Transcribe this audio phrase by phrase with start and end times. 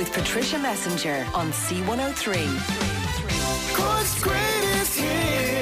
[0.00, 2.34] with Patricia Messinger on C103.
[3.76, 5.59] Cork's greatest.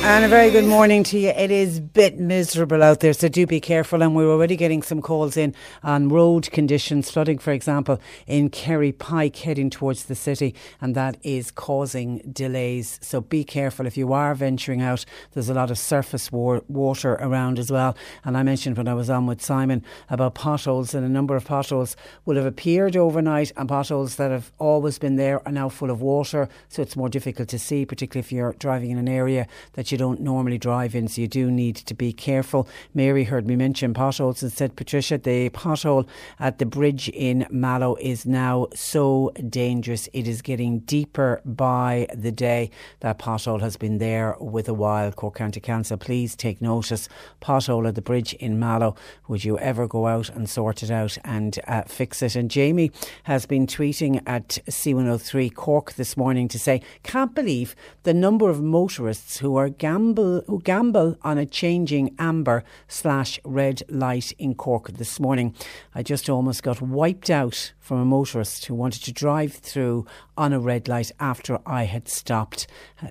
[0.00, 1.28] And a very good morning to you.
[1.28, 4.02] It is a bit miserable out there, so do be careful.
[4.02, 8.90] And we're already getting some calls in on road conditions, flooding, for example, in Kerry
[8.90, 12.98] Pike heading towards the city, and that is causing delays.
[13.02, 15.04] So be careful if you are venturing out.
[15.32, 17.94] There's a lot of surface war- water around as well.
[18.24, 21.44] And I mentioned when I was on with Simon about potholes, and a number of
[21.44, 25.90] potholes will have appeared overnight, and potholes that have always been there are now full
[25.90, 26.48] of water.
[26.68, 29.98] So it's more difficult to see, particularly if you're driving in an area that you
[29.98, 31.08] don't normally drive in.
[31.08, 32.68] So you do need to be careful.
[32.94, 36.06] Mary heard me mention potholes and said, Patricia, the pothole
[36.38, 40.08] at the bridge in Mallow is now so dangerous.
[40.12, 42.70] It is getting deeper by the day.
[43.00, 45.12] That pothole has been there with a while.
[45.12, 47.08] Cork County Council, please take notice.
[47.40, 48.94] Pothole at the bridge in Mallow.
[49.28, 52.36] Would you ever go out and sort it out and uh, fix it?
[52.36, 52.90] And Jamie
[53.24, 58.62] has been tweeting at C103 Cork this morning to say, can't believe the number of
[58.62, 64.88] motorists who are gamble who gamble on a changing amber slash red light in Cork
[64.92, 65.54] this morning.
[65.94, 70.06] I just almost got wiped out from a motorist who wanted to drive through
[70.36, 72.66] on a red light after I had stopped.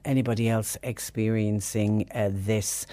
[0.06, 2.86] Anybody else experiencing uh, this?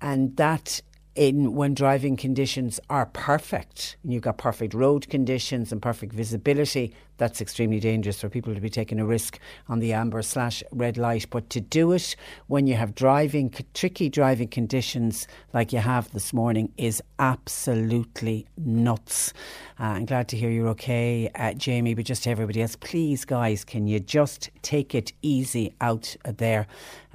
[0.00, 0.82] And that
[1.14, 6.94] in when driving conditions are perfect, and you've got perfect road conditions and perfect visibility,
[7.22, 9.38] that's extremely dangerous for people to be taking a risk
[9.68, 11.24] on the amber slash red light.
[11.30, 12.16] But to do it
[12.48, 19.32] when you have driving tricky driving conditions like you have this morning is absolutely nuts.
[19.78, 21.94] Uh, I'm glad to hear you're okay, uh, Jamie.
[21.94, 26.66] But just to everybody else, please, guys, can you just take it easy out there?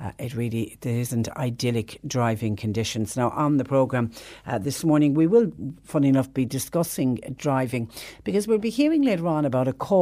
[0.02, 3.18] Uh, it really there isn't idyllic driving conditions.
[3.18, 4.12] Now, on the programme
[4.46, 5.52] uh, this morning, we will,
[5.84, 7.90] funny enough, be discussing driving
[8.24, 9.97] because we'll be hearing later on about a call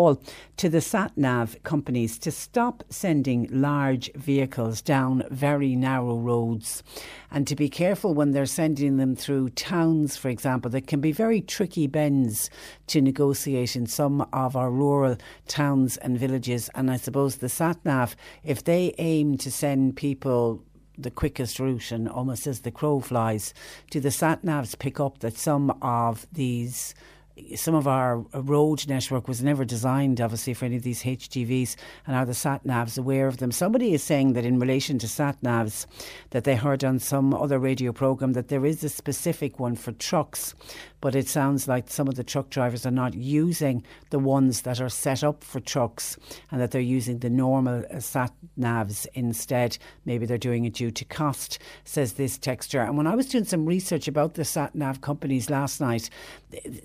[0.58, 6.84] to the sat nav companies to stop sending large vehicles down very narrow roads
[7.32, 11.12] and to be careful when they're sending them through towns, for example, that can be
[11.12, 12.50] very tricky bends
[12.88, 15.18] to negotiate in some of our rural
[15.48, 16.70] towns and villages.
[16.76, 20.64] And I suppose the sat nav, if they aim to send people
[20.98, 23.54] the quickest route and almost as the crow flies,
[23.92, 26.96] do the sat navs pick up that some of these
[27.56, 31.76] some of our road network was never designed, obviously, for any of these HGVs,
[32.08, 33.52] and are the sat navs aware of them?
[33.52, 35.86] Somebody is saying that in relation to sat navs,
[36.30, 39.92] that they heard on some other radio program that there is a specific one for
[39.92, 40.56] trucks,
[41.06, 44.82] but it sounds like some of the truck drivers are not using the ones that
[44.82, 46.18] are set up for trucks,
[46.50, 49.78] and that they're using the normal uh, sat navs instead.
[50.06, 52.82] Maybe they're doing it due to cost, says this texture.
[52.82, 56.10] And when I was doing some research about the sat nav companies last night,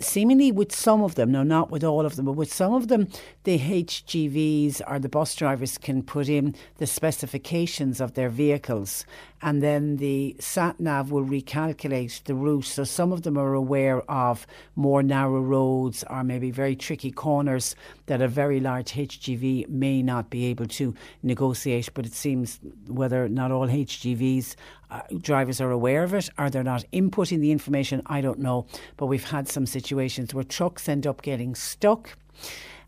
[0.00, 2.88] seemingly with some of them, no, not with all of them, but with some of
[2.88, 3.08] them,
[3.44, 9.06] the HGVs or the bus drivers can put in the specifications of their vehicles
[9.42, 12.64] and then the sat nav will recalculate the route.
[12.64, 14.46] So some of them are aware of
[14.76, 17.74] more narrow roads or maybe very tricky corners
[18.06, 21.90] that a very large HGV may not be able to negotiate.
[21.94, 24.56] But it seems whether not all HGVs
[24.90, 28.66] uh, drivers are aware of it Are they're not inputting the information, I don't know.
[28.96, 32.16] But we've had some situations where trucks end up getting stuck.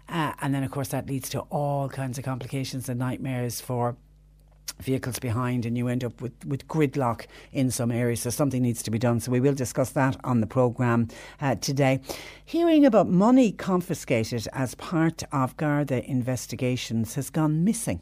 [0.09, 3.97] Uh, and then, of course, that leads to all kinds of complications and nightmares for
[4.81, 8.21] vehicles behind and you end up with, with gridlock in some areas.
[8.21, 9.21] So something needs to be done.
[9.21, 11.09] So we will discuss that on the programme
[11.41, 12.01] uh, today.
[12.45, 18.01] Hearing about money confiscated as part of Garda investigations has gone missing.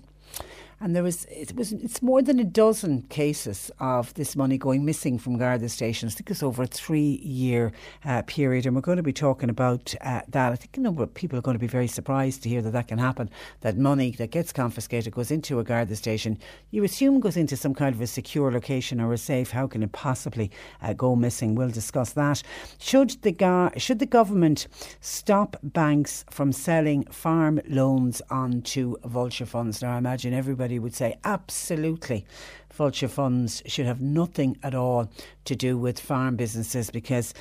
[0.81, 4.85] And there was it was it's more than a dozen cases of this money going
[4.85, 6.15] missing from Garda stations.
[6.15, 7.73] I think it's over a three-year
[8.05, 10.53] uh, period, and we're going to be talking about uh, that.
[10.53, 12.73] I think a number of people are going to be very surprised to hear that
[12.73, 13.29] that can happen.
[13.61, 16.39] That money that gets confiscated goes into a Garda station.
[16.71, 19.51] You assume goes into some kind of a secure location or a safe.
[19.51, 20.51] How can it possibly
[20.81, 21.55] uh, go missing?
[21.55, 22.43] We'll discuss that.
[22.79, 24.67] Should the ga- should the government
[25.01, 29.83] stop banks from selling farm loans onto vulture funds?
[29.83, 32.25] Now, I imagine everybody would say absolutely.
[32.73, 35.11] Vulture funds should have nothing at all
[35.45, 37.35] to do with farm businesses because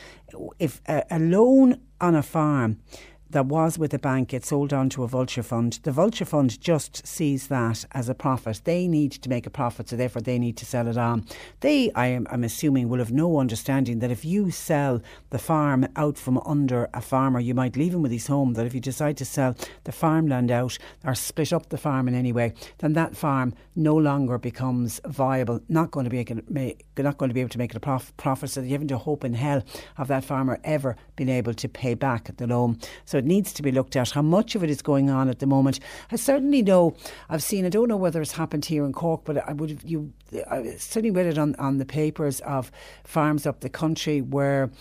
[0.58, 2.80] if a, a loan on a farm
[3.31, 6.60] that was with a bank gets sold on to a vulture fund, the vulture fund
[6.60, 8.62] just sees that as a profit.
[8.64, 11.26] They need to make a profit, so therefore they need to sell it on.
[11.60, 15.88] They, I am I'm assuming, will have no understanding that if you sell the farm
[15.96, 18.54] out from under a farmer, you might leave him with his home.
[18.54, 22.16] That if you decide to sell the farmland out or split up the farm in
[22.16, 25.62] any way, then that farm no longer becomes viable.
[25.70, 26.20] Not going to be
[26.98, 28.50] not going to be able to make a prof- profit.
[28.50, 29.64] So you haven't a hope in hell
[29.98, 32.80] of that farmer ever being able to pay back the loan.
[33.06, 34.10] So it needs to be looked at.
[34.12, 35.80] How much of it is going on at the moment?
[36.12, 36.95] I certainly know.
[37.30, 37.66] I've seen.
[37.66, 40.12] I don't know whether it's happened here in Cork, but I would you.
[40.50, 42.71] I certainly read it on on the papers of
[43.04, 44.71] farms up the country where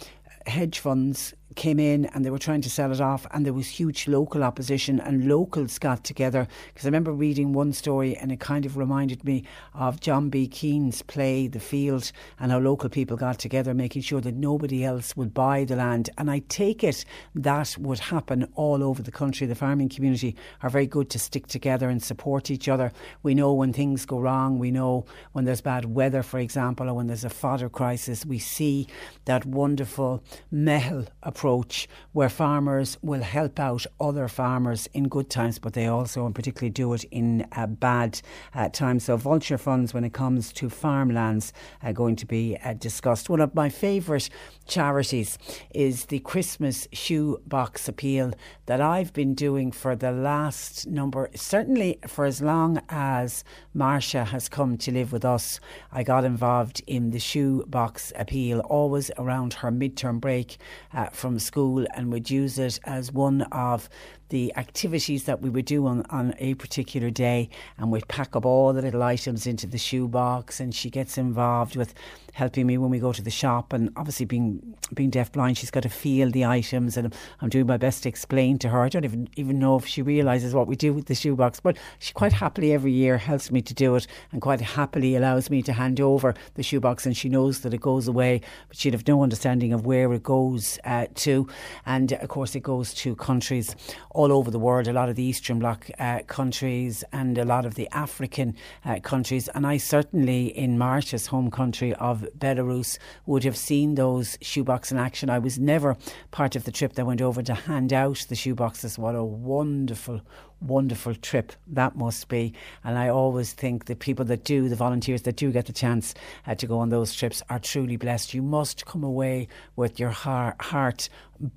[0.46, 3.67] hedge funds came in and they were trying to sell it off, and there was
[3.67, 6.47] huge local opposition, and locals got together.
[6.69, 9.45] Because I remember reading one story, and it kind of reminded me
[9.75, 10.47] of John B.
[10.47, 15.17] Keane's play The Field, and how local people got together, making sure that nobody else
[15.17, 16.09] would buy the land.
[16.17, 19.47] And I take it that would happen all over the country.
[19.47, 22.93] The farming community are very good to stick together and support each other.
[23.25, 26.95] We know when things go wrong, we know when there's bad weather, for example, or
[26.95, 28.25] when there's a fodder crisis.
[28.25, 28.87] We see
[29.25, 30.23] that wonderful
[30.53, 35.87] meitheal approach approach where farmers will help out other farmers in good times, but they
[35.87, 38.21] also, and particularly, do it in uh, bad
[38.55, 39.05] uh, times.
[39.05, 41.53] So, vulture funds, when it comes to farmlands,
[41.83, 43.31] are going to be uh, discussed.
[43.31, 44.29] One of my favourite
[44.67, 45.39] charities
[45.75, 48.33] is the Christmas shoe box appeal
[48.67, 54.49] that I've been doing for the last number, certainly for as long as Marcia has
[54.49, 55.61] come to live with us.
[55.93, 60.59] I got involved in the shoe box appeal, always around her midterm break
[60.93, 63.89] uh, from school, and would use it as one of
[64.29, 67.49] the activities that we would do on, on a particular day
[67.79, 71.77] and we'd pack up all the little items into the shoebox and she gets involved
[71.77, 71.95] with
[72.35, 75.73] helping me when we go to the shop and obviously being being deaf blind she's
[75.73, 78.81] got to feel the items and I'm doing my best to explain to her.
[78.83, 81.77] I don't even even know if she realizes what we do with the shoebox but
[81.99, 85.63] she quite happily every year helps me to do it and quite happily allows me
[85.63, 89.07] to hand over the shoebox and she knows that it goes away but she'd have
[89.09, 91.49] no understanding of where it goes uh, to.
[91.87, 93.75] And of course it goes to countries
[94.19, 97.65] all over the world, a lot of the Eastern Bloc uh, countries and a lot
[97.65, 98.53] of the African
[98.85, 99.47] uh, countries.
[99.55, 104.99] And I certainly, in Marcia's home country of Belarus, would have seen those shoebox in
[104.99, 105.31] action.
[105.31, 105.97] I was never
[106.32, 108.99] part of the trip that went over to hand out the shoeboxes.
[108.99, 110.21] What a wonderful,
[110.61, 112.53] wonderful trip that must be.
[112.85, 116.15] And I always think the people that do, the volunteers that do get the chance
[116.47, 118.35] uh, to go on those trips, are truly blessed.
[118.35, 121.09] You must come away with your heart, heart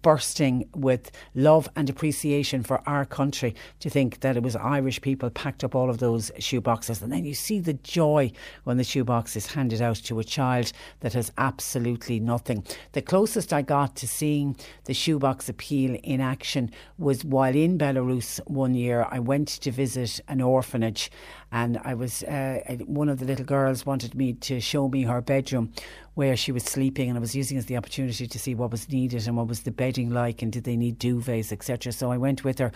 [0.02, 5.30] bursting with love and appreciation for our country to think that it was Irish people
[5.30, 7.02] packed up all of those shoeboxes.
[7.02, 8.32] And then you see the joy
[8.64, 12.64] when the shoebox is handed out to a child that has absolutely nothing.
[12.92, 14.56] The closest I got to seeing
[14.86, 19.72] the shoebox appeal in action was while in Belarus one year year, I went to
[19.72, 21.12] visit an orphanage,
[21.52, 25.22] and I was uh, one of the little girls wanted me to show me her
[25.22, 25.72] bedroom
[26.14, 28.90] where she was sleeping, and I was using as the opportunity to see what was
[28.90, 31.92] needed and what was the bedding like, and did they need duvets, etc.
[31.94, 32.72] So I went with her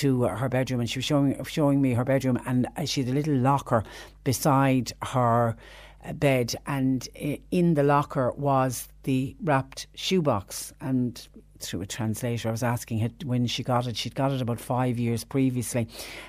[0.00, 3.14] to her bedroom, and she was showing showing me her bedroom, and she had a
[3.14, 3.84] little locker
[4.24, 5.56] beside her
[6.04, 7.08] uh, bed, and
[7.50, 11.28] in the locker was the wrapped shoebox, and
[11.60, 12.48] through a translator.
[12.48, 13.96] I was asking her when she got it.
[13.96, 15.88] She'd got it about five years previously.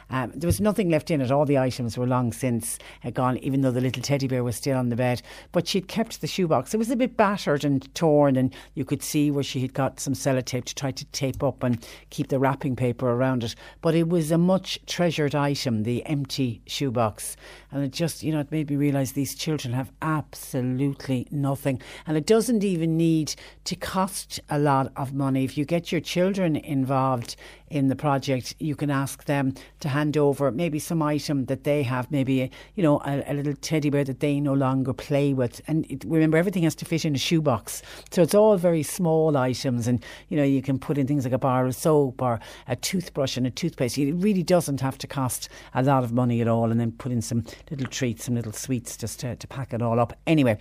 [0.09, 1.31] Um, there was nothing left in it.
[1.31, 4.55] All the items were long since uh, gone, even though the little teddy bear was
[4.55, 5.21] still on the bed.
[5.51, 6.74] But she'd kept the shoebox.
[6.74, 10.00] It was a bit battered and torn, and you could see where she had got
[10.00, 13.55] some sellotape to try to tape up and keep the wrapping paper around it.
[13.81, 17.36] But it was a much treasured item, the empty shoebox.
[17.71, 21.81] And it just, you know, it made me realise these children have absolutely nothing.
[22.07, 23.35] And it doesn't even need
[23.65, 25.43] to cost a lot of money.
[25.43, 27.35] If you get your children involved
[27.69, 31.83] in the project, you can ask them to hand over maybe some item that they
[31.83, 35.33] have, maybe a, you know a, a little teddy bear that they no longer play
[35.33, 35.61] with.
[35.67, 39.38] And it, remember, everything has to fit in a shoebox, so it's all very small
[39.38, 39.88] items.
[39.88, 42.75] And you know, you can put in things like a bar of soap or a
[42.75, 43.97] toothbrush and a toothpaste.
[43.97, 46.71] It really doesn't have to cost a lot of money at all.
[46.71, 49.81] And then put in some little treats, some little sweets just to, to pack it
[49.81, 50.13] all up.
[50.27, 50.57] Anyway,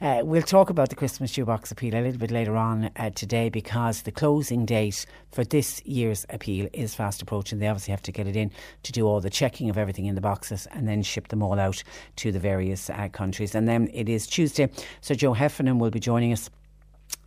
[0.00, 3.48] uh, we'll talk about the Christmas shoebox appeal a little bit later on uh, today
[3.48, 7.58] because the closing date for this year's appeal is fast approaching.
[7.58, 8.50] They obviously have to get it in
[8.84, 11.58] to do all the checking of everything in the boxes and then ship them all
[11.58, 11.82] out
[12.16, 13.54] to the various uh, countries.
[13.54, 16.50] And then it is Tuesday, so Joe Heffernan will be joining us.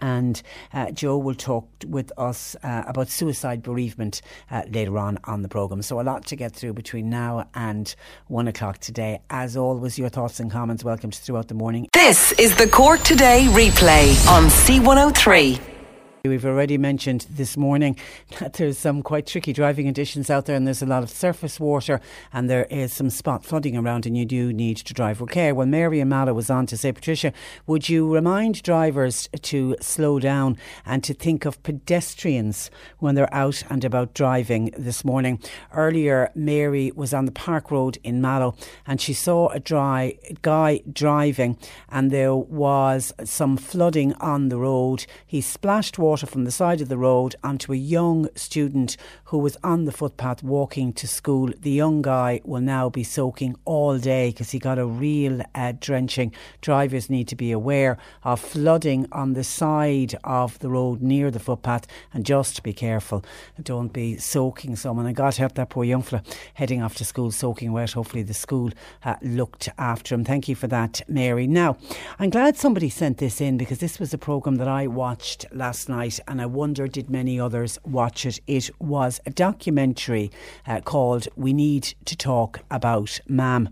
[0.01, 0.41] And
[0.73, 4.21] uh, Joe will talk with us uh, about suicide bereavement
[4.51, 5.81] uh, later on on the programme.
[5.81, 7.93] So, a lot to get through between now and
[8.27, 9.21] one o'clock today.
[9.29, 11.87] As always, your thoughts and comments welcomed throughout the morning.
[11.93, 15.78] This is the Cork Today replay on C103.
[16.25, 17.95] We've already mentioned this morning
[18.39, 21.61] that there's some quite tricky driving conditions out there, and there's a lot of surface
[21.61, 22.01] water,
[22.33, 25.55] and there is some spot flooding around, and you do need to drive with care.
[25.55, 27.31] Well, Mary Mallow was on to say, Patricia,
[27.67, 33.63] would you remind drivers to slow down and to think of pedestrians when they're out
[33.69, 35.39] and about driving this morning?
[35.73, 40.81] Earlier, Mary was on the Park Road in Mallow, and she saw a dry guy
[40.91, 41.57] driving,
[41.87, 45.05] and there was some flooding on the road.
[45.25, 49.37] He splashed water water from the side of the road onto a young student who
[49.37, 51.51] was on the footpath walking to school.
[51.59, 55.73] The young guy will now be soaking all day because he got a real uh,
[55.79, 56.33] drenching.
[56.61, 61.39] Drivers need to be aware of flooding on the side of the road near the
[61.39, 63.23] footpath and just be careful.
[63.61, 65.05] Don't be soaking someone.
[65.05, 66.23] And God help that poor young fella
[66.55, 67.91] heading off to school soaking wet.
[67.91, 68.71] Hopefully, the school
[69.05, 70.23] uh, looked after him.
[70.23, 71.45] Thank you for that, Mary.
[71.45, 71.77] Now,
[72.17, 75.87] I'm glad somebody sent this in because this was a programme that I watched last
[75.87, 78.39] night night, and I wonder did many others watch it.
[78.47, 80.31] It was a documentary
[80.65, 83.67] uh, called We Need to Talk About Mam,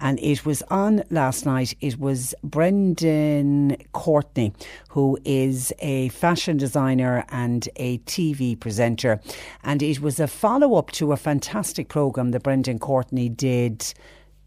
[0.00, 1.74] and it was on last night.
[1.82, 4.54] It was Brendan Courtney,
[4.88, 9.20] who is a fashion designer and a TV presenter,
[9.62, 13.92] and it was a follow up to a fantastic programme that Brendan Courtney did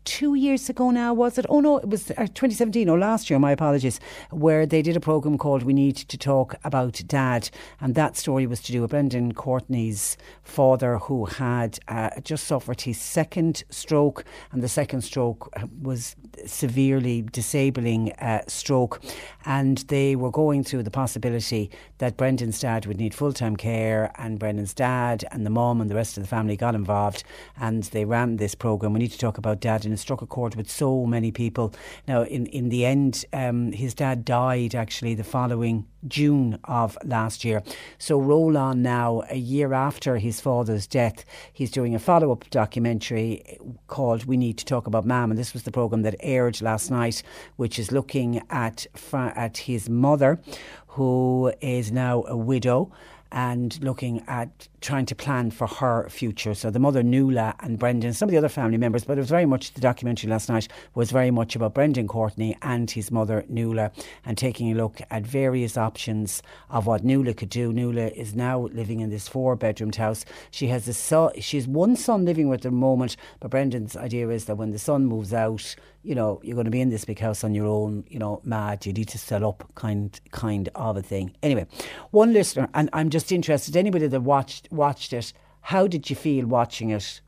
[0.10, 1.46] two years ago now, was it?
[1.50, 4.00] Oh no, it was uh, 2017 or last year, my apologies,
[4.32, 7.52] where they did a programme called We Need to Talk About Dad.
[7.80, 12.82] And that story was to do with Brendan Courtney's father, who had uh, just suffered
[12.82, 19.04] his second stroke, and the second stroke uh, was severely disabling uh, stroke.
[19.46, 24.12] And they were going through the possibility that Brendan's dad would need full time care,
[24.16, 27.24] and Brendan's dad and the mom and the rest of the family got involved,
[27.62, 28.94] and they ran this programme.
[28.94, 31.74] We need to talk about dad in struck a chord with so many people.
[32.08, 37.44] Now, in, in the end, um, his dad died actually the following June of last
[37.44, 37.62] year.
[37.98, 42.50] So roll on now, a year after his father's death, he's doing a follow up
[42.50, 45.32] documentary called We Need to Talk About Mam.
[45.32, 47.22] And this was the programme that aired last night,
[47.58, 50.40] which is looking at, at his mother,
[50.88, 52.92] who is now a widow
[53.32, 56.54] and looking at trying to plan for her future.
[56.54, 59.30] So the mother Nuala and Brendan, some of the other family members, but it was
[59.30, 63.46] very much the documentary last night was very much about Brendan Courtney and his mother
[63.50, 63.92] Nuala
[64.26, 67.74] and taking a look at various options of what Nuala could do.
[67.74, 70.26] Nuala is now living in this four bedroomed house.
[70.52, 73.96] She has a son, she's one son living with her at the moment, but Brendan's
[73.96, 76.90] idea is that when the son moves out, you know, you're going to be in
[76.90, 80.20] this big house on your own, you know, mad, you need to sell up kind
[80.32, 81.36] kind of a thing.
[81.44, 81.66] Anyway,
[82.12, 86.46] one listener, and I'm just interested, anybody that watched watched it, how did you feel
[86.46, 87.22] watching it?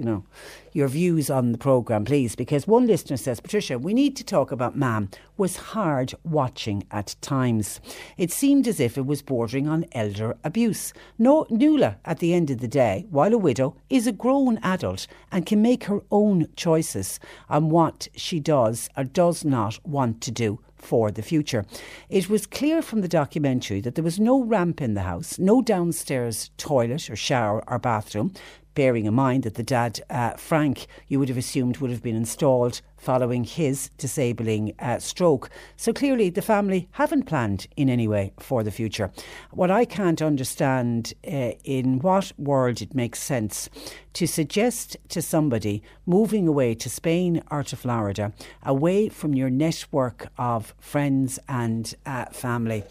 [0.00, 0.24] You know,
[0.72, 4.50] your views on the programme, please, because one listener says, Patricia, we need to talk
[4.50, 7.82] about Mam was hard watching at times.
[8.16, 10.94] It seemed as if it was bordering on elder abuse.
[11.18, 15.06] No, Nuala, at the end of the day, while a widow, is a grown adult
[15.30, 20.30] and can make her own choices on what she does or does not want to
[20.30, 21.64] do for the future.
[22.08, 25.62] It was clear from the documentary that there was no ramp in the house, no
[25.62, 28.32] downstairs toilet or shower or bathroom,
[28.74, 32.16] bearing in mind that the dad, uh, Frank, you would have assumed would have been
[32.16, 35.48] installed following his disabling uh, stroke.
[35.76, 39.10] So clearly, the family haven't planned in any way for the future.
[39.52, 43.70] What I can't understand uh, in what world it makes sense
[44.12, 50.28] to suggest to somebody moving away to Spain or to Florida, away from your network
[50.36, 52.84] of friends and uh, family.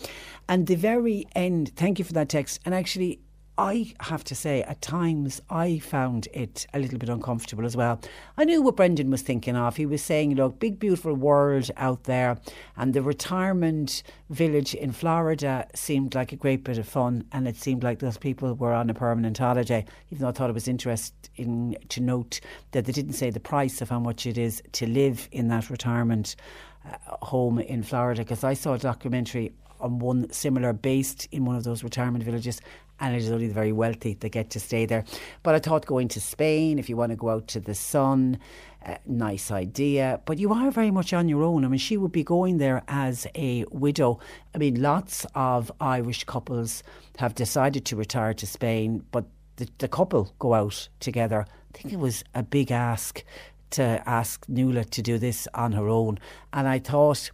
[0.48, 2.59] And the very end, thank you for that text.
[2.65, 3.19] And actually,
[3.60, 8.00] I have to say, at times I found it a little bit uncomfortable as well.
[8.38, 9.75] I knew what Brendan was thinking of.
[9.75, 12.38] He was saying, look, big, beautiful world out there,
[12.78, 17.58] and the retirement village in Florida seemed like a great bit of fun, and it
[17.58, 20.70] seemed like those people were on a permanent holiday, even though I thought it was
[20.70, 22.39] interesting to note
[22.72, 25.70] that they didn't say the price of how much it is to live in that
[25.70, 26.38] retirement
[26.86, 29.51] uh, home in Florida, because I saw a documentary
[29.82, 32.62] on one similar based in one of those retirement villages
[33.00, 35.03] and it is only the very wealthy that get to stay there.
[35.44, 38.39] But I thought going to Spain, if you want to go out to the sun,
[38.86, 40.22] uh, nice idea.
[40.25, 41.65] But you are very much on your own.
[41.65, 44.20] I mean, she would be going there as a widow.
[44.56, 46.84] I mean, lots of Irish couples
[47.18, 49.25] have decided to retire to Spain, but
[49.58, 51.46] the, the couple go out together.
[51.74, 53.24] I think it was a big ask
[53.72, 56.20] to ask Nuala to do this on her own.
[56.53, 57.29] And I thought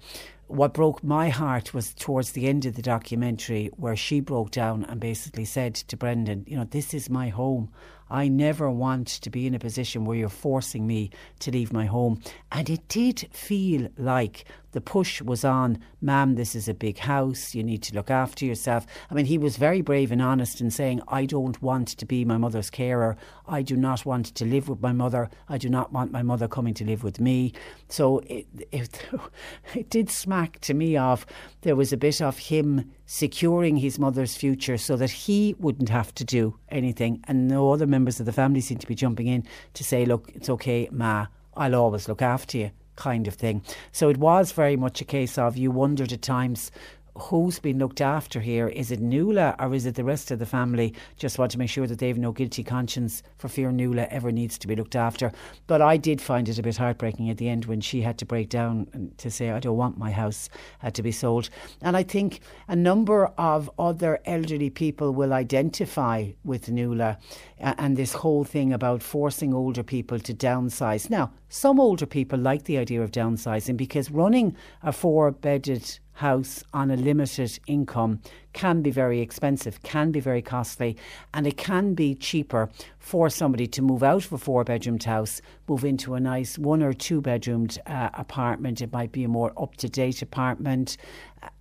[0.47, 4.85] what broke my heart was towards the end of the documentary where she broke down
[4.85, 7.69] and basically said to Brendan, you know, this is my home.
[8.09, 11.09] I never want to be in a position where you're forcing me
[11.39, 12.21] to leave my home.
[12.51, 14.45] And it did feel like
[14.75, 18.44] the push was on, ma'am, this is a big house, you need to look after
[18.44, 18.86] yourself.
[19.10, 22.25] I mean, he was very brave and honest in saying, I don't want to be
[22.25, 23.15] my mother's carer.
[23.48, 25.29] I do not want to live with my mother.
[25.48, 27.53] I do not want my mother coming to live with me.
[27.88, 29.01] So it, it,
[29.74, 31.25] it did smack to me of
[31.62, 36.13] there was a bit of him securing his mother's future so that he wouldn't have
[36.15, 37.24] to do anything.
[37.29, 40.34] And no other members of the family seemed to be jumping in to say, look,
[40.36, 43.63] it's okay, Ma, I'll always look after you kind of thing.
[43.91, 46.71] So it was very much a case of you wondered at times
[47.17, 48.67] who's been looked after here?
[48.67, 50.93] Is it Nuala or is it the rest of the family?
[51.17, 54.31] Just want to make sure that they have no guilty conscience for fear Nuala ever
[54.31, 55.31] needs to be looked after.
[55.67, 58.25] But I did find it a bit heartbreaking at the end when she had to
[58.25, 60.49] break down to say, I don't want my house
[60.83, 61.49] uh, to be sold.
[61.81, 67.17] And I think a number of other elderly people will identify with Nuala
[67.61, 71.09] uh, and this whole thing about forcing older people to downsize.
[71.09, 76.62] Now, some older people like the idea of downsizing because running a four bedded house
[76.74, 78.19] on a limited income
[78.51, 80.97] can be very expensive, can be very costly,
[81.33, 82.69] and it can be cheaper
[83.00, 86.83] for somebody to move out of a four bedroomed house, move into a nice one
[86.83, 88.81] or two bedroomed uh, apartment.
[88.81, 90.97] It might be a more up to date apartment.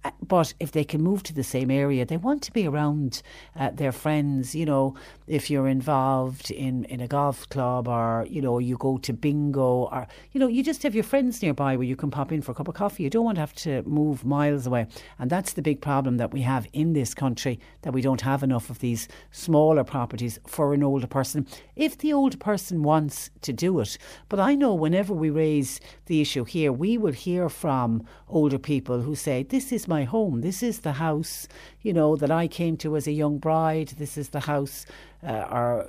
[0.04, 3.22] Uh, but if they can move to the same area, they want to be around
[3.56, 4.54] uh, their friends.
[4.54, 4.94] You know,
[5.26, 9.88] if you're involved in, in a golf club or, you know, you go to bingo
[9.90, 12.52] or, you know, you just have your friends nearby where you can pop in for
[12.52, 13.02] a cup of coffee.
[13.02, 14.86] You don't want to have to move miles away.
[15.18, 18.42] And that's the big problem that we have in this country that we don't have
[18.42, 23.52] enough of these smaller properties for an older person if the older person wants to
[23.52, 23.96] do it.
[24.28, 29.00] But I know whenever we raise the issue here, we will hear from older people
[29.00, 31.46] who say, This is my home, this is the house,
[31.82, 34.84] you know, that I came to as a young bride, this is the house
[35.26, 35.88] uh, our,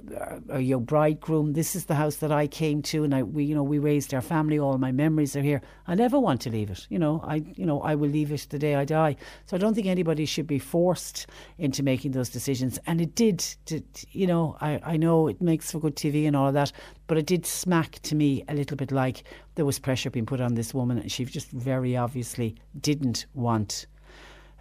[0.50, 1.54] our young bridegroom.
[1.54, 4.13] This is the house that I came to, and I, we, you know, we raised
[4.13, 4.58] our family.
[4.58, 5.62] All my memories are here.
[5.88, 6.88] I never want to leave it.
[6.89, 9.18] You know, I, you know, I will leave it the day I die.
[9.46, 12.80] So I don't think anybody should be forced into making those decisions.
[12.88, 16.36] And it did, to, you know, I, I know it makes for good TV and
[16.36, 16.72] all of that,
[17.08, 19.24] but it did smack to me a little bit like
[19.56, 23.86] there was pressure being put on this woman, and she just very obviously didn't want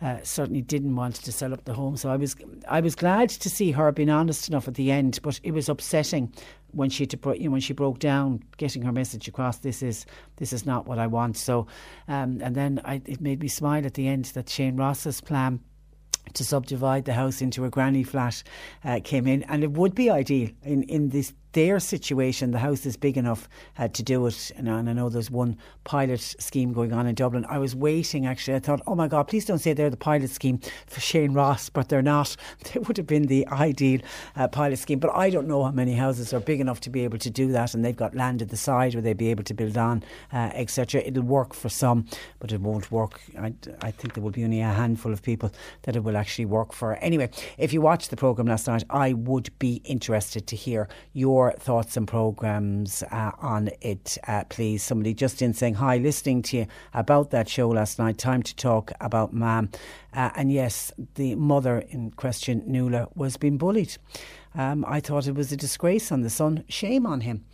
[0.01, 1.97] uh, certainly didn't want to sell up the home.
[1.97, 2.37] So I was
[2.69, 5.69] I was glad to see her being honest enough at the end, but it was
[5.69, 6.33] upsetting
[6.73, 9.59] when she to, you know, when she broke down, getting her message across.
[9.59, 11.37] This is this is not what I want.
[11.37, 11.67] So,
[12.09, 15.61] um, and then I, it made me smile at the end that Shane Ross's plan
[16.33, 18.43] to subdivide the house into a granny flat
[18.85, 22.85] uh, came in, and it would be ideal in in this their situation, the house
[22.85, 24.53] is big enough uh, to do it.
[24.57, 27.47] And, and, I know there's one pilot scheme going on in Dublin.
[27.49, 28.57] I was waiting actually.
[28.57, 31.71] I thought, oh my God, please don't say they're the pilot scheme for Shane Ross,
[31.71, 32.37] but they're not.
[32.75, 34.01] They would have been the ideal
[34.37, 34.99] uh, pilot scheme.
[34.99, 37.53] But I don't know how many houses are big enough to be able to do
[37.53, 37.75] that.
[37.75, 40.51] And they've got land at the side where they'd be able to build on, uh,
[40.55, 41.03] etc.
[41.03, 42.07] It'll work for some,
[42.41, 43.21] but it won't work.
[43.39, 46.47] I, I think there will be only a handful of people that it will actually
[46.47, 46.97] work for.
[46.97, 51.44] Anyway, if you watched the programme last night, I would be interested to hear your
[51.45, 54.83] your thoughts and programmes uh, on it, uh, please.
[54.83, 58.19] Somebody just in saying, Hi, listening to you about that show last night.
[58.19, 59.71] Time to talk about Mam.
[60.13, 63.97] Uh, and yes, the mother in question, Nuala, was being bullied.
[64.55, 66.65] Um, I thought it was a disgrace on the son.
[66.69, 67.45] Shame on him.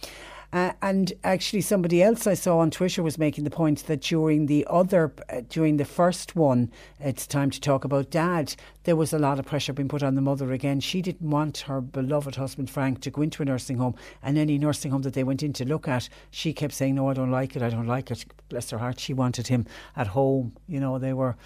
[0.52, 4.46] Uh, and actually, somebody else I saw on Twitter was making the point that during
[4.46, 8.56] the other, uh, during the first one, it's time to talk about dad.
[8.84, 10.80] there was a lot of pressure being put on the mother again.
[10.80, 14.58] She didn't want her beloved husband Frank to go into a nursing home, and any
[14.58, 17.30] nursing home that they went in to look at, she kept saying, "No, I don't
[17.30, 17.62] like it.
[17.62, 20.56] I don't like it." Bless her heart, she wanted him at home.
[20.66, 21.36] You know, they were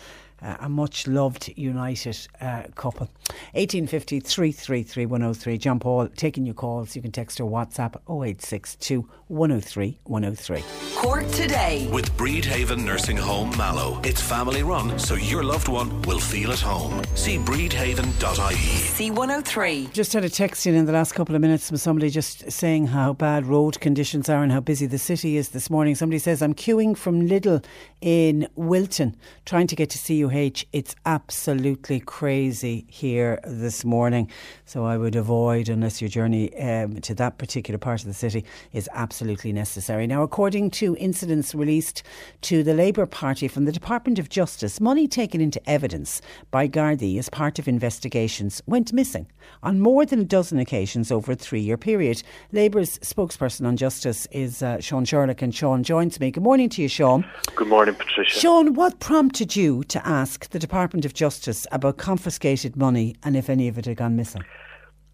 [0.45, 3.09] uh, a much loved united uh, couple.
[3.55, 5.59] 1850 333 103.
[5.59, 6.95] John Paul taking your calls.
[6.95, 10.65] You can text or WhatsApp 0862 103 103.
[10.97, 11.89] Cork today.
[11.91, 14.01] With Bridhaven Nursing Home Mallow.
[14.05, 17.03] It's family run, so your loved one will feel at home.
[17.15, 18.05] See bridhaven.ie.
[18.15, 19.93] C103.
[19.93, 22.89] Just had a text in in the last couple of minutes from somebody just saying
[22.89, 25.95] how bad road conditions are and how busy the city is this morning.
[25.95, 27.65] Somebody says, I'm queuing from Lidl
[28.01, 29.99] in Wilton trying to get to
[30.35, 34.29] It's absolutely crazy here this morning.
[34.65, 38.45] So I would avoid, unless your journey um, to that particular part of the city
[38.73, 40.09] is absolutely necessary.
[40.09, 42.03] Now, according to incidents released
[42.43, 46.21] to the Labour Party from the Department of Justice, money taken into evidence
[46.51, 49.29] by Gardaí as part of investigations went missing
[49.63, 52.25] on more than a dozen occasions over a three year period.
[52.51, 56.33] Labour's spokesperson on justice is uh, Sean Sherlock, and Sean joins me.
[56.33, 57.25] Good morning to you, Sean.
[57.55, 58.41] Good morning, Patricia.
[58.41, 63.49] Sean, what prompted you to ask the Department of Justice about confiscated money and if
[63.49, 64.43] any of it had gone missing?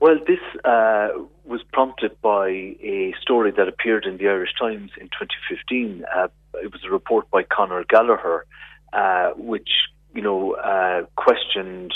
[0.01, 1.09] Well, this uh,
[1.45, 6.05] was prompted by a story that appeared in the Irish Times in 2015.
[6.15, 8.47] Uh, it was a report by Conor Gallagher,
[8.93, 9.69] uh, which
[10.15, 11.93] you know uh, questioned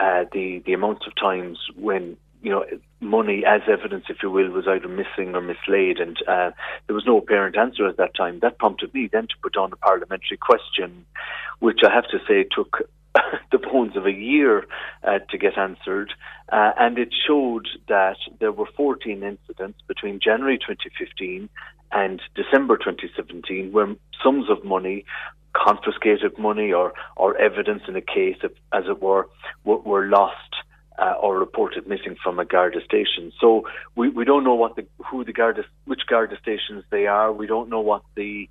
[0.00, 2.64] uh, the the amounts of times when you know
[3.04, 6.50] money as evidence, if you will, was either missing or mislaid, and uh,
[6.86, 8.40] there was no apparent answer at that time.
[8.40, 11.04] That prompted me then to put on a parliamentary question,
[11.60, 12.88] which I have to say took
[13.52, 14.66] the bones of a year
[15.02, 16.12] uh, to get answered,
[16.50, 21.48] uh, and it showed that there were 14 incidents between January 2015
[21.92, 25.04] and December 2017 where sums of money,
[25.54, 29.28] confiscated money or, or evidence in a case, of, as it were,
[29.64, 30.36] were, were lost.
[30.96, 33.32] Uh, or reported missing from a Garda station.
[33.40, 33.64] So
[33.96, 37.32] we, we don't know what the who the Garda which Garda stations they are.
[37.32, 38.48] We don't know what the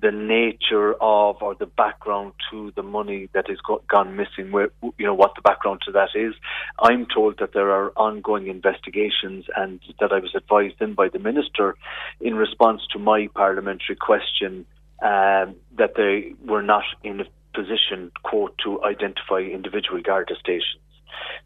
[0.00, 4.52] the nature of or the background to the money that has go, gone missing.
[4.52, 6.32] Where you know what the background to that is.
[6.78, 11.18] I'm told that there are ongoing investigations, and that I was advised in by the
[11.18, 11.76] minister
[12.22, 14.64] in response to my parliamentary question
[15.02, 17.24] um, that they were not in a
[17.54, 20.80] position, quote, to identify individual Garda stations.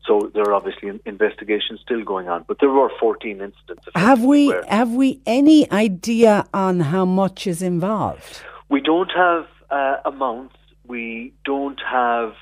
[0.07, 3.85] So there are obviously investigations still going on, but there were 14 incidents.
[3.95, 8.43] Have we have we any idea on how much is involved?
[8.69, 10.57] We don't have uh, amounts.
[10.87, 12.35] We don't have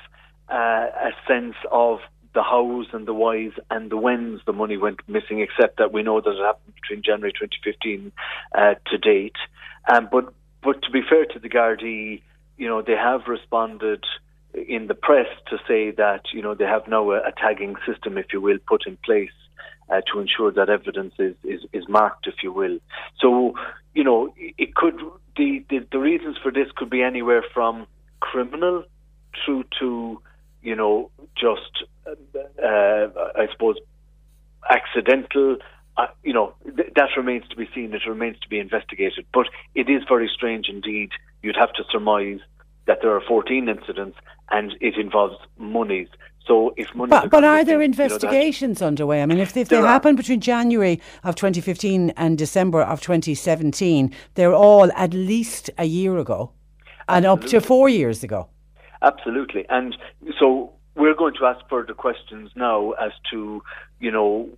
[0.49, 1.99] uh, a sense of
[2.35, 6.03] the hows and the whys and the whens the money went missing, except that we
[6.03, 8.11] know that it happened between January 2015
[8.53, 9.37] uh, to date.
[9.91, 12.21] Um, but but to be fair to the Gardaí,
[12.57, 14.03] you know, they have responded
[14.67, 18.17] in the press to say that you know they have now a, a tagging system,
[18.17, 19.29] if you will, put in place
[19.89, 22.79] uh, to ensure that evidence is, is, is marked, if you will.
[23.19, 23.53] So,
[23.93, 24.99] you know, it could
[25.37, 27.87] the, the the reasons for this could be anywhere from
[28.19, 28.83] criminal
[29.43, 30.21] through to
[30.61, 33.75] you know just uh, I suppose
[34.69, 35.57] accidental.
[35.97, 37.93] Uh, you know th- that remains to be seen.
[37.93, 39.25] It remains to be investigated.
[39.33, 41.11] But it is very strange indeed.
[41.41, 42.39] You'd have to surmise
[42.87, 44.17] that there are 14 incidents
[44.51, 46.07] and it involves monies.
[46.45, 49.21] So if money, But, but are there investigations underway?
[49.23, 49.85] I mean, if, if they are.
[49.85, 56.17] happened between January of 2015 and December of 2017, they're all at least a year
[56.17, 56.51] ago
[57.07, 58.47] and up to four years ago.
[59.01, 59.65] Absolutely.
[59.69, 59.97] And
[60.39, 63.63] so we're going to ask further questions now as to,
[63.99, 64.49] you know,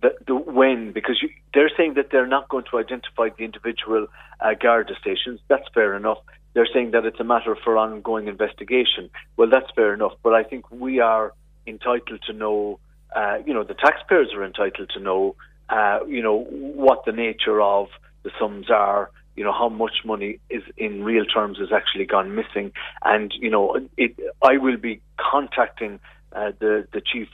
[0.00, 4.06] the, the when, because you, they're saying that they're not going to identify the individual
[4.40, 5.40] uh, Garda stations.
[5.48, 6.18] That's fair enough.
[6.54, 9.10] They're saying that it's a matter for ongoing investigation.
[9.36, 10.12] Well, that's fair enough.
[10.22, 11.32] But I think we are
[11.66, 12.78] entitled to know,
[13.14, 15.34] uh, you know, the taxpayers are entitled to know,
[15.68, 17.88] uh, you know, what the nature of
[18.22, 22.34] the sums are, you know, how much money is in real terms has actually gone
[22.34, 22.72] missing.
[23.04, 26.00] And, you know, it, I will be contacting
[26.32, 27.28] uh, the, the chief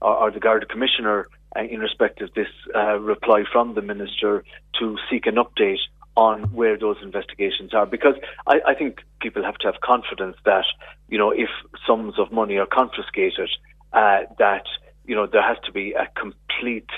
[0.00, 4.44] or, or the Garda commissioner uh, in respect of this uh, reply from the minister
[4.78, 5.80] to seek an update
[6.20, 8.14] on where those investigations are because
[8.46, 10.66] I, I think people have to have confidence that
[11.08, 11.48] you know if
[11.86, 13.48] sums of money are confiscated
[13.94, 14.66] uh, that
[15.06, 16.90] you know there has to be a complete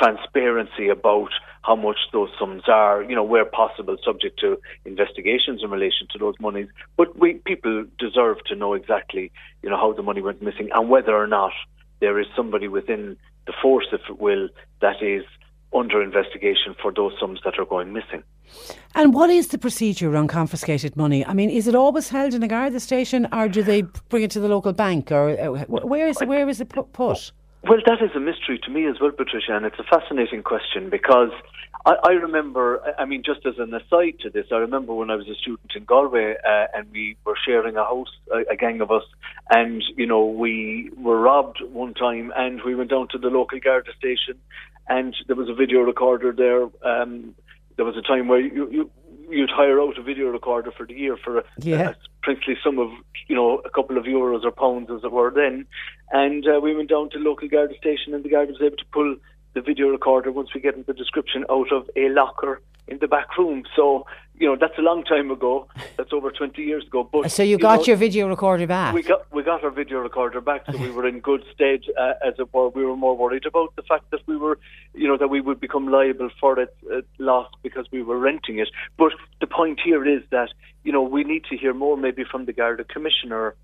[0.00, 1.30] transparency about
[1.62, 6.18] how much those sums are, you know, where possible, subject to investigations in relation to
[6.18, 6.68] those monies.
[6.96, 9.30] But we people deserve to know exactly,
[9.62, 11.52] you know, how the money went missing and whether or not
[12.00, 14.48] there is somebody within the force, if it will,
[14.80, 15.24] that is
[15.74, 18.22] under investigation for those sums that are going missing.
[18.94, 21.24] And what is the procedure on confiscated money?
[21.24, 24.30] I mean, is it always held in a Garda station, or do they bring it
[24.32, 27.32] to the local bank, or uh, wh- where is where is it put?
[27.64, 30.90] Well, that is a mystery to me as well, Patricia, and it's a fascinating question
[30.90, 31.32] because
[31.84, 35.16] I, I remember, I mean, just as an aside to this, I remember when I
[35.16, 38.80] was a student in Galway uh, and we were sharing a house, a, a gang
[38.80, 39.02] of us,
[39.50, 43.58] and, you know, we were robbed one time and we went down to the local
[43.58, 44.38] Garda station
[44.88, 46.62] and there was a video recorder there.
[46.84, 47.34] Um,
[47.76, 48.90] there was a time where you, you,
[49.30, 51.90] you'd hire out a video recorder for the year for a, Yeah.
[51.90, 52.90] a princely sum of,
[53.28, 55.66] you know, a couple of euros or pounds as it were then.
[56.10, 58.84] And uh, we went down to local guard station and the guard was able to
[58.92, 59.16] pull
[59.54, 63.36] the video recorder once we get the description out of a locker in the back
[63.36, 63.64] room.
[63.76, 64.06] So,
[64.38, 65.66] you know, that's a long time ago.
[65.96, 67.08] That's over 20 years ago.
[67.10, 68.94] But So you got know, your video recorder back.
[68.94, 71.80] we got we got our video recorder back, so we were in good stead.
[72.00, 74.58] Uh, as it were, we were more worried about the fact that we were,
[74.94, 78.58] you know, that we would become liable for it uh, loss because we were renting
[78.58, 78.68] it.
[78.96, 80.50] But the point here is that
[80.84, 83.54] you know we need to hear more, maybe from the Garda Commissioner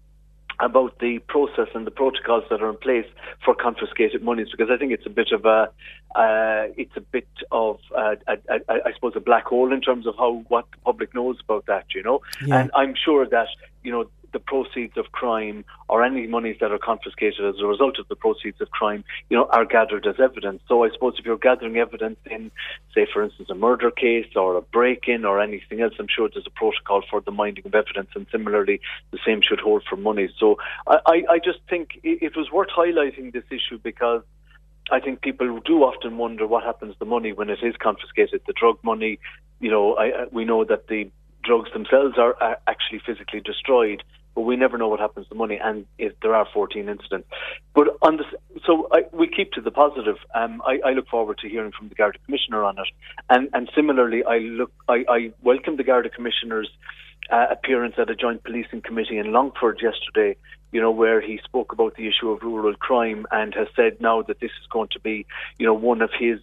[0.60, 3.06] about the process and the protocols that are in place
[3.44, 5.68] for confiscated monies because I think it's a bit of a
[6.14, 9.80] uh, it's a bit of uh, a, a, a, I suppose a black hole in
[9.80, 12.60] terms of how what the public knows about that you know Yeah.
[12.60, 13.48] and I'm sure that
[13.82, 17.98] you know the proceeds of crime or any monies that are confiscated as a result
[17.98, 20.60] of the proceeds of crime, you know, are gathered as evidence.
[20.68, 22.50] So I suppose if you're gathering evidence in,
[22.94, 26.46] say, for instance, a murder case or a break-in or anything else, I'm sure there's
[26.46, 28.80] a protocol for the minding of evidence, and similarly,
[29.12, 30.28] the same should hold for money.
[30.38, 34.22] So I, I, just think it, was worth highlighting this issue because.
[34.90, 38.42] I think people do often wonder what happens to the money when it is confiscated.
[38.46, 39.18] The drug money,
[39.58, 41.10] you know, I- we know that the
[41.44, 44.02] drugs themselves are, are actually physically destroyed,
[44.34, 45.58] but we never know what happens to money.
[45.62, 47.28] And if there are 14 incidents,
[47.74, 48.26] but on this,
[48.66, 50.16] so I, we keep to the positive.
[50.34, 52.88] Um, I, I look forward to hearing from the Garda Commissioner on it,
[53.30, 56.70] and and similarly, I look, I, I welcome the Garda Commissioner's
[57.30, 60.36] uh, appearance at a joint policing committee in Longford yesterday,
[60.72, 64.22] you know, where he spoke about the issue of rural crime and has said now
[64.22, 65.26] that this is going to be,
[65.58, 66.40] you know, one of his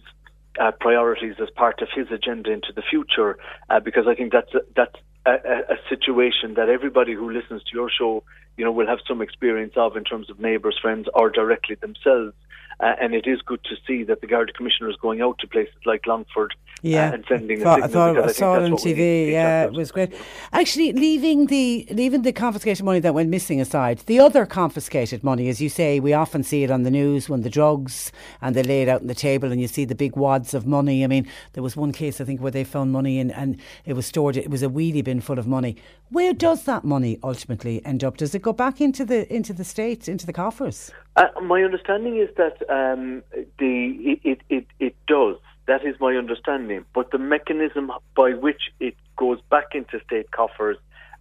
[0.60, 3.38] uh, priorities as part of his agenda into the future,
[3.70, 7.70] uh, because I think that's a, that's a, a, situation that everybody who listens to
[7.74, 8.22] your show,
[8.56, 12.34] you know, will have some experience of in terms of neighbours, friends, or directly themselves.
[12.80, 15.46] Uh, and it is good to see that the Garda Commissioner is going out to
[15.46, 18.14] places like Longford Yeah, uh, and sending thought, a I signal.
[18.14, 19.30] thought because I think saw it on what we need TV.
[19.32, 20.14] Yeah, it was great.
[20.52, 25.48] Actually, leaving the leaving the confiscated money that went missing aside, the other confiscated money,
[25.48, 28.62] as you say, we often see it on the news when the drugs and they
[28.62, 31.04] lay it out on the table, and you see the big wads of money.
[31.04, 33.92] I mean, there was one case I think where they found money and and it
[33.92, 34.36] was stored.
[34.36, 35.76] It was a wheelie bin full of money.
[36.12, 38.18] Where does that money ultimately end up?
[38.18, 40.90] Does it go back into the into the states, into the coffers?
[41.16, 43.22] Uh, my understanding is that um,
[43.58, 45.36] the it, it it does.
[45.66, 46.84] That is my understanding.
[46.94, 50.76] But the mechanism by which it goes back into state coffers,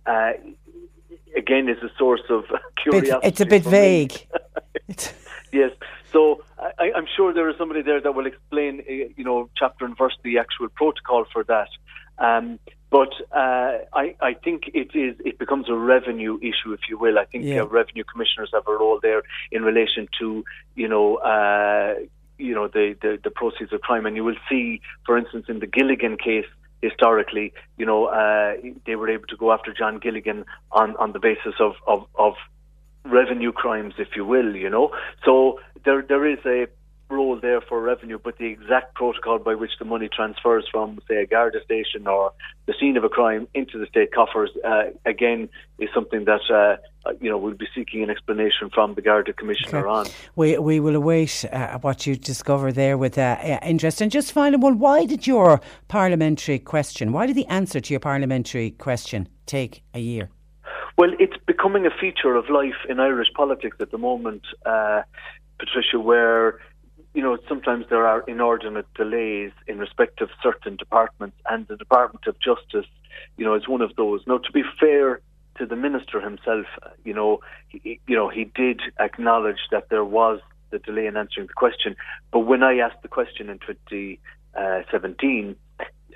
[0.08, 0.32] uh,
[1.38, 2.44] again, is a source of
[2.84, 3.28] curiosity.
[3.28, 4.28] it's a bit vague.
[5.54, 5.72] Yes.
[6.14, 9.84] So I, I'm sure there is somebody there that will explain, uh, you know, chapter
[9.84, 11.68] and verse the actual protocol for that.
[12.18, 12.58] Um,
[12.92, 17.18] but uh, I, I think it is it becomes a revenue issue, if you will.
[17.18, 17.62] I think Yeah.
[17.62, 20.44] uh, revenue commissioners have a role there in relation to,
[20.76, 21.96] you know, uh,
[22.38, 24.06] you know, the, the the proceeds of crime.
[24.06, 26.50] And you will see, for instance, in the Gilligan case.
[26.84, 28.54] Historically, you know, uh,
[28.88, 32.34] they were able to go after John Gilligan on, on the basis of, of, of
[33.06, 34.90] revenue crimes, if you will, you know.
[35.24, 36.66] So there there is a
[37.12, 41.18] role there for revenue, but the exact protocol by which the money transfers from, say,
[41.18, 42.32] a Garda station or
[42.66, 47.12] the scene of a crime into the state coffers, uh, again, is something that, uh,
[47.20, 50.08] you know, we'll be seeking an explanation from the Garda Commissioner on.
[50.36, 54.02] We we will await uh, what you discover there with uh, uh, interest.
[54.02, 57.12] And just final one: Why did your parliamentary question?
[57.12, 60.30] Why did the answer to your parliamentary question take a year?
[60.98, 65.02] Well, it's becoming a feature of life in Irish politics at the moment, uh,
[65.58, 66.60] Patricia, where
[67.14, 72.26] you know sometimes there are inordinate delays in respect of certain departments, and the Department
[72.28, 72.90] of Justice,
[73.38, 74.22] you know, is one of those.
[74.28, 75.22] Now, to be fair
[75.58, 80.06] to the minister himself, uh, you know, he, you know, he did acknowledge that there
[80.06, 81.96] was the delay in answering the question,
[82.32, 85.56] but when I asked the question in 2017.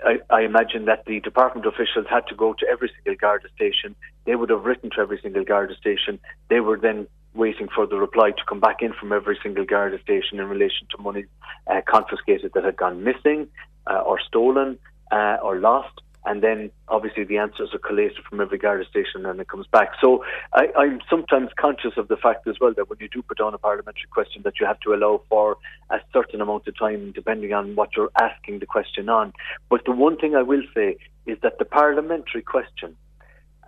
[0.03, 3.95] I, I imagine that the department officials had to go to every single Garda station.
[4.25, 6.19] They would have written to every single Garda station.
[6.49, 10.01] They were then waiting for the reply to come back in from every single Garda
[10.01, 11.25] station in relation to money
[11.67, 13.47] uh, confiscated that had gone missing
[13.87, 14.77] uh, or stolen
[15.11, 16.01] uh, or lost.
[16.25, 19.91] and then obviously the answers are collated from every Garda station and it comes back.
[20.01, 23.37] So I, I'm sometimes conscious of the fact as well that when you do put
[23.37, 25.57] down a parliamentary question that you have to allow for
[25.89, 29.33] a certain amount of time depending on what you're asking the question on.
[29.69, 32.97] But the one thing I will say is that the parliamentary question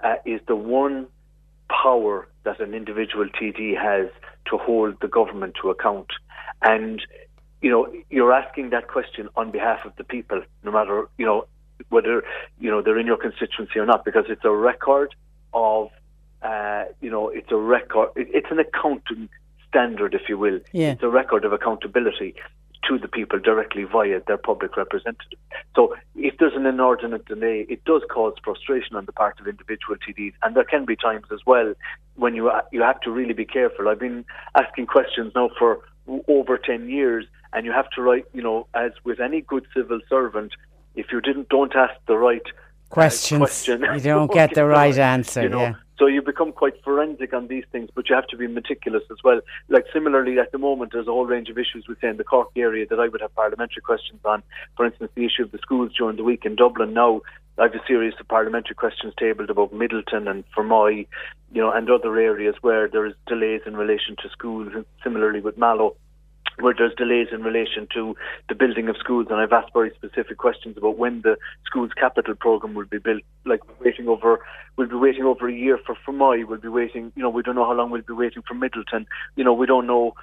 [0.03, 1.07] uh, is the one
[1.69, 4.09] power that an individual TD has
[4.49, 6.07] to hold the government to account.
[6.61, 7.01] And,
[7.61, 11.47] you know, you're asking that question on behalf of the people, no matter, you know,
[11.89, 12.23] whether,
[12.59, 15.13] you know, they're in your constituency or not, because it's a record
[15.53, 15.89] of,
[16.41, 19.29] uh, you know, it's a record, it's an accounting
[19.67, 20.59] standard, if you will.
[20.71, 20.91] Yeah.
[20.91, 22.35] It's a record of accountability
[22.87, 25.39] to the people directly via their public representative.
[25.75, 29.95] So if there's an inordinate delay, it does cause frustration on the part of individual
[29.95, 31.73] TDs, and there can be times as well
[32.15, 33.87] when you you have to really be careful.
[33.87, 35.79] I've been asking questions now for
[36.27, 39.99] over ten years, and you have to write, you know, as with any good civil
[40.09, 40.53] servant,
[40.95, 43.39] if you didn't don't ask the right uh, Questions.
[43.39, 45.73] question, You don't get the right answer, You know, yeah.
[45.99, 49.17] So you become quite forensic on these things, but you have to be meticulous as
[49.23, 49.41] well.
[49.67, 52.85] Like similarly, at the moment, there's a whole range of issues within the Cork area
[52.89, 54.43] that I would have parliamentary questions on.
[54.75, 56.93] For instance, the issue of the schools during the week in Dublin.
[56.93, 57.21] Now,
[57.57, 61.07] I have a series of parliamentary questions tabled about Midleton and Fermoy,
[61.51, 64.71] you know, and other areas where there is delays in relation to schools.
[64.75, 65.95] And similarly with Mallow
[66.59, 68.15] where there's delays in relation to
[68.49, 72.35] the building of schools, and I've asked very specific questions about when the schools capital
[72.35, 73.21] program will be built.
[73.45, 74.39] Like waiting over,
[74.75, 76.47] we'll be waiting over a year for Fermoy.
[76.47, 79.05] We'll be waiting, you know, we don't know how long we'll be waiting for Midleton.
[79.35, 80.15] You know, we don't know,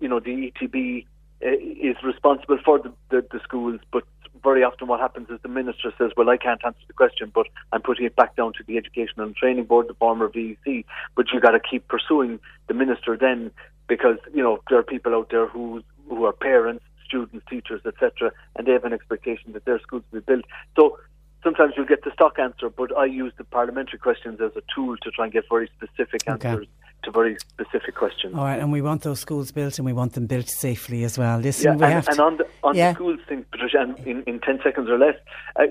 [0.00, 1.06] you know, the ETB
[1.44, 4.04] uh, is responsible for the, the, the schools, but
[4.42, 7.46] very often what happens is the minister says, well, I can't answer the question, but
[7.72, 10.84] I'm putting it back down to the Education and Training Board, the former VEC.
[11.14, 13.50] But you got to keep pursuing the minister then
[13.88, 18.32] because, you know, there are people out there who, who are parents, students, teachers, etc.,
[18.56, 20.44] and they have an expectation that their schools will be built.
[20.76, 20.98] So
[21.42, 24.96] sometimes you'll get the stock answer, but I use the parliamentary questions as a tool
[24.98, 26.48] to try and get very specific Okay.
[26.48, 26.66] answers
[27.04, 28.34] to very specific questions.
[28.34, 31.18] All right, and we want those schools built and we want them built safely as
[31.18, 31.38] well.
[31.38, 32.22] Listen, Yeah, we and, have and to.
[32.22, 32.90] on the on Yeah.
[32.92, 35.16] the schools thing, Patricia, and in, in ten seconds or less,
[35.56, 35.64] uh,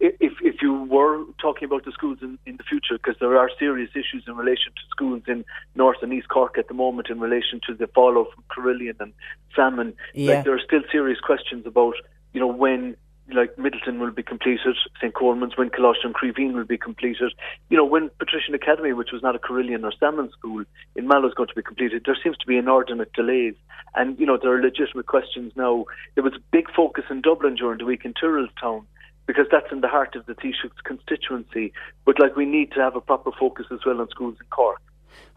[0.00, 3.50] if if you were talking about the schools in, in the future, because there are
[3.58, 7.20] serious issues in relation to schools in North and East Cork at the moment in
[7.20, 9.12] relation to the fallout from Carillion and
[9.54, 10.34] Sammon, Yeah.
[10.36, 11.94] like there are still serious questions about
[12.32, 12.96] you know when.
[13.32, 17.32] Like Midleton will be completed, St Colman's, when Colossus and Creveen will be completed.
[17.68, 20.64] You know, when Patrician Academy, which was not a Carillion or Sammon school
[20.96, 23.54] in Mallow, is going to be completed, there seems to be inordinate delays.
[23.94, 25.84] And, you know, there are legitimate questions now.
[26.14, 28.84] There was a big focus in Dublin during the week in Tyrrellstown
[29.26, 31.72] because that's in the heart of the Taoiseach's constituency.
[32.04, 34.80] But, like, we need to have a proper focus as well on schools in Cork.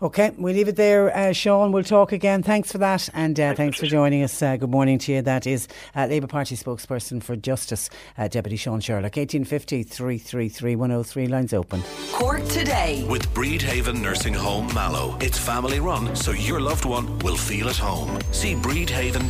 [0.03, 1.71] Okay, we leave it there, uh, Sean.
[1.71, 2.43] We'll talk again.
[2.43, 4.41] Thanks for that, and uh, thanks, for joining us.
[4.41, 5.21] Uh, good morning to you.
[5.21, 9.15] That is uh, Labour Party spokesperson for Justice, uh, Deputy Sean Sherlock.
[9.15, 11.27] 1850 333 103.
[11.27, 11.81] Lines open.
[12.11, 13.05] Cork today.
[13.09, 15.17] With Bridhaven Nursing Home Mallow.
[15.21, 18.19] It's family run, so your loved one will feel at home.
[18.31, 19.29] See bridhaven.ie.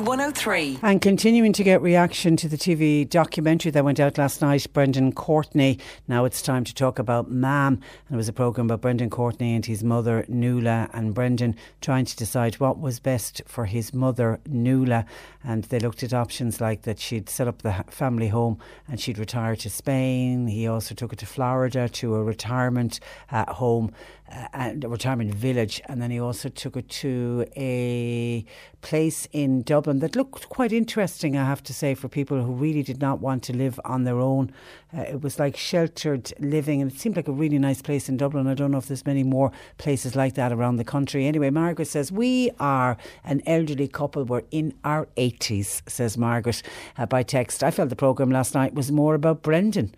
[0.00, 0.78] C103.
[0.80, 5.12] And continuing to get reaction to the TV documentary that went out last night, Brendan
[5.12, 5.78] Courtney.
[6.08, 7.74] Now it's time to talk about Mam.
[7.74, 12.04] And it was a programme about Brendan Courtney and his mother, Nuala, and Brendan trying
[12.04, 15.06] to decide what was best for his mother, Nuala.
[15.44, 19.18] And they looked at options like that she'd set up the family home and she'd
[19.18, 20.46] retire to Spain.
[20.46, 23.92] He also took her to Florida to a retirement uh, home
[24.28, 28.44] and retirement village, and then he also took her to a
[28.80, 32.82] place in Dublin that looked quite interesting, I have to say, for people who really
[32.82, 34.52] did not want to live on their own.
[34.96, 38.16] Uh, it was like sheltered living, and it seemed like a really nice place in
[38.16, 38.46] Dublin.
[38.46, 41.26] I don't know if there's many more places like that around the country.
[41.26, 44.24] Anyway, Margaret says we are an elderly couple.
[44.24, 46.62] We're in our 80s, says Margaret
[46.98, 47.62] uh, by text.
[47.62, 49.94] I felt the programme last night was more about Brendan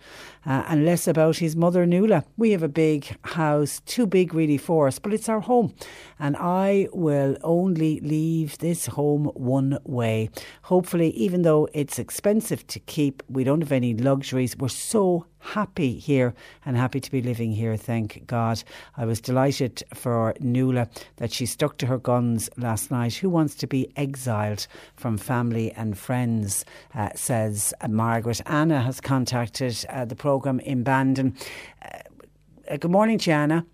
[0.48, 2.24] uh, and less about his mother, Nuala.
[2.38, 5.74] We have a big house, too big really for us, but it's our home.
[6.18, 10.30] And I will only leave this home one way.
[10.62, 14.56] Hopefully, even though it's expensive to keep, we don't have any luxuries.
[14.56, 18.62] We're so happy here and happy to be living here, thank God.
[18.96, 23.14] I was delighted for Nuala that she stuck to her guns last night.
[23.14, 28.40] Who wants to be exiled from family and friends, uh, says uh, Margaret.
[28.46, 31.36] Anna has contacted uh, the programme in Bandon.
[31.82, 33.64] Uh, good morning, Gianna.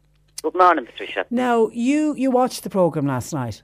[0.43, 1.25] Good morning, Patricia.
[1.31, 3.63] Now, you, you watched the programme last night.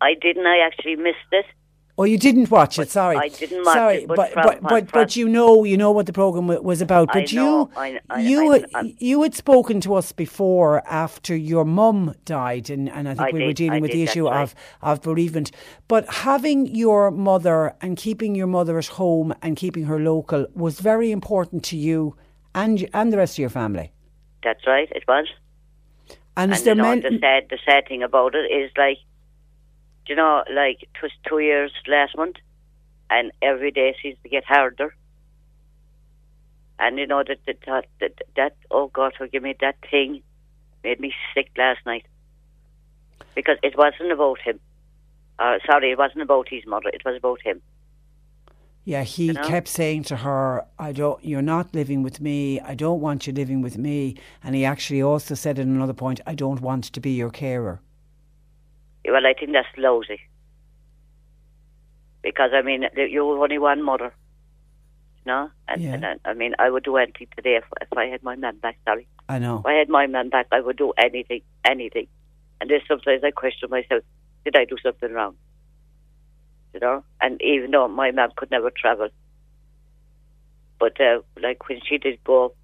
[0.00, 0.46] I didn't.
[0.46, 1.46] I actually missed it.
[1.98, 2.90] Oh, you didn't watch it.
[2.90, 5.92] Sorry, I didn't watch sorry, it, but but but but, but you know you know
[5.92, 7.10] what the program was about.
[7.14, 10.82] I But know, you I- I- you I- had- you had spoken to us before
[10.88, 13.98] after your mum died, and, and I think I we were dealing I with did,
[13.98, 14.42] the issue right.
[14.42, 15.50] of of bereavement.
[15.86, 20.80] But having your mother and keeping your mother at home and keeping her local was
[20.80, 22.16] very important to you
[22.54, 23.92] and and the rest of your family.
[24.42, 25.26] That's right, it was.
[26.38, 28.96] And, And you know, men- the sad, the sad thing about it is like,
[30.06, 32.36] you know, like it was two years last month,
[33.10, 34.94] and every day seems to get harder.
[36.78, 40.22] And you know that that, that that that oh God forgive me that thing
[40.82, 42.06] made me sick last night
[43.34, 44.58] because it wasn't about him.
[45.38, 46.88] Uh, sorry, it wasn't about his mother.
[46.92, 47.62] It was about him.
[48.84, 49.42] Yeah, he You know?
[49.44, 51.24] kept saying to her, "I don't.
[51.24, 52.58] You're not living with me.
[52.60, 56.20] I don't want you living with me." And he actually also said at another point,
[56.26, 57.80] "I don't want to be your carer."
[59.04, 60.20] Well, I think that's lousy.
[62.22, 64.14] Because, I mean, you're only one mother.
[65.26, 65.50] No?
[65.68, 65.94] And, Yeah.
[65.94, 68.58] and I, I mean, I would do anything today if, if I had my man
[68.58, 69.06] back, sorry.
[69.28, 69.58] I know.
[69.58, 72.06] If I had my man back, I would do anything, anything.
[72.60, 74.04] And there's sometimes I question myself,
[74.44, 75.34] did I do something wrong?
[76.74, 77.04] You know?
[77.20, 79.08] And even though my mum could never travel.
[80.78, 82.54] But, uh, like, when she did go,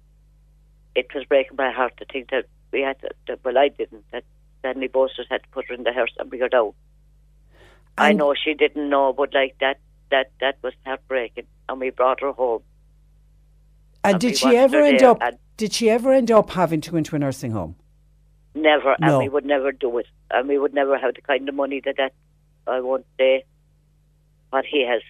[0.95, 4.03] it was breaking my heart to think that we had to, that, well, I didn't,
[4.11, 4.23] that
[4.59, 6.73] Stanley Bosters had to put her in the hearse and bring her down.
[7.97, 9.79] I know she didn't know, but like that,
[10.11, 11.47] that, that was heartbreaking.
[11.67, 12.61] And we brought her home.
[14.03, 15.21] And And did she ever end up?
[15.57, 17.75] Did she ever end up having to go into a nursing home?
[18.55, 19.07] Never, No.
[19.07, 20.07] and we would never do it.
[20.31, 22.13] And we would never have the kind of money that that,
[22.65, 23.43] I won't say
[24.51, 25.01] what he has,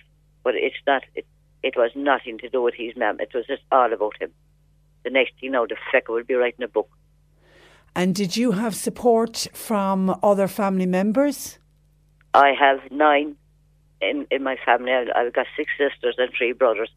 [0.44, 1.26] but it's not, it,
[1.62, 3.20] it was nothing to do with his mum.
[3.20, 4.32] It was just all about him.
[5.04, 6.90] The next thing you know, the fecker will be writing a book.
[7.96, 11.58] And did you have support from other family members?
[12.34, 13.36] I have nine
[14.02, 14.92] in, in my family.
[14.92, 16.90] I've got six sisters and three brothers,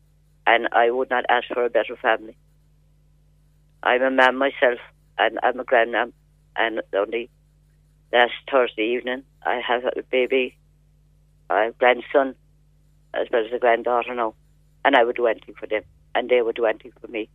[0.47, 2.36] and I would not ask for a better family.
[3.82, 4.78] I'm a man myself,
[5.18, 6.12] and I'm a grandmam,
[6.57, 7.30] and only
[8.12, 10.57] last Thursday evening I have a baby,
[11.51, 12.34] a grandson,
[13.14, 14.34] as well as a granddaughter now,
[14.84, 15.82] and I would do anything for them,
[16.14, 17.28] and they would do anything for me,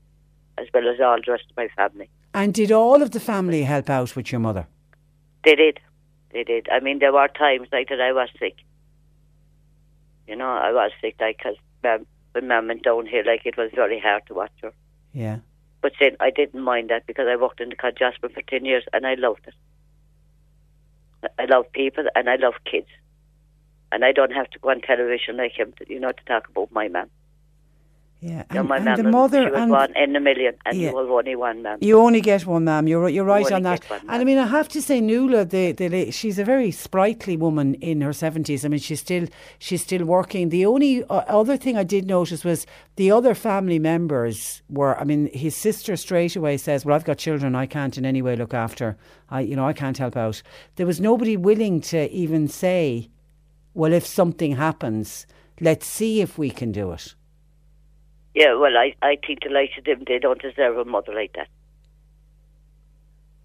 [0.58, 2.10] as well as all the rest of my family.
[2.38, 4.68] And did all of the family help out with your mother?
[5.44, 5.80] They did.
[6.32, 6.68] They did.
[6.72, 8.58] I mean, there were times like that I was sick.
[10.28, 11.56] You know, I was sick like because
[12.34, 14.72] when mum went down here, like it was very hard to watch her.
[15.14, 15.40] Yeah.
[15.82, 18.66] But then I didn't mind that because I worked in the Cod Jasper for 10
[18.66, 21.30] years and I loved it.
[21.40, 22.90] I love people and I love kids.
[23.92, 26.48] And I don't have to go on television like him, to, you know, to talk
[26.50, 27.10] about my mum.
[28.20, 28.44] Yeah.
[28.50, 30.90] You know, And, my and the mother and one in a million and Yeah.
[30.90, 31.78] you have only one ma'am.
[31.82, 32.88] You only get one, ma'am.
[32.88, 33.84] You're you're right only on that.
[33.90, 34.10] one, and.
[34.10, 38.02] I mean, I have to say, Nuala, the, the she's a very sprightly woman in
[38.02, 38.66] her seventies.
[38.66, 39.28] I mean, she's still
[39.60, 40.50] she's still working.
[40.50, 42.66] The only uh, other thing I did notice was
[42.96, 45.00] the other family members were.
[45.00, 47.54] I mean, his sister straight away says, "Well, I've got children.
[47.54, 48.98] I can't in any way look after.
[49.30, 50.42] I, you know, I can't help out."
[50.78, 53.10] There was nobody willing to even say,
[53.76, 55.28] "Well, if something happens,
[55.62, 57.14] let's see if we can do it."
[58.40, 61.34] Yeah, well, I, I think the likes of them, they don't deserve a mother like
[61.34, 61.48] that.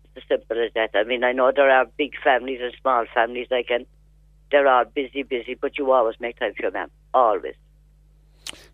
[0.04, 0.90] It's as simple as that.
[0.94, 3.86] I mean, I know there are big families and small families, like, and
[4.50, 6.90] they're all busy, busy, but you always make time for your mum.
[7.14, 7.54] Always.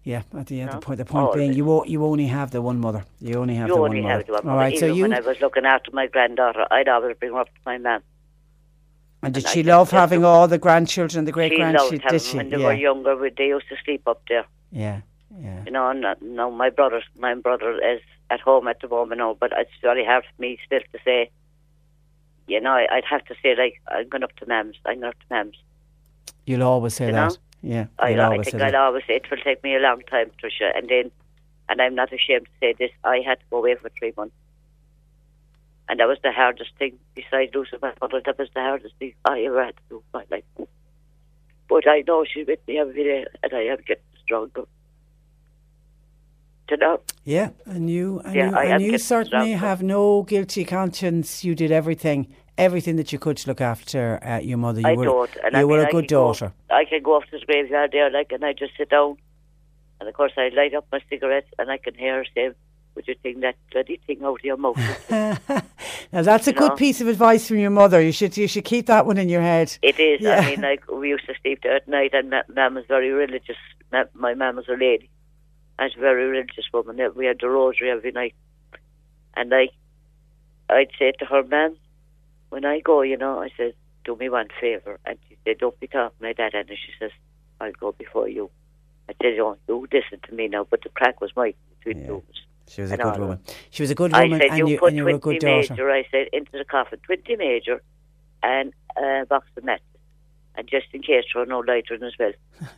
[0.03, 1.39] Yeah, at the, yeah, the point, the point Always.
[1.39, 3.05] being, you o- you only have the one mother.
[3.21, 4.27] You only have you the only one have mother.
[4.27, 4.71] the one All mother.
[4.71, 7.47] right, so you when I was looking after my granddaughter, I'd always bring her up
[7.47, 8.03] to my mum.
[9.23, 11.59] and did and I she just love having all the grandchildren, and the great she
[11.59, 12.01] loved grandchildren?
[12.01, 12.37] having Did she?
[12.39, 12.67] when they yeah.
[12.67, 13.31] were younger.
[13.37, 14.47] They used to sleep up there.
[14.73, 15.03] yeah,
[15.37, 15.65] yeah.
[15.65, 18.01] You know, uh, no, my brother, my brother is
[18.31, 21.31] at home at the moment now, but it's very hard for me still to say.
[22.47, 24.77] You know, I'd have to say like I'm going up to Mems.
[24.87, 25.57] I'm going up to Mams.
[26.47, 27.31] You'll always say You that.
[27.31, 27.37] know?
[27.61, 28.63] Yeah, I, I think.
[28.63, 31.11] I'll always say it will take me a long time, Tricia, and then,
[31.69, 32.93] and I'm not ashamed to say this.
[33.03, 34.37] I had to go away for three months,
[35.89, 36.99] and that was the hardest thing.
[37.17, 40.03] Besides losing my mother, that was the hardest thing I ever had to do in
[40.15, 40.69] my life.
[41.69, 44.63] But I know she's with me every day, and I am getting stronger.
[46.71, 47.01] You know?
[47.25, 51.43] Yeah, and you and Yeah, you, and you certainly have no guilty conscience.
[51.45, 54.81] You did everything, everything that you could to look after uh, your mother.
[54.81, 55.37] You I were, don't.
[55.45, 56.53] And you I were mean, a I good can go- daughter.
[56.71, 59.17] I can go off to the graveyard there, like, and I just sit down,
[60.01, 62.51] and of course I light up my cigarette, and I can hear her say,
[62.95, 64.77] "Would you take that bloody thing out of your mouth?"
[65.11, 66.77] now that's a You good know?
[66.77, 68.01] piece of advice from your mother.
[68.01, 69.77] You should you should keep that one in your head.
[69.83, 70.21] It is.
[70.21, 70.41] Yeah.
[70.41, 73.11] I mean, like we used to sleep there at night, and ma- Mum was very
[73.11, 73.57] religious.
[74.15, 75.09] My mum was a lady,
[75.79, 76.99] and a very religious woman.
[77.15, 78.35] We had the rosary every night,
[79.35, 79.73] and like
[80.69, 81.77] I'd say to her, "Mum,
[82.51, 83.75] when I go, you know," I said,
[84.05, 87.11] "Do me one favor," and she said, "Don't be talking like that." And she says,
[87.61, 88.51] I'll go before you.
[89.09, 92.21] I said, oh, you listen to me now, but the crack was mine between Yeah.
[92.69, 93.41] She was a good woman.
[93.47, 93.57] that.
[93.71, 94.35] She was a good woman.
[94.35, 95.73] I said, and you, you, put you were a 20 good daughter.
[95.73, 97.83] major, I said, into the coffin, 20 major
[98.43, 99.85] and a box of matches.
[100.55, 102.33] And just in case, throw no lighter in as well.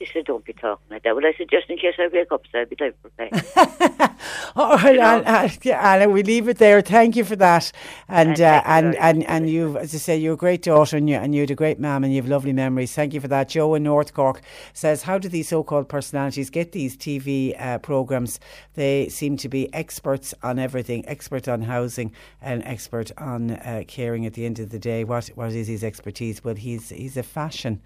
[0.00, 1.14] She said, don't be talking like that.
[1.14, 3.32] Well, I said, just in case I wake up, so I'll be time for pay.
[4.56, 6.80] All right, Alan, Alan, yeah, Alan, we leave it there.
[6.82, 7.72] Thank you for that.
[8.08, 11.08] And And uh, and and, and you've, as I say, you're a great daughter, and
[11.08, 12.94] you and you had a great mum, and you have lovely memories.
[12.94, 13.48] Thank you for that.
[13.48, 14.42] Joe in North Cork
[14.72, 18.40] says, "How do these so-called personalities get these TV uh, programs?
[18.74, 24.26] They seem to be experts on everything, expert on housing, and expert on uh, caring.
[24.26, 26.44] At the end of the day, what what is his expertise?
[26.44, 27.80] Well, he's he's a fashion."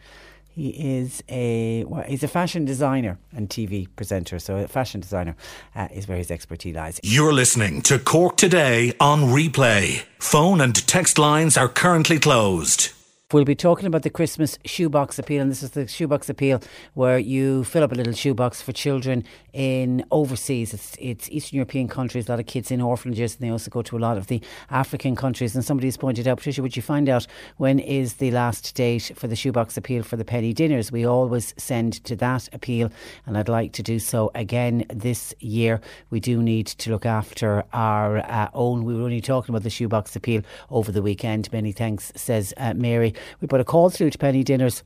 [0.55, 4.39] He is a well, he's a fashion designer and TV presenter.
[4.39, 5.35] So a fashion designer
[5.75, 7.01] uh, is where his expertise lies.
[7.03, 10.05] You're listening to Cork Today on replay.
[10.21, 12.93] Phone and text lines are currently closed.
[13.33, 16.61] We'll be talking about the Christmas shoebox appeal, and this is the shoebox appeal
[16.93, 20.75] where you fill up a little shoebox for children in overseas.
[20.75, 23.81] It's, it's Eastern European countries, a lot of kids in orphanages, and they also go
[23.81, 25.55] to a lot of the African countries.
[25.55, 29.11] And somebody has pointed out, Patricia, would you find out when is the last date
[29.17, 30.93] for the shoebox appeal for the penny dinners?
[30.93, 32.93] We always send to that appeal,
[33.25, 35.81] and I'd like to do so again this year.
[36.11, 38.85] We do need to look after our uh, own.
[38.85, 41.51] We were only talking about the shoebox appeal over the weekend.
[41.55, 43.14] Many thanks, says uh, Mary.
[43.41, 44.83] We put a call through to Penny Dinners.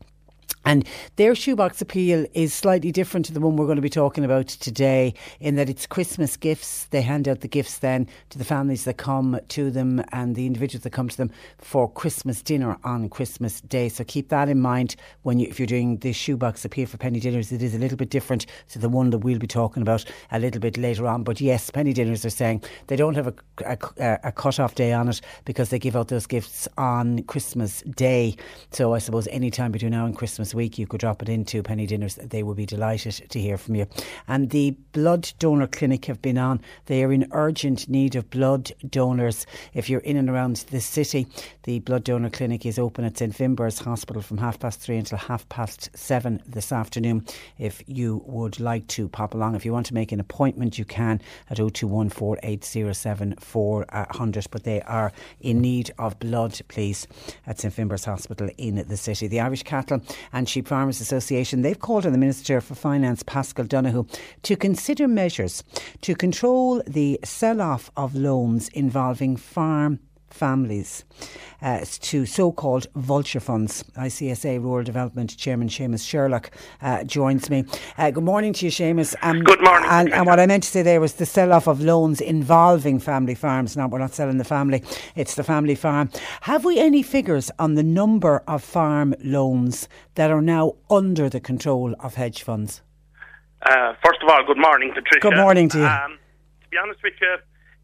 [0.64, 0.86] And
[1.16, 4.48] their shoebox appeal is slightly different to the one we're going to be talking about
[4.48, 6.84] today, in that it's Christmas gifts.
[6.86, 10.46] They hand out the gifts then to the families that come to them and the
[10.46, 13.88] individuals that come to them for Christmas dinner on Christmas Day.
[13.88, 17.20] So keep that in mind when you, if you're doing the shoebox appeal for penny
[17.20, 17.50] dinners.
[17.50, 20.38] It is a little bit different to the one that we'll be talking about a
[20.38, 21.22] little bit later on.
[21.22, 23.34] But yes, penny dinners are saying they don't have a,
[23.64, 27.80] a, a cut off day on it because they give out those gifts on Christmas
[27.82, 28.36] Day.
[28.70, 31.62] So I suppose any time between now and Christmas week, you could drop it into
[31.62, 32.16] penny dinners.
[32.16, 33.86] They will be delighted to hear from you.
[34.26, 36.60] And the blood donor clinic have been on.
[36.86, 39.44] They are in urgent need of blood donors.
[39.74, 41.26] If you're in and around the city,
[41.64, 45.18] the blood donor clinic is open at St Finbarr's Hospital from half past three until
[45.18, 47.26] half past seven this afternoon.
[47.58, 50.84] If you would like to pop along, if you want to make an appointment, you
[50.84, 54.46] can at 0214807400.
[54.50, 57.06] But they are in need of blood, please,
[57.46, 59.28] at St Finbarr's Hospital in the city.
[59.28, 60.00] The Irish Cattle
[60.32, 64.06] and Sheep Farmers Association, they've called on the Minister for Finance, Paschal Donohoe,
[64.42, 65.64] to consider measures
[66.02, 70.00] to control the sell off of loans involving farm
[70.30, 71.04] families
[71.62, 73.84] uh, to so-called vulture funds.
[73.96, 76.50] ICSA Rural Development Chairman Seamus Sherlock
[76.82, 77.64] uh, joins me.
[77.96, 79.14] Uh, good morning to you, Seamus.
[79.22, 81.80] Um, Good morning, And, and what I meant to say there was the sell-off of
[81.80, 83.76] loans involving family farms.
[83.76, 84.82] Now, we're not selling the family,
[85.16, 86.10] it's the family farm.
[86.42, 91.40] Have we any figures on the number of farm loans that are now under the
[91.40, 92.82] control of hedge funds?
[93.62, 95.20] Uh, first of all, good morning, Patricia.
[95.20, 95.84] Good morning to you.
[95.86, 96.18] Um,
[96.62, 97.36] to be honest with you,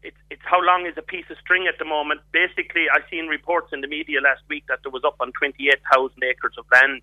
[0.05, 2.21] it's, it's how long is a piece of string at the moment.
[2.31, 6.23] Basically, I seen reports in the media last week that there was up on 28,000
[6.23, 7.01] acres of land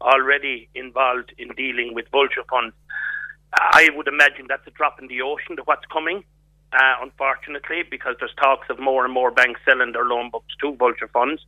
[0.00, 2.74] already involved in dealing with vulture funds.
[3.54, 6.24] I would imagine that's a drop in the ocean to what's coming,
[6.72, 10.74] uh, unfortunately, because there's talks of more and more banks selling their loan books to
[10.74, 11.40] vulture funds.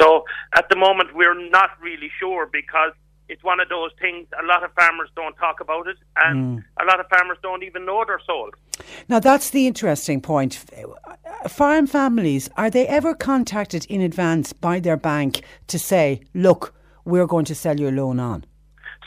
[0.00, 0.24] So
[0.56, 2.92] at the moment, we're not really sure because
[3.32, 6.84] it's one of those things a lot of farmers don't talk about it, and a
[6.84, 8.54] lot of farmers don't even know they're sold.
[9.08, 10.62] Now, that's the interesting point.
[11.48, 16.74] Farm families, are they ever contacted in advance by their bank to say, look,
[17.06, 18.44] we're going to sell your loan on?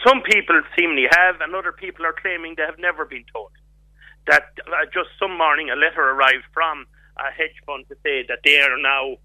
[0.05, 3.51] Some people seemingly have, and other people are claiming they have never been told.
[4.25, 8.39] That uh, just some morning a letter arrived from a hedge fund to say that
[8.43, 9.17] they are now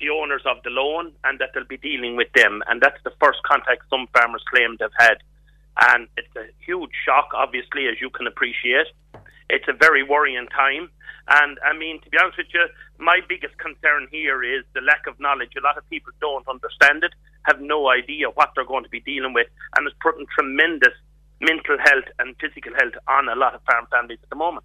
[0.00, 2.62] the owners of the loan and that they'll be dealing with them.
[2.68, 5.18] And that's the first contact some farmers claim they've had.
[5.80, 8.86] And it's a huge shock, obviously, as you can appreciate.
[9.50, 10.88] It's a very worrying time.
[11.28, 12.66] And I mean, to be honest with you,
[12.98, 15.52] my biggest concern here is the lack of knowledge.
[15.56, 17.12] A lot of people don't understand it,
[17.44, 20.92] have no idea what they're going to be dealing with, and it's putting tremendous
[21.40, 24.64] mental health and physical health on a lot of farm families at the moment.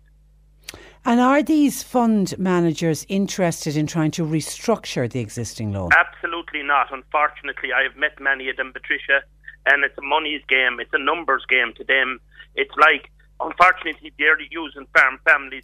[1.06, 5.89] And are these fund managers interested in trying to restructure the existing loan?
[5.97, 6.91] Absolutely not.
[6.91, 9.22] Unfortunately, I have met many of them, Patricia,
[9.66, 10.80] and it's a money's game.
[10.80, 12.20] It's a numbers game to them.
[12.56, 15.64] It's like, unfortunately, they're using farm families,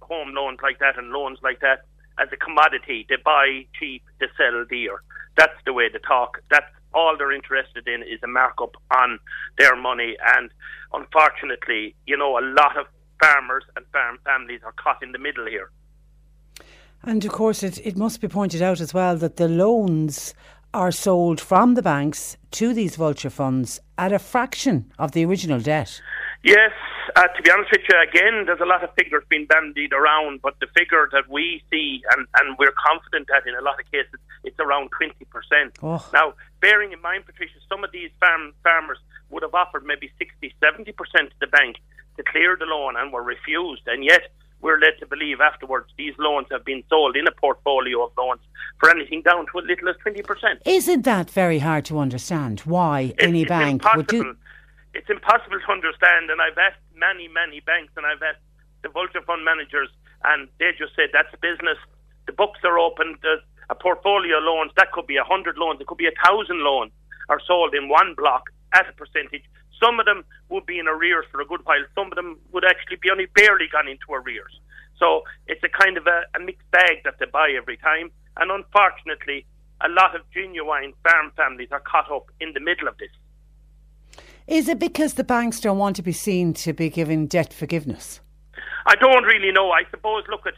[0.00, 1.84] home loans like that, and loans like that
[2.18, 3.04] as a commodity.
[3.08, 5.02] They buy cheap, they sell dear.
[5.36, 6.40] That's the way they talk.
[6.50, 9.18] That's all they're interested in is a markup on
[9.58, 10.16] their money.
[10.34, 10.50] And
[10.92, 12.86] unfortunately, you know, a lot of
[13.20, 15.70] farmers and farm families are caught in the middle here.
[17.02, 20.34] And of course, it, it must be pointed out as well that the loans
[20.74, 25.60] are sold from the banks to these vulture funds at a fraction of the original
[25.60, 26.00] debt.
[26.42, 26.72] Yes,
[27.16, 30.40] uh, to be honest with you, again, there's a lot of figures being bandied around,
[30.42, 33.90] but the figure that we see, and, and we're confident that in a lot of
[33.90, 35.16] cases, it's around 20%.
[35.82, 36.06] Oh.
[36.12, 38.98] Now, bearing in mind, Patricia, some of these farm farmers
[39.30, 41.76] would have offered maybe 60, 70% to the bank
[42.18, 46.14] to clear the loan and were refused, and yet we're led to believe afterwards these
[46.18, 48.40] loans have been sold in a portfolio of loans
[48.80, 50.22] for anything down to as little as 20%.
[50.66, 52.60] Isn't that very hard to understand?
[52.60, 54.36] Why any it's bank would do?
[54.94, 58.42] It's impossible to understand, and I've asked many, many banks, and I've asked
[58.82, 59.88] the vulture fund managers,
[60.24, 61.78] and they just said that's business.
[62.26, 63.16] The books are open.
[63.22, 66.18] There's a portfolio of loans that could be a hundred loans, it could be a
[66.26, 66.90] thousand loans,
[67.28, 69.44] are sold in one block at a percentage.
[69.80, 71.84] Some of them would be in arrears for a good while.
[71.94, 74.60] Some of them would actually be only barely gone into arrears.
[74.98, 78.10] So it's a kind of a, a mixed bag that they buy every time.
[78.36, 79.46] And unfortunately,
[79.80, 83.10] a lot of genuine farm families are caught up in the middle of this.
[84.46, 88.20] Is it because the banks don't want to be seen to be giving debt forgiveness?
[88.86, 89.70] I don't really know.
[89.70, 90.54] I suppose, look at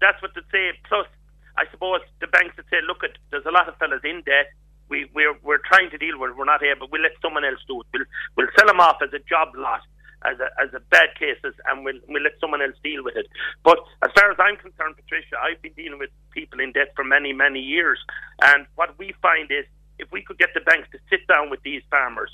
[0.00, 0.72] that's what they say.
[0.88, 1.06] Plus,
[1.56, 4.48] I suppose the banks would say, look at there's a lot of fellas in debt.
[4.90, 6.36] We we're we're trying to deal with.
[6.36, 6.86] We're not able.
[6.86, 7.86] But We'll let someone else do it.
[7.94, 8.04] We'll
[8.36, 9.80] we'll sell them off as a job lot,
[10.24, 13.26] as a as a bad cases, and we'll we'll let someone else deal with it.
[13.62, 17.04] But as far as I'm concerned, Patricia, I've been dealing with people in debt for
[17.04, 17.98] many many years,
[18.42, 19.64] and what we find is
[19.98, 22.30] if we could get the banks to sit down with these farmers,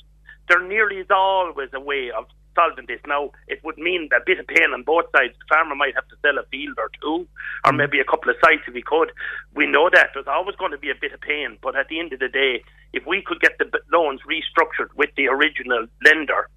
[0.48, 2.26] there nearly is always a way of
[2.56, 3.00] solving this.
[3.06, 5.34] Now, it would mean a bit of pain on both sides.
[5.38, 7.28] The farmer might have to sell a field or two,
[7.64, 7.76] or mm.
[7.76, 9.12] maybe a couple of sites if he could.
[9.54, 12.00] We know that there's always going to be a bit of pain, but at the
[12.00, 16.48] end of the day, if we could get the loans restructured with the original lender,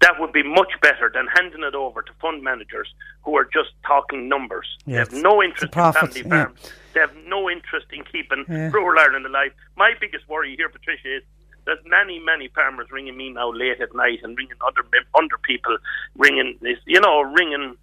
[0.00, 2.92] that would be much better than handing it over to fund managers
[3.22, 4.66] who are just talking numbers.
[4.86, 5.08] Yes.
[5.08, 6.28] They have no interest in family yeah.
[6.28, 6.60] farms.
[6.92, 8.70] They have no interest in keeping Yeah.
[8.70, 9.52] rural Ireland alive.
[9.76, 11.22] My biggest worry here, Patricia, is
[11.66, 14.86] there's many, many farmers ringing me now late at night and ringing other
[15.16, 15.76] under people,
[16.16, 17.76] ringing this, you know, ringing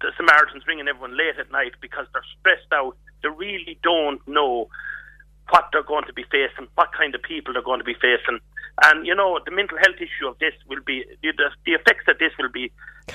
[0.00, 2.96] the Samaritans, ringing everyone late at night because they're stressed out.
[3.22, 4.68] They really don't know
[5.50, 8.40] what they're going to be facing, what kind of people they're going to be facing.
[8.82, 11.32] And, you know, the mental health issue of this will be, the,
[11.64, 12.70] the effects of this will be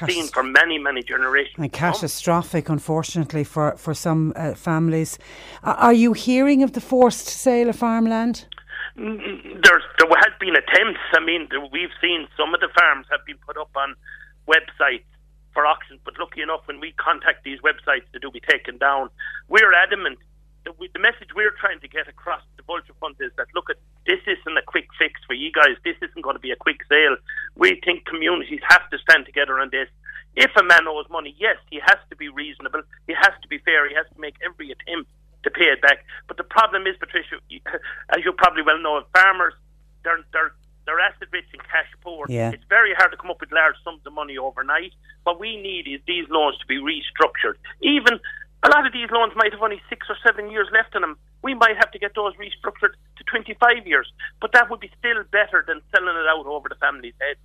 [0.08, 1.56] seen for many, many generations.
[1.58, 5.20] And catastrophic, unfortunately, for, for some uh, families.
[5.64, 8.48] Are you hearing of the forced sale of farmland?
[8.96, 11.00] There's, there has been attempts.
[11.14, 13.96] I mean, we've seen some of the farms have been put up on
[14.48, 15.08] websites
[15.54, 19.10] for auctions, but lucky enough, when we contact these websites, they do be taken down.
[19.48, 20.20] We're adamant.
[20.64, 23.48] that we- The message we're trying to get across to the Vulture Fund is that
[23.56, 25.76] look, at this isn't a quick fix for you guys.
[25.84, 27.18] This isn't going to be a quick sale.
[27.56, 29.90] We think communities have to stand together on this.
[30.36, 32.84] If a man owes money, yes, he has to be reasonable.
[33.08, 33.90] He has to be fair.
[33.90, 35.10] He has to make every attempt
[35.44, 36.06] to pay it back.
[36.28, 37.38] But the problem is, Patricia,
[38.16, 39.54] as you probably well know, farmers
[40.04, 40.54] they're they're
[40.86, 42.26] they're asset rich and cash poor.
[42.28, 42.52] Yeah.
[42.52, 44.94] It's very hard to come up with large sums of money overnight.
[45.24, 47.62] What we need is these loans to be restructured.
[47.82, 48.20] Even
[48.64, 51.18] a lot of these loans might have only six or seven years left in them.
[51.44, 54.12] We might have to get those restructured to 25 years,
[54.42, 57.38] but that would be still better than selling it out over the family's head.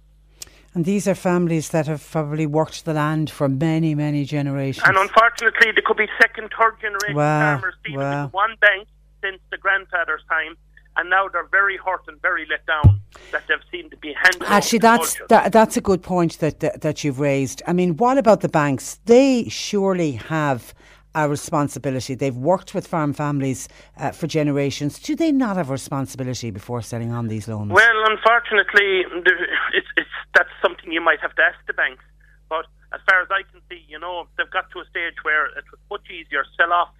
[0.77, 4.87] And these are families that have probably worked the land for many, many generations.
[4.87, 8.24] And unfortunately, there could be second, third generation Wow, farmers dealing wow.
[8.24, 8.87] with one bank
[9.22, 10.55] since the grandfather's time,
[10.99, 13.01] and now they're very hurt and very let down
[13.33, 16.61] that they've seemed to be handed over Actually, that's that, that's a good point that,
[16.61, 17.62] that that you've raised.
[17.66, 19.01] I mean, what about the banks?
[19.07, 20.74] They surely have
[21.16, 22.14] a responsibility.
[22.14, 24.99] They've worked with farm families uh, for generations.
[24.99, 27.72] Do they not have a responsibility before selling on these loans?
[27.72, 29.07] Well, unfortunately,
[29.72, 32.05] it's, it's that's something you might have to ask the banks.
[32.53, 35.49] But as far as I can see, you know, they've got to a stage where
[35.57, 36.93] it was much easier sell off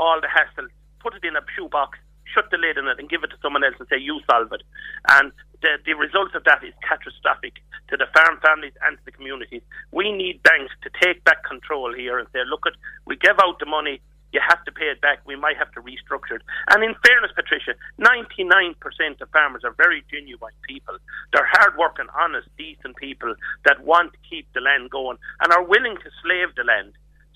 [0.00, 0.72] all the hassle,
[1.04, 3.62] put it in a shoebox, shut the lid on it, and give it to someone
[3.62, 4.64] else and say you solve it.
[5.12, 7.60] And the the result of that is catastrophic
[7.92, 9.62] to the farm families and to the communities.
[9.92, 12.72] We need banks to take back control here and say, look, at
[13.04, 14.00] we give out the money.
[14.32, 15.20] You have to pay it back.
[15.26, 16.42] We might have to restructure it.
[16.70, 20.96] And in fairness, Patricia, 99% of farmers are very genuine people.
[21.32, 25.96] They're hard-working, honest, decent people that want to keep the land going and are willing
[25.96, 26.92] to slave the land,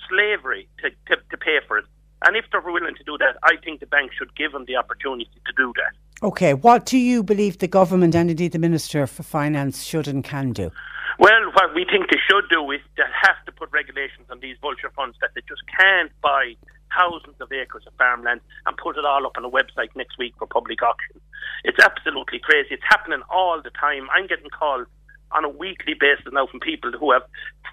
[0.08, 1.84] slavery, to, to, to pay for it.
[2.26, 4.76] And if they're willing to do that, I think the bank should give them the
[4.76, 6.26] opportunity to do that.
[6.26, 10.24] Okay, what do you believe the government and indeed the Minister for Finance should and
[10.24, 10.70] can do?
[11.18, 14.56] Well, what we think they should do is they have to put regulations on these
[14.60, 16.54] vulture funds that they just can't buy
[16.96, 20.34] thousands of acres of farmland and put it all up on a website next week
[20.38, 21.20] for public auction.
[21.64, 22.74] It's absolutely crazy.
[22.74, 24.08] It's happening all the time.
[24.14, 24.86] I'm getting calls
[25.32, 27.26] on a weekly basis now from people who have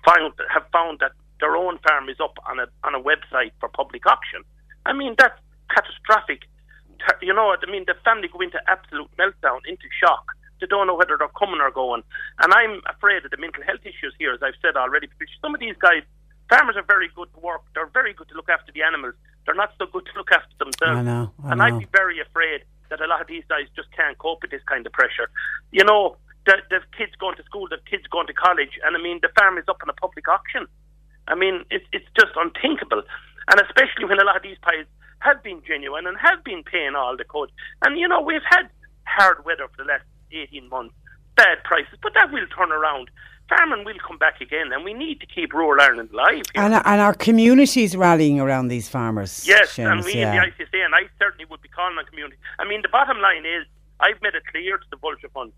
[0.06, 3.70] found have found that their own farm is up on a on a website for
[3.70, 4.44] public auction.
[4.86, 5.38] I mean that's
[5.70, 6.50] catastrophic
[7.22, 10.26] you know, I mean, the family go into absolute meltdown, into shock.
[10.60, 12.04] They don't know whether they're coming or going.
[12.40, 15.08] And I'm afraid of the mental health issues here, as I've said already.
[15.08, 16.06] Because some of these guys,
[16.52, 17.64] farmers are very good to work.
[17.74, 19.16] They're very good to look after the animals.
[19.46, 21.00] They're not so good to look after themselves.
[21.00, 21.66] I know, I and know.
[21.66, 24.62] I'd be very afraid that a lot of these guys just can't cope with this
[24.68, 25.32] kind of pressure.
[25.72, 29.02] You know, the, the kids going to school, the kids going to college, and I
[29.02, 30.68] mean, the farm is up on a public auction.
[31.28, 33.02] I mean, it's it's just unthinkable,
[33.48, 34.86] and especially when a lot of these pies
[35.20, 37.52] have been genuine and have been paying all the could.
[37.84, 38.68] And you know, we've had
[39.06, 40.96] hard weather for the last eighteen months,
[41.38, 43.10] bad prices, but that will turn around.
[43.52, 46.44] Farming will come back again, and we need to keep rural Ireland alive.
[46.56, 49.46] And, and our communities rallying around these farmers.
[49.46, 50.32] Yes, and we yeah.
[50.32, 52.38] in the ICSA, and I certainly would be calling on community.
[52.60, 53.68] I mean, the bottom line is,
[54.00, 55.52] I've made it clear to the Vulture Fund,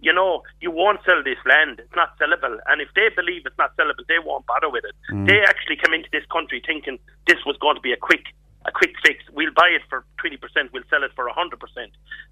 [0.00, 1.78] you know, you won't sell this land.
[1.78, 2.58] It's not sellable.
[2.66, 4.94] And if they believe it's not sellable, they won't bother with it.
[5.10, 5.26] Mm.
[5.26, 8.26] They actually come into this country thinking this was going to be a quick
[8.66, 9.22] a quick fix.
[9.32, 10.42] We'll buy it for 20%,
[10.72, 11.54] we'll sell it for 100%.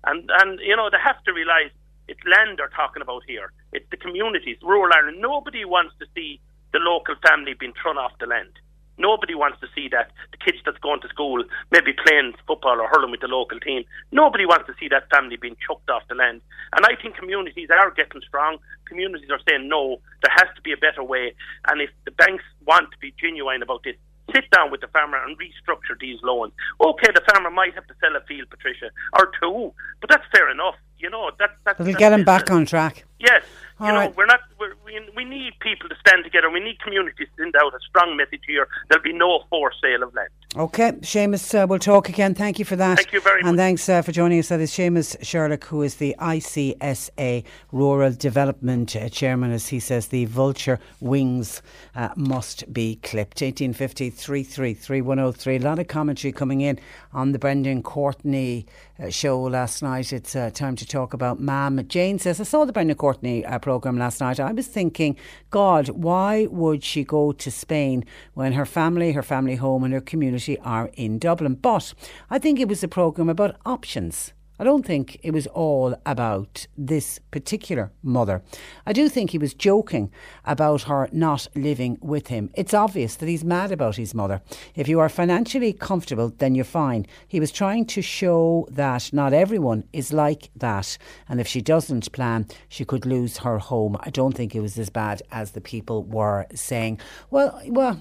[0.04, 1.70] And, and you know, they have to realise
[2.09, 3.52] it's land they're talking about here.
[3.72, 5.20] It's the communities, rural Ireland.
[5.20, 6.40] Nobody wants to see
[6.72, 8.50] the local family being thrown off the land.
[8.96, 10.12] Nobody wants to see that.
[10.30, 11.42] The kids that's going to school,
[11.72, 13.84] maybe playing football or hurling with the local team.
[14.12, 16.42] Nobody wants to see that family being chucked off the land.
[16.76, 18.59] And I think communities are getting strong.
[18.86, 21.34] Communities are saying, no, there has to be a better way.
[21.66, 23.96] And if the banks want to be genuine about this,
[24.32, 26.52] sit down with the farmer and restructure these loans.
[26.80, 30.50] Okay, the farmer might have to sell a field, Patricia, or two, but that's fair
[30.50, 30.76] enough.
[31.05, 31.78] You know, that, that's.
[31.78, 33.05] It'll that's get him back on track.
[33.25, 33.43] Yes,
[33.81, 34.16] you know right.
[34.16, 34.41] we're not.
[34.59, 36.51] We're, we we need people to stand together.
[36.51, 38.68] We need communities to send out a strong message here.
[38.89, 40.29] There'll be no forced sale of land.
[40.57, 42.35] Okay, Seamus, uh, we'll talk again.
[42.35, 42.97] Thank you for that.
[42.97, 43.49] Thank you very much.
[43.49, 44.49] And thanks uh, for joining us.
[44.49, 49.51] That is Seamus Sherlock, who is the ICSA Rural Development uh, Chairman.
[49.51, 51.62] As he says, the vulture wings
[51.97, 53.43] uh, must be clipped.
[53.43, 55.57] 1850 333 103.
[55.57, 56.79] A lot of commentary coming in
[57.12, 58.66] on the Brendan Courtney
[59.03, 60.12] uh, show last night.
[60.12, 61.85] It's uh, time to talk about Mam.
[61.89, 64.40] Jane says, I saw the Brendan Courtney uh, programme last night.
[64.40, 65.16] I was thinking,
[65.50, 68.04] God, why would she go to Spain
[68.34, 71.54] when her family, her family home, and her community are in Dublin?
[71.54, 71.94] But
[72.30, 74.32] I think it was a programme about options.
[74.59, 78.42] I don't think it was all about this particular mother.
[78.86, 80.12] I do think he was joking
[80.44, 82.50] about her not living with him.
[82.55, 84.42] It's obvious that he's mad about his mother.
[84.76, 87.07] If you are financially comfortable, then you're fine.
[87.26, 90.98] He was trying to show that not everyone is like that.
[91.28, 93.96] And if she doesn't plan, she could lose her home.
[94.00, 97.00] I don't think it was as bad as the people were saying.
[97.30, 97.98] Well, well.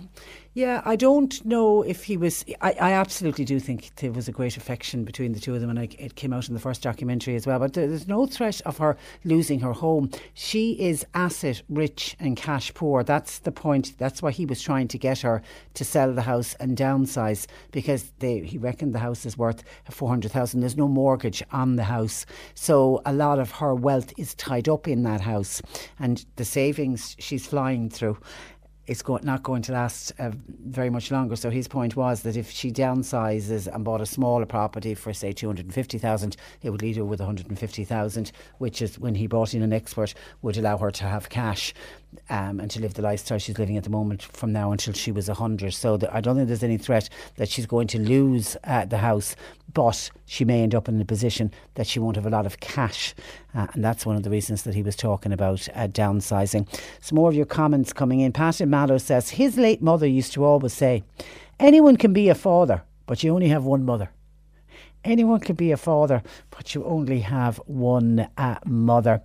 [0.55, 2.45] Yeah, I don't know if he was.
[2.61, 5.71] I, I absolutely do think there was a great affection between the two of them,
[5.71, 7.57] and I, it came out in the first documentary as well.
[7.57, 10.11] But there's no threat of her losing her home.
[10.35, 13.03] She is asset rich and cash poor.
[13.03, 13.97] That's the point.
[13.97, 15.41] That's why he was trying to get her
[15.73, 20.07] to sell the house and downsize because they, he reckoned the house is worth four
[20.07, 20.59] hundred thousand.
[20.59, 24.87] There's no mortgage on the house, so a lot of her wealth is tied up
[24.87, 25.63] in that house,
[25.97, 28.19] and the savings she's flying through
[28.85, 30.31] it's go- not going to last uh,
[30.65, 31.35] very much longer.
[31.35, 35.31] So his point was that if she downsizes and bought a smaller property for say
[35.31, 38.31] two hundred and fifty thousand, it would leave her with one hundred and fifty thousand,
[38.57, 41.73] which is when he brought in an expert would allow her to have cash.
[42.29, 45.11] Um, and to live the lifestyle she's living at the moment from now until she
[45.11, 45.73] was 100.
[45.73, 48.97] So th- I don't think there's any threat that she's going to lose uh, the
[48.97, 49.35] house,
[49.73, 52.59] but she may end up in a position that she won't have a lot of
[52.59, 53.13] cash.
[53.55, 56.67] Uh, and that's one of the reasons that he was talking about uh, downsizing.
[57.01, 58.31] Some more of your comments coming in.
[58.31, 61.03] Pat in Mallow says his late mother used to always say,
[61.59, 64.09] Anyone can be a father, but you only have one mother.
[65.03, 69.21] Anyone can be a father, but you only have one uh, mother.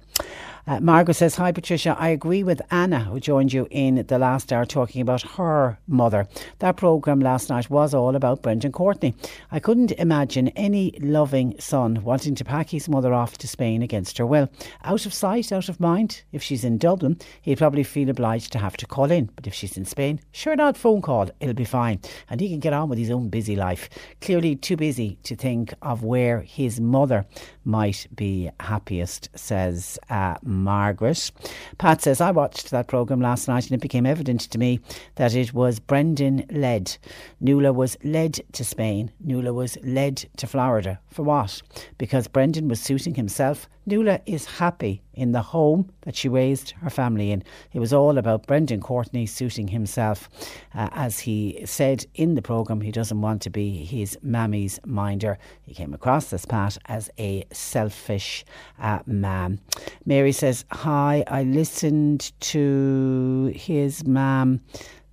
[0.69, 4.53] Uh, Margaret says, Hi Patricia, I agree with Anna, who joined you in the last
[4.53, 6.29] hour talking about her mother.
[6.59, 9.15] That programme last night was all about Brendan Courtney.
[9.51, 14.19] I couldn't imagine any loving son wanting to pack his mother off to Spain against
[14.19, 14.51] her will.
[14.85, 16.23] Out of sight, out of mind.
[16.33, 19.31] If she's in Dublin, he'd probably feel obliged to have to call in.
[19.37, 22.03] But if she's in Spain, sure not phone call, it'll be fine.
[22.29, 23.89] And he can get on with his own busy life.
[24.21, 27.25] Clearly too busy to think of where his mother
[27.65, 31.31] might be happiest, says uh, Margaret.
[31.79, 34.81] Pat says, I watched that programme last night and it became evident to me
[35.17, 36.97] that it was Brendan led.
[37.41, 39.11] Nuala was led to Spain.
[39.21, 41.01] Nuala was led to Florida.
[41.09, 41.63] For what?
[41.97, 43.69] Because Brendan was suiting himself.
[43.89, 47.43] Nuala is happy in the home that she raised her family in.
[47.73, 50.29] It was all about Brendan Courtney suiting himself.
[50.75, 55.39] Uh, as he said in the programme, he doesn't want to be his mammy's minder.
[55.63, 58.45] He came across this Pat as a selfish
[58.79, 59.59] uh, man.
[60.05, 64.61] Mary says, Hi, I listened to his mam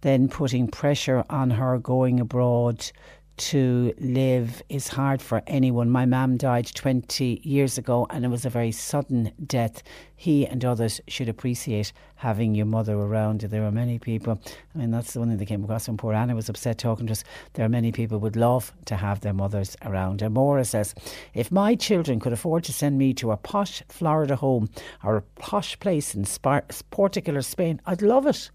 [0.05, 2.91] then putting pressure on her going abroad
[3.37, 5.89] to live is hard for anyone.
[5.89, 9.83] My mum died 20 years ago and it was a very sudden death.
[10.15, 13.41] He and others should appreciate having your mother around.
[13.41, 14.39] There are many people,
[14.73, 17.07] I mean, that's the one thing that came across when poor Anna was upset talking
[17.07, 17.23] to us.
[17.53, 20.21] There are many people would love to have their mothers around.
[20.21, 20.95] And Maura says,
[21.33, 24.69] if my children could afford to send me to a posh Florida home
[25.03, 28.49] or a posh place in Spar- Spain, I'd love it.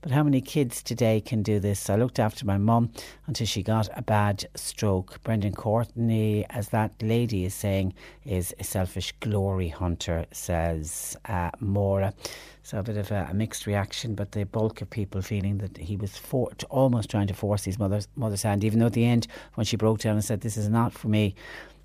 [0.00, 1.88] But how many kids today can do this?
[1.88, 2.90] I looked after my mum
[3.26, 5.22] until she got a bad stroke.
[5.22, 7.94] Brendan Courtney, as that lady is saying,
[8.24, 12.14] is a selfish glory hunter, says uh, Maura.
[12.62, 15.76] So a bit of a, a, mixed reaction, but the bulk of people feeling that
[15.76, 19.04] he was for, almost trying to force his mother's mother's hand, even though at the
[19.04, 21.34] end, when she broke down and said, "This is not for me,"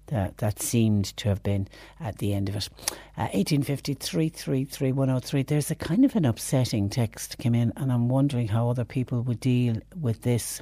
[0.10, 1.68] that, that seemed to have been
[2.00, 2.70] at the end of it.
[3.18, 8.70] Uh, 1853 There's a kind of an upsetting text came in, and I'm wondering how
[8.70, 10.62] other people would deal with this.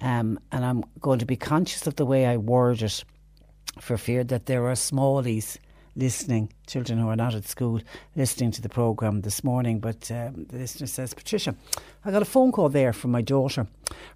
[0.00, 3.04] Um, and I'm going to be conscious of the way I word it
[3.80, 5.58] for fear that there are smallies
[5.96, 7.80] listening, children who are not at school,
[8.16, 9.80] listening to the programme this morning.
[9.80, 11.54] But um, the listener says, Patricia,
[12.04, 13.66] I got a phone call there from my daughter.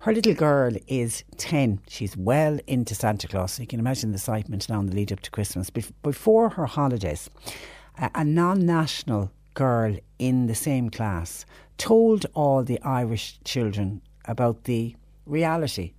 [0.01, 1.81] Her little girl is 10.
[1.89, 3.53] She's well into Santa Claus.
[3.53, 5.70] So you can imagine the excitement now in the lead up to Christmas.
[5.70, 7.31] before her holidays,
[7.99, 11.45] a, a non national girl in the same class
[11.79, 14.95] told all the Irish children about the
[15.26, 15.93] reality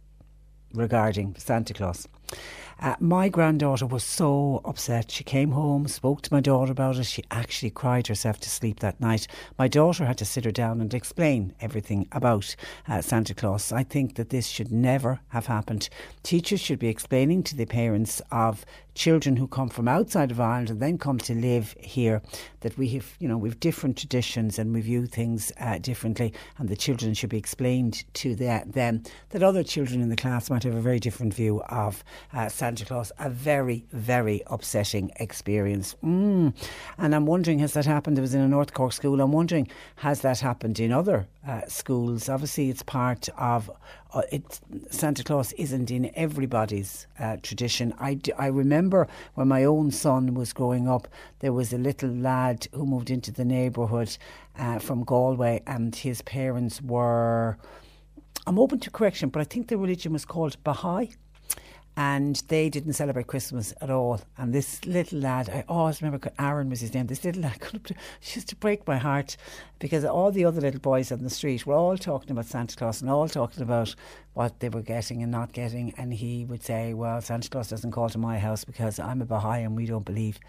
[0.74, 2.08] regarding Santa Claus.
[2.82, 5.12] Uh, my granddaughter was so upset.
[5.12, 7.06] She came home, spoke to my daughter about it.
[7.06, 9.28] She actually cried herself to sleep that night.
[9.58, 12.56] My daughter had to sit her down and explain everything about
[12.88, 13.74] uh, Santa Claus.
[13.74, 15.90] I think that this should never have happened.
[16.24, 18.66] Teachers should be explaining to the parents of
[19.00, 22.22] children who come from outside of Ireland and then come to live here
[22.60, 26.68] that we have, you know, we've different traditions and we view things uh, differently, and
[26.68, 30.64] the children should be explained to the, them that other children in the class might
[30.64, 33.10] have a very different view of uh, Santa Claus.
[33.20, 35.96] A very, very upsetting experience.
[36.04, 36.54] Mm.
[36.98, 38.18] And I'm wondering, has that happened?
[38.18, 39.22] It was in a North Cork school.
[39.22, 42.30] I'm wondering, has that happened in other uh, schools?
[42.30, 43.72] Obviously, it's part of
[44.14, 44.60] uh, it,
[44.92, 47.94] Santa Claus isn't in everybody's uh, tradition.
[48.00, 51.08] I, d- I remember when my own son was growing up,
[51.40, 54.16] there was a little lad who moved into the neighbourhood
[54.58, 57.58] uh, from Galway, and his parents were.
[58.46, 61.12] I'm open to correction, but I think the religion was called Baha'i
[62.00, 64.22] and they didn't celebrate Christmas at all.
[64.38, 67.08] And this little lad, I always remember Aaron was his name.
[67.08, 67.94] This little lad could
[68.24, 69.36] used to break my heart
[69.80, 73.02] because all the other little boys on the street were all talking about Santa Claus
[73.02, 73.96] and all talking about
[74.34, 75.94] what they were getting and not getting.
[75.98, 79.26] And he would say, "Well, Santa Claus doesn't call to my house because I'm a
[79.26, 80.40] Baha'i and we don't believe."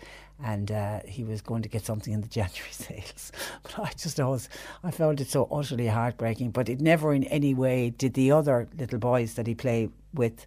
[0.41, 3.33] And uh, he was going to get something in the January sales.
[3.65, 4.49] But I just always,
[4.85, 6.53] I found it so utterly heartbreaking.
[6.53, 10.47] But it never in any way did the other little boys that he played with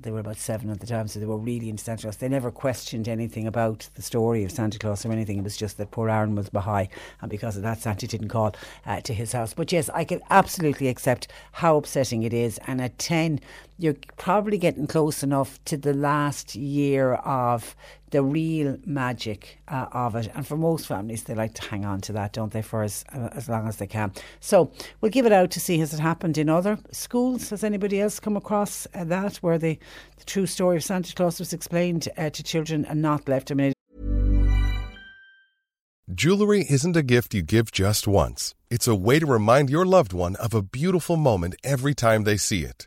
[0.00, 2.16] they were about seven at the time, so they were really into Santa Claus.
[2.16, 5.38] They never questioned anything about the story of Santa Claus or anything.
[5.38, 6.88] It was just that poor Aaron was Baha'i,
[7.20, 8.54] and because of that, Santa didn't call
[8.86, 9.54] uh, to his house.
[9.54, 12.58] But yes, I can absolutely accept how upsetting it is.
[12.66, 13.40] And at 10,
[13.82, 17.74] you're probably getting close enough to the last year of
[18.10, 20.30] the real magic uh, of it.
[20.36, 23.04] And for most families, they like to hang on to that, don't they, for as,
[23.12, 24.12] uh, as long as they can.
[24.38, 24.70] So
[25.00, 27.50] we'll give it out to see has it happened in other schools?
[27.50, 29.76] Has anybody else come across uh, that where the,
[30.16, 33.50] the, true story of Santa Claus was explained uh, to children and not left?
[33.50, 33.72] a mean,
[36.14, 38.54] Jewelry isn't a gift you give just once.
[38.70, 42.36] It's a way to remind your loved one of a beautiful moment every time they
[42.36, 42.86] see it.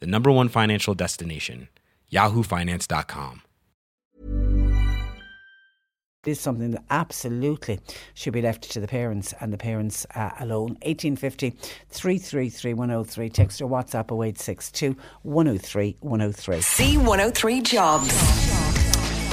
[0.00, 1.68] the number one financial destination,
[2.12, 3.42] yahoofinance.com.
[6.26, 7.78] It is something that absolutely
[8.14, 10.70] should be left to the parents and the parents uh, alone.
[10.82, 11.50] 1850
[11.88, 13.28] 333 103.
[13.28, 16.56] Text or WhatsApp 0862 103 103.
[16.56, 18.56] C103 Jobs.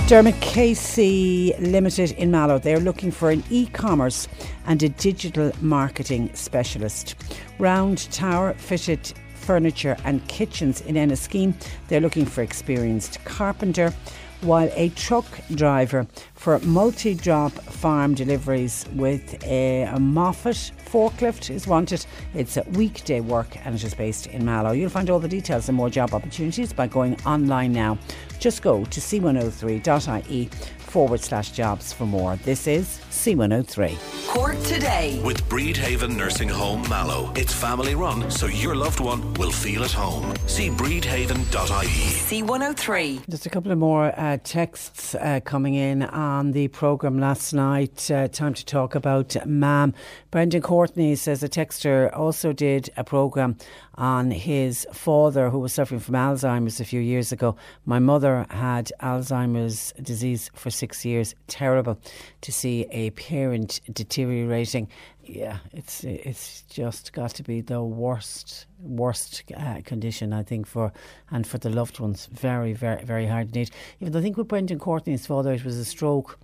[0.07, 2.59] Dermot Casey Limited in Mallow.
[2.59, 4.27] They're looking for an e commerce
[4.67, 7.15] and a digital marketing specialist.
[7.57, 9.13] Round tower fitted
[9.43, 11.53] furniture and kitchens in Enniskeane.
[11.87, 13.93] They're looking for experienced carpenter.
[14.41, 15.25] While a truck
[15.55, 22.05] driver for multi drop farm deliveries with a, a Moffett forklift is wanted.
[22.35, 24.73] It's a weekday work and it is based in Mallow.
[24.73, 27.97] You'll find all the details and more job opportunities by going online now.
[28.37, 30.49] Just go to c103.ie
[30.93, 32.35] forward slash jobs for more.
[32.45, 33.97] This is C103.
[34.27, 35.19] Cork today.
[35.25, 37.33] With Bridhaven Nursing Home Mallow.
[37.35, 40.35] It's family run, so your loved one will feel at home.
[40.45, 42.11] See bridhaven.ie.
[42.29, 43.27] C103.
[43.27, 48.11] Just a couple of more uh, texts uh, coming in on the programme last night.
[48.11, 49.95] Uh, time to talk about MAM.
[50.29, 53.57] Brendan Courtney says a texter also did a programme
[53.95, 57.55] on his father who was suffering from Alzheimer's a few years ago.
[57.85, 61.35] My mother had Alzheimer's disease for six years.
[61.47, 61.99] Terrible
[62.41, 64.87] to see a parent deteriorating.
[65.23, 70.91] Yeah, it's it's just got to be the worst worst uh, condition I think for
[71.31, 72.27] and for the loved ones.
[72.31, 73.71] Very very very hard indeed.
[74.01, 76.39] Even I think with Brendan Courtney's father, it was a stroke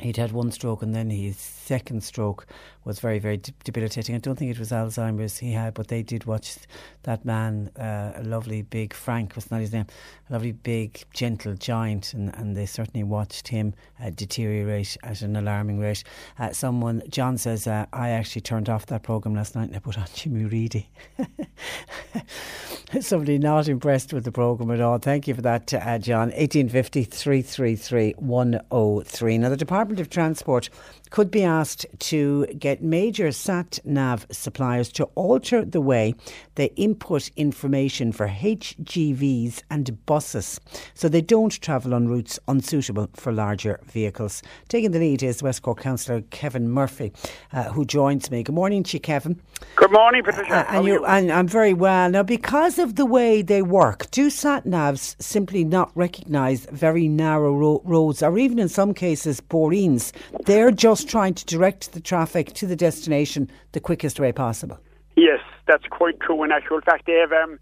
[0.00, 2.46] he'd had one stroke and then his second stroke
[2.88, 4.14] was very very debilitating.
[4.14, 6.56] I don't think it was alzheimer's he had but they did watch
[7.02, 9.86] that man uh, a lovely big frank was not his name
[10.28, 15.36] a lovely big gentle giant and, and they certainly watched him uh, deteriorate at an
[15.36, 16.02] alarming rate.
[16.38, 19.78] Uh, someone john says uh, i actually turned off that programme last night and i
[19.78, 20.88] put on jimmy reedy.
[23.00, 24.96] Somebody not impressed with the programme at all.
[24.96, 26.28] Thank you for that uh, john.
[26.28, 30.70] 1850 333 103 now the department of transport
[31.10, 36.14] could be asked to get major sat nav suppliers to alter the way
[36.56, 40.60] they input information for HGVs and buses
[40.94, 44.42] so they don't travel on routes unsuitable for larger vehicles.
[44.68, 47.12] Taking the lead is West Cork Councillor Kevin Murphy,
[47.52, 48.42] uh, who joins me.
[48.42, 49.40] Good morning to you, Kevin.
[49.76, 50.68] Good morning, Patricia.
[50.68, 52.10] Uh, and, you, and I'm very well.
[52.10, 57.54] Now, because of the way they work, do sat navs simply not recognise very narrow
[57.54, 60.12] ro- roads or even in some cases, Boreens?
[60.44, 64.78] They're just just trying to direct the traffic to the destination the quickest way possible.
[65.16, 66.42] Yes, that's quite true.
[66.42, 67.58] In actual fact, they have um,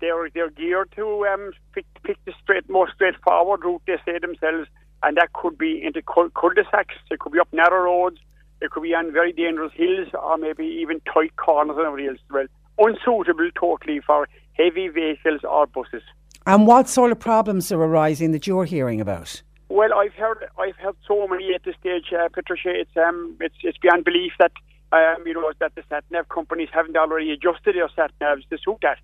[0.00, 3.82] they're they're geared to um, pick, pick the straight, more straightforward route.
[3.86, 4.68] They say themselves,
[5.02, 6.94] and that could be into cul-de-sacs.
[7.10, 8.18] It could be up narrow roads.
[8.60, 12.20] It could be on very dangerous hills, or maybe even tight corners and everything else
[12.30, 12.46] well.
[12.78, 16.02] Unsuitable totally for heavy vehicles or buses.
[16.46, 19.42] And what sort of problems are arising that you're hearing about?
[19.72, 22.68] Well, I've heard I've heard so many at this stage, uh, Patricia.
[22.68, 24.52] It's um it's it's beyond belief that
[24.92, 28.58] um you know that the sat nav companies haven't already adjusted their sat navs to
[28.58, 28.98] suit that.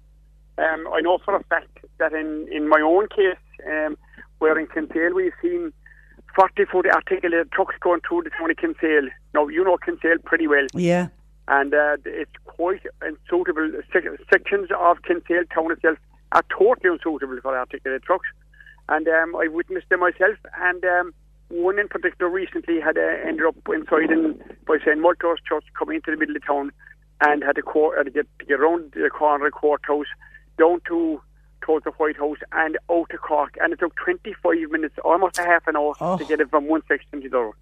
[0.59, 3.97] Um, I know for a fact that in in my own case, um,
[4.41, 5.73] where in Kinsale we've seen
[6.37, 9.09] 40 foot articulated trucks going through the town of Kinsale.
[9.33, 10.67] Now you know Kinsale pretty well.
[10.75, 11.09] Yeah.
[11.49, 13.73] And uh, it's quite unsuitable.
[13.91, 15.97] Sections of Kinsale town itself
[16.33, 18.29] are totally unsuitable for articulated trucks
[18.89, 20.37] and um, I witnessed them myself.
[20.61, 21.15] And um,
[21.49, 25.97] one in particular recently had uh, ended up inside in by St Multose Church, coming
[25.97, 26.73] into the middle of town,
[27.21, 30.07] and had to, co- had to get to get around the corner of the courthouse,
[30.59, 31.21] down to
[31.61, 35.43] towards the White House, and out to Cork, and it took 25 minutes, almost a
[35.43, 36.17] half an hour, oh.
[36.17, 37.53] to get it from one section to the other.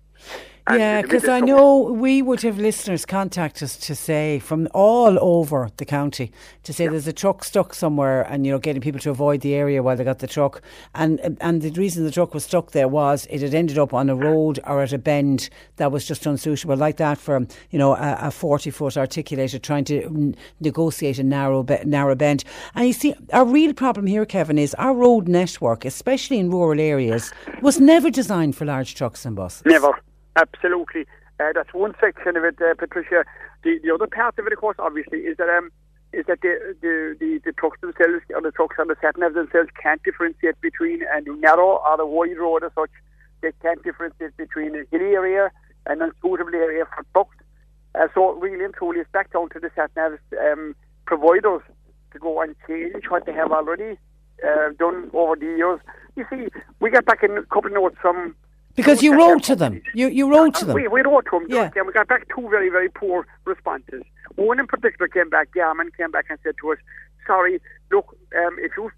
[0.69, 5.17] And yeah, because I know we would have listeners contact us to say from all
[5.21, 6.33] over the county
[6.65, 6.91] to say yeah.
[6.91, 9.97] there's a truck stuck somewhere, and you know, getting people to avoid the area while
[9.97, 10.61] they got the truck.
[10.93, 14.11] And and the reason the truck was stuck there was it had ended up on
[14.11, 17.95] a road or at a bend that was just unsuitable, like that for you know
[17.95, 22.43] a, a forty foot articulated trying to n- negotiate a narrow be- narrow bend.
[22.75, 26.81] And you see, our real problem here, Kevin, is our road network, especially in rural
[26.81, 29.63] areas, was never designed for large trucks and buses.
[29.65, 29.97] Never.
[30.37, 31.07] Absolutely.
[31.41, 33.25] Uh, that's one section of it, uh, Patricia.
[33.63, 35.71] The, the other part of it, of course, obviously, is that um,
[36.13, 39.35] is that the, the, the, the trucks themselves, or the trucks on the sat nav
[39.35, 42.91] themselves, can't differentiate between a narrow or a wide road as such.
[43.43, 45.51] They can't differentiate between a hilly area
[45.87, 47.37] and an unsuitable area for trucks.
[47.95, 50.75] Uh, so really and truly, it's back down to the sat nav um,
[51.07, 51.63] providers
[52.13, 53.99] to go and change what they have already
[54.47, 55.81] uh, done over the years.
[56.15, 56.49] You see,
[56.81, 58.35] we got back in a couple of notes from
[58.77, 59.83] Because you wrote to them.
[59.95, 60.75] You you wrote to them.
[60.75, 61.71] We, we wrote to them, Yeah.
[61.75, 64.03] and we got back two very, very poor responses.
[64.37, 66.79] One in particular came back, Garmin came back and said to us,
[67.27, 67.61] sorry,
[67.91, 68.07] look,
[68.39, 68.91] um, if you,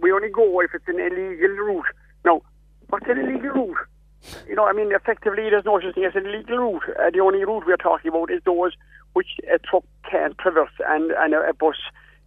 [0.00, 1.86] we- only go if it's an illegal route.
[2.24, 2.40] Now,
[2.88, 3.76] what's an illegal route?
[4.48, 6.82] You know, I mean, effectively, there's no such thing as an illegal route.
[6.98, 8.72] Uh, the only route we're talking about is those
[9.14, 11.76] which a truck can't traverse and, and a, a bus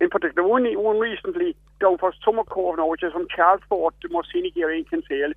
[0.02, 0.48] in particular.
[0.48, 4.30] One, one recently down for Summer Cove now, which is from Charles Fort, the most
[4.34, 5.34] scenic area in Kinsale,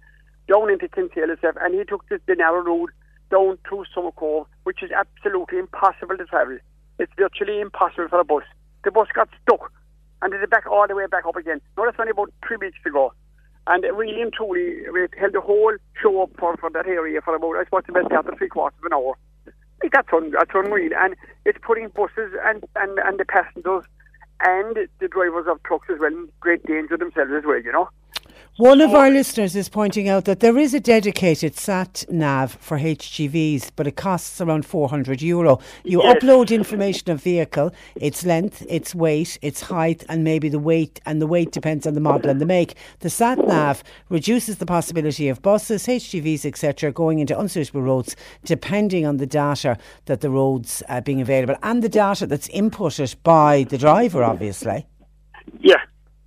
[0.48, 2.90] down into Kinsale and he took the, the narrow road
[3.30, 6.58] down through Summer Cove, which is absolutely impossible to travel.
[6.98, 8.44] It's virtually impossible for a bus.
[8.84, 9.72] The bus got stuck,
[10.20, 11.60] and it's back all the way back up again.
[11.76, 13.12] Now that's only about three weeks ago.
[13.66, 17.34] And really and truly, we held the whole show up for, for that area for
[17.34, 19.14] about, I suppose, the best part of three quarters of an hour.
[19.92, 20.92] That's, un, that's unreal.
[20.96, 21.14] And
[21.44, 23.84] it's putting buses and, and, and the passengers
[24.44, 27.88] and the drivers of trucks as well in great danger themselves as well, you know.
[28.58, 32.78] One of our listeners is pointing out that there is a dedicated sat nav for
[32.78, 35.58] HGVs, but it costs around 400 euro.
[35.84, 36.16] You Yes.
[36.22, 41.20] upload information of vehicle, its length, its weight, its height, and maybe the weight, and
[41.20, 42.74] the weight depends on the model and the make.
[43.00, 49.06] The sat nav reduces the possibility of buses, HGVs, etc., going into unsuitable roads, depending
[49.06, 53.64] on the data that the roads are being available and the data that's inputted by
[53.64, 54.86] the driver, obviously.
[55.58, 55.80] Yeah,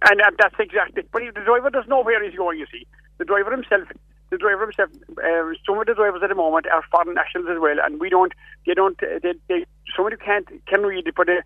[0.10, 1.04] and uh, that's exactly.
[1.12, 2.60] But he- the driver doesn't know where he's going.
[2.60, 2.86] You see,
[3.18, 3.88] the driver himself,
[4.30, 4.90] the driver himself.
[5.18, 8.10] Uh, some of the drivers at the moment are foreign nationals as well, and we
[8.10, 8.34] don't.
[8.66, 9.02] They don't.
[9.04, 11.42] uh, They, they somebody can't can read it, but uh,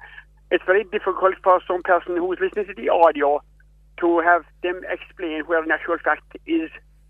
[0.51, 3.41] it's very difficult for some person who is listening to the audio
[3.99, 6.69] to have them explain where in actual fact is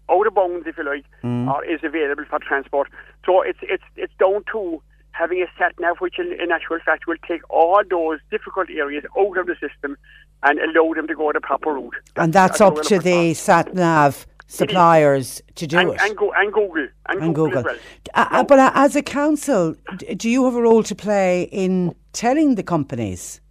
[0.10, 1.06] out of bounds, if you like,
[1.54, 2.90] or is available for transport.
[3.26, 4.82] So it's it's it's down to
[5.12, 9.04] having a sat nav, which in, in actual fact will take all those difficult areas
[9.18, 9.98] out of the system
[10.44, 11.94] and allow them to go the proper route.
[12.16, 16.02] And that's up to the sat nav suppliers to do and, it.
[16.02, 17.64] and, go, and Google and, and Google, Google.
[17.64, 17.76] well.
[18.16, 19.76] Uh, uh, but uh, as a council,
[20.18, 23.42] do you have a role to play in telling the companies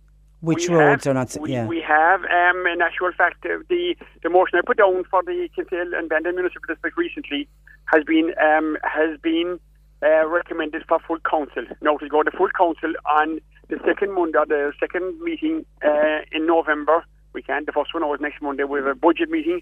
[0.41, 1.37] which We roads have- are not?
[1.41, 1.67] We, yeah.
[1.67, 5.49] we have, um, in actual fact, uh, the the motion I put down for the
[5.55, 7.49] Kinsale and Bandon Municipal District recently
[7.87, 9.59] has been um, has been
[10.03, 11.65] uh, recommended for full council.
[11.81, 16.47] Now to go to full council on the second Monday, the second meeting uh, in
[16.47, 17.05] November.
[17.35, 17.67] We can't.
[17.67, 18.65] The first one was next Monday.
[18.65, 19.61] We have a budget meeting,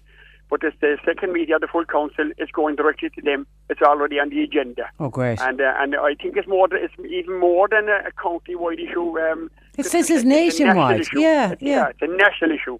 [0.49, 3.45] but this, the second meeting of the full council is going directly to them.
[3.69, 4.83] It's already on the agenda.
[4.99, 5.41] Oh, great.
[5.41, 6.67] And uh, and I think it's more.
[6.71, 9.19] It's even more than a, a county-wide issue.
[9.19, 11.01] Um, It it's- says it's it's a nationwide.
[11.01, 11.19] issue.
[11.19, 11.87] Yeah, It's- yeah.
[11.89, 12.79] It's a national issue.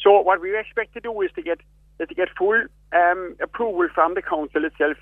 [0.00, 1.60] So what we expect to do is to get
[2.00, 2.60] is to get full
[2.92, 4.96] um, approval from the council itself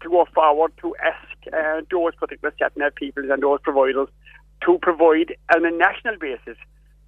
[0.00, 4.08] to go forward to ask uh, those particular SatNav people and those providers
[4.64, 6.56] to provide on a national basis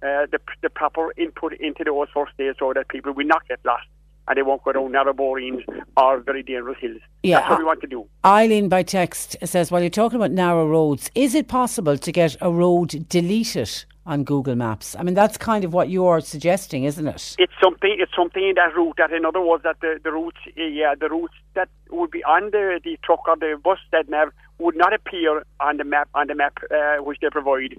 [0.03, 3.59] uh, the, the proper input into those first days so that people will not get
[3.65, 3.85] lost
[4.27, 5.63] and they won't go down narrow boreens
[5.97, 7.01] or very dangerous hills.
[7.23, 8.07] Yeah, That's what we want to do.
[8.23, 12.35] Eileen by text says, while you're talking about narrow roads, is it possible to get
[12.41, 14.95] a road deleted on Google Maps?
[14.97, 17.35] I mean, that's kind of what you're suggesting, isn't it?
[17.37, 20.37] it's something it's something in that route that in other words that the, the routes
[20.55, 24.29] yeah the routes that would be on the, the truck or the bus that nav
[24.59, 27.75] would not appear on the map on the map uh, which they provide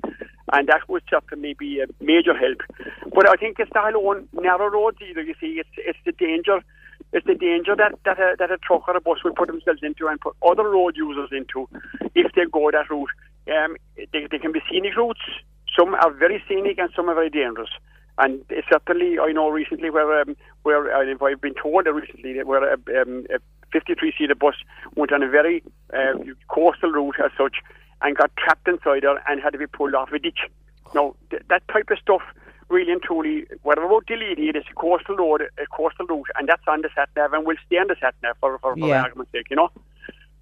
[0.52, 2.58] and that would certainly be a major help
[3.14, 6.60] but I think it's not alone narrow roads either you see it's it's the danger
[7.12, 9.80] it's the danger that that a, that a truck or a bus will put themselves
[9.82, 11.68] into and put other road users into
[12.14, 13.10] if they go that route
[13.48, 15.20] um, they, they can be scenic routes
[15.76, 17.70] some are very scenic and some are very dangerous
[18.18, 22.46] and uh, certainly, I know recently where um, where uh, I've been told recently that
[22.46, 23.38] where a, um, a
[23.72, 24.54] 53 seater bus
[24.96, 25.62] went on a very
[25.94, 26.12] uh,
[26.48, 27.56] coastal route as such
[28.02, 30.40] and got trapped inside her and had to be pulled off a ditch.
[30.94, 32.20] Now th- that type of stuff,
[32.68, 36.46] really and truly, whatever about deleting it, it's a coastal road, a coastal route, and
[36.46, 38.88] that's on the sat nav and will stay on the sat nav for for, for
[38.88, 39.02] Yeah.
[39.02, 39.70] argument's sake, you know.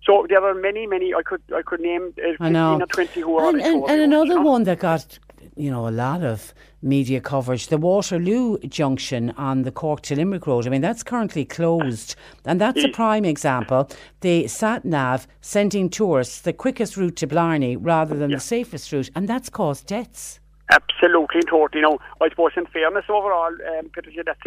[0.02, 1.12] So there are many, many.
[1.14, 2.80] I could I could name uh, 15 I know.
[2.80, 5.18] or 20 who are And, and, and another one that got,
[5.56, 10.46] you know, a lot of media coverage, the Waterloo junction on the Cork to Limerick
[10.46, 10.66] Road.
[10.66, 12.16] I mean, that's currently closed.
[12.46, 13.90] And that's a prime example.
[14.20, 19.10] The sat nav sending tourists the quickest route to Blarney rather than the safest route.
[19.14, 20.40] And that's caused deaths.
[20.72, 21.82] Absolutely, totally.
[21.82, 23.90] know, I suppose in fairness overall, um,
[24.24, 24.40] that's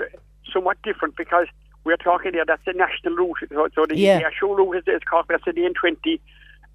[0.52, 1.48] somewhat different because
[1.84, 3.38] we're talking there, that's the national route.
[3.50, 4.20] So, so the, Yeah.
[4.20, 6.20] the actual route is, is Cork, that's the N20.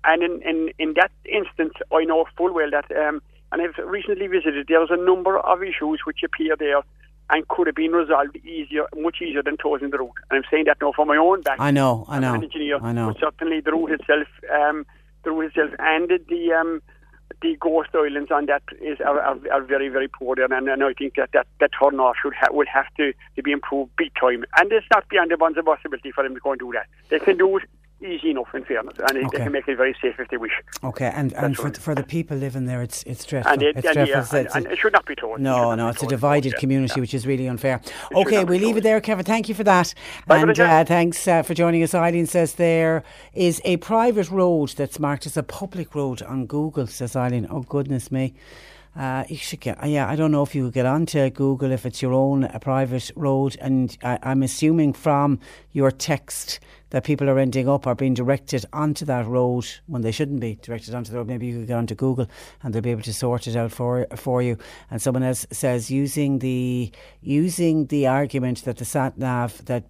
[0.04, 4.26] And in, in, in that instance, I know full well that, um, and I've recently
[4.26, 6.82] visited, there's a number of issues which appear there
[7.30, 10.14] and could have been resolved easier, much easier than closing the route.
[10.30, 11.56] And I'm saying that now for my own back.
[11.58, 13.08] I know, I I'm know, an engineer, I know.
[13.12, 14.86] But certainly the route itself, um,
[15.24, 16.82] the route itself, and the, the um,
[17.40, 20.82] the ghost islands on that is are, are, are very very poor there, and, and
[20.82, 24.12] I think that that that turnout should ha- will have to, to be improved big
[24.20, 24.44] time.
[24.56, 26.86] And it's not beyond the bounds of possibility for them to go and do that.
[27.10, 27.64] They can do it
[28.00, 29.38] easy enough in fairness, and Okay.
[29.38, 30.52] they can make it very safe if they wish.
[30.84, 31.76] Okay, and, and for, right.
[31.76, 33.52] for the people living there, it's it's dreadful.
[33.52, 34.14] And it, it's and, dreadful.
[34.14, 35.40] yeah, It's- and, and it should not be told.
[35.40, 37.80] no, no, it's a divided community, which is really unfair.
[38.14, 39.24] Okay, not be we leave it there, Kevin.
[39.24, 39.94] Thank you for that.
[40.26, 40.70] Bye, and Patricia.
[40.72, 41.94] uh, thanks uh, for joining us.
[41.94, 43.02] Eileen says there
[43.34, 47.46] is a private road that's marked as a public road on Google, says Eileen.
[47.50, 48.34] Oh, goodness me.
[48.96, 51.70] Uh, you should get, uh, yeah, I don't know if you could get onto Google
[51.70, 53.56] if it's your own uh, private road.
[53.60, 55.38] And I, I'm assuming from
[55.72, 56.58] your text
[56.90, 60.56] that people are ending up are being directed onto that road when they shouldn't be
[60.62, 61.26] directed onto the road.
[61.26, 62.26] Maybe you could get onto Google
[62.62, 64.56] and they'll be able to sort it out for for you.
[64.90, 66.90] And someone else says using the
[67.20, 69.84] using the argument that the sat nav that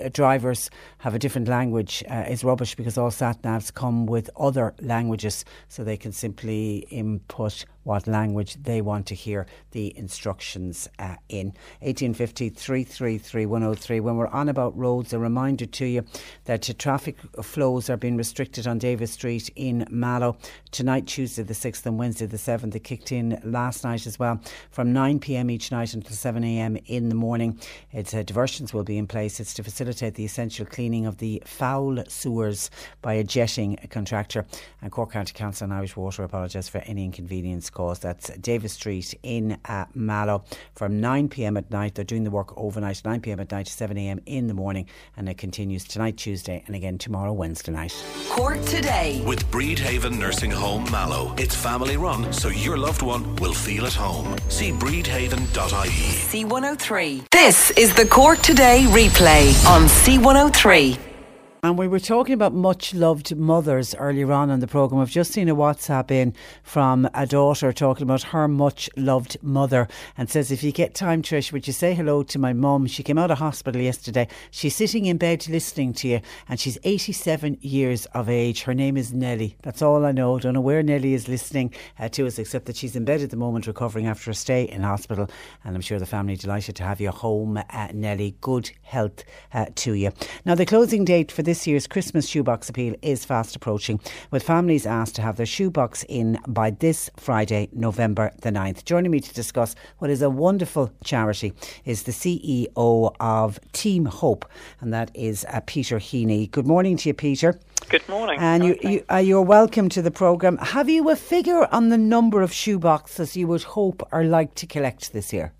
[0.00, 4.30] uh, drivers have a different language uh, is rubbish because all sat navs come with
[4.36, 10.88] other languages, so they can simply input what language they want to hear the instructions
[10.98, 11.46] uh, in.
[11.80, 14.00] 1850 333 103.
[14.00, 16.04] When we're on about roads, a reminder to you
[16.46, 20.36] that uh, traffic flows are being restricted on Davis Street in Mallow
[20.72, 22.72] tonight, Tuesday the 6th, and Wednesday the 7th.
[22.72, 24.40] They kicked in last night as well
[24.70, 27.60] from 9 pm each night until 7 am in the morning.
[27.92, 29.38] It's uh, diversions will be in place.
[29.38, 32.68] It's to facilitate the essential cleaning of the foul sewers
[33.00, 34.44] by a jetting contractor.
[34.82, 38.02] And Cork County Council and Irish Water apologise for any inconvenience caused.
[38.02, 40.44] That's Davis Street in uh, Mallow
[40.74, 41.94] from 9 pm at night.
[41.94, 44.88] They're doing the work overnight, 9 pm at night to 7 am in the morning,
[45.16, 47.94] and it continues tonight, Tuesday, and again tomorrow, Wednesday night.
[48.30, 49.22] Cork today.
[49.26, 51.34] With Bridhaven Nursing Home Mallow.
[51.36, 54.34] It's family run, so your loved one will feel at home.
[54.48, 56.12] See bridhaven.ie.
[56.32, 57.30] C103.
[57.30, 61.15] This is the Cork Today replay on C103.
[61.62, 65.00] And we were talking about much loved mothers earlier on in the programme.
[65.00, 69.88] I've just seen a WhatsApp in from a daughter talking about her much loved mother
[70.18, 72.86] and says, If you get time, Trish, would you say hello to my mum?
[72.86, 74.28] She came out of hospital yesterday.
[74.50, 78.62] She's sitting in bed listening to you and she's 87 years of age.
[78.62, 79.56] Her name is Nellie.
[79.62, 80.38] That's all I know.
[80.38, 83.30] Don't know where Nellie is listening uh, to us, except that she's in bed at
[83.30, 85.28] the moment recovering after a stay in hospital.
[85.64, 88.36] And I'm sure the family delighted to have you home, uh, Nellie.
[88.40, 90.12] Good health uh, to you.
[90.44, 94.00] Now, the closing date for this year's Christmas shoebox appeal is fast approaching,
[94.32, 98.84] with families asked to have their shoebox in by this Friday, November the 9th.
[98.84, 101.52] Joining me to discuss what is a wonderful charity
[101.84, 104.44] is the CEO of Team Hope,
[104.80, 106.50] and that is uh, Peter Heaney.
[106.50, 107.60] Good morning to you, Peter.
[107.88, 108.40] Good morning.
[108.40, 110.56] And you, you, uh, you're welcome to the programme.
[110.56, 114.66] Have you a figure on the number of shoeboxes you would hope are like to
[114.66, 115.52] collect this year?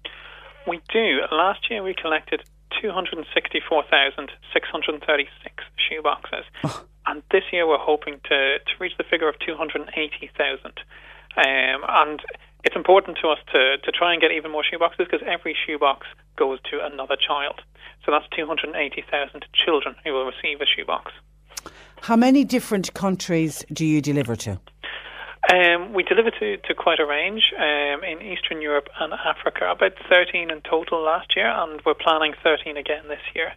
[0.66, 1.20] We do.
[1.31, 2.43] Last year we collected
[2.81, 6.44] 264,636 shoeboxes.
[7.07, 10.73] And this year we're hoping to, to reach the figure of 280,000.
[11.36, 12.20] Um, and
[12.65, 16.09] it's important to us to, to try and get even more shoeboxes because every shoebox
[16.36, 17.62] goes to another child.
[18.05, 21.12] So that's 280,000 children who will receive a shoebox.
[22.03, 24.61] How many different countries do you deliver to?
[25.52, 29.93] Um, we deliver to, to quite a range um, in Eastern Europe and Africa, about
[30.09, 33.52] 13 in total last year, and we're planning 13 again this year.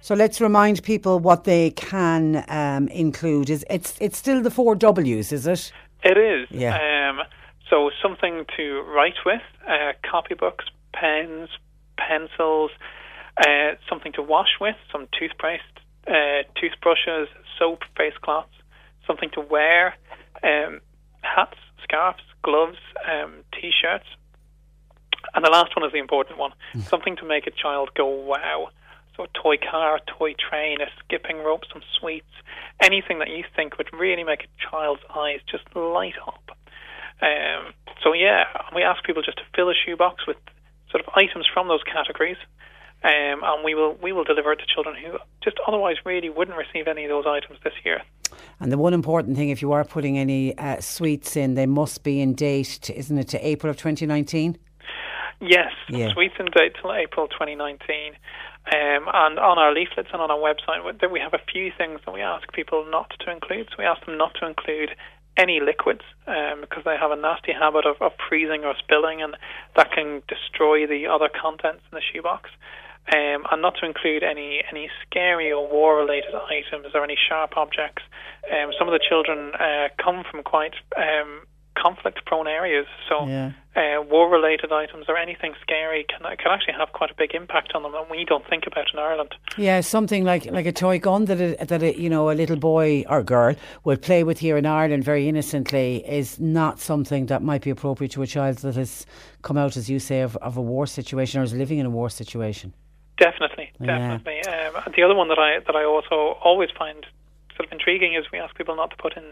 [0.00, 3.48] So let's remind people what they can um, include.
[3.48, 5.72] Is it's it's still the four W's, is it?
[6.02, 6.48] It is.
[6.50, 6.76] Yeah.
[6.76, 7.22] Um,
[7.70, 11.48] so something to write with, uh, copybooks, pens,
[11.96, 12.70] pencils,
[13.38, 15.62] uh, something to wash with, some toothpaste,
[16.06, 17.28] uh, toothbrushes,
[17.58, 18.52] soap, face cloths,
[19.06, 19.94] something to wear,
[20.42, 20.80] um,
[21.24, 22.78] hats, scarves, gloves,
[23.10, 24.06] um, t-shirts.
[25.34, 26.52] And the last one is the important one,
[26.86, 28.68] something to make a child go wow.
[29.16, 32.30] So a toy car, a toy train, a skipping rope, some sweets,
[32.82, 36.50] anything that you think would really make a child's eyes just light up.
[37.22, 37.72] Um,
[38.02, 38.44] so yeah,
[38.74, 40.36] we ask people just to fill a shoebox with
[40.90, 42.36] sort of items from those categories,
[43.02, 46.56] um, and we will we will deliver it to children who just otherwise really wouldn't
[46.56, 48.02] receive any of those items this year.
[48.60, 52.02] And the one important thing, if you are putting any uh, sweets in, they must
[52.02, 54.58] be in date, to, isn't it, to April of 2019?
[55.40, 56.12] Yes, Yeah.
[56.12, 58.14] sweets in date till April 2019.
[58.66, 62.00] Um, and on our leaflets and on our website, we- we have a few things
[62.06, 63.68] that we ask people not to include.
[63.70, 64.94] So we ask them not to include
[65.36, 69.36] any liquids um, because they have a nasty habit of, of freezing or spilling, and
[69.76, 72.48] that can destroy the other contents in the shoebox.
[73.12, 78.02] Um, and not to include any any scary or war-related items or any sharp objects.
[78.50, 81.42] Um, some of the children uh, come from quite um,
[81.76, 83.50] conflict-prone areas, so Yeah.
[83.76, 87.82] uh, war-related items or anything scary can can actually have quite a big impact on
[87.82, 89.34] them that we don't think about in Ireland.
[89.58, 92.56] Yeah, something like like a toy gun that a, that a, you know a little
[92.56, 93.54] boy or girl
[93.84, 98.12] would play with here in Ireland very innocently is not something that might be appropriate
[98.12, 99.04] to a child that has
[99.42, 101.90] come out, as you say, of, of a war situation or is living in a
[101.90, 102.72] war situation.
[103.16, 103.86] Definitely, Yeah.
[103.86, 104.40] definitely.
[104.42, 107.06] Um, the other one that I that I also always find
[107.56, 109.24] sort of intriguing is we ask people not to put in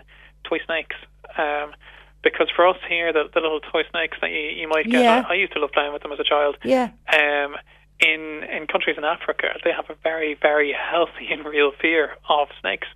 [0.45, 0.97] toy snakes.
[1.37, 1.75] Um,
[2.23, 5.25] because for us here, the, the little toy snakes that you, you might get, Yeah.
[5.29, 6.57] I, I used to love playing with them as a child.
[6.63, 6.91] Yeah.
[7.13, 7.57] Um,
[7.99, 12.49] in in countries in Africa, they have a very very healthy and real fear of
[12.61, 12.89] snakes.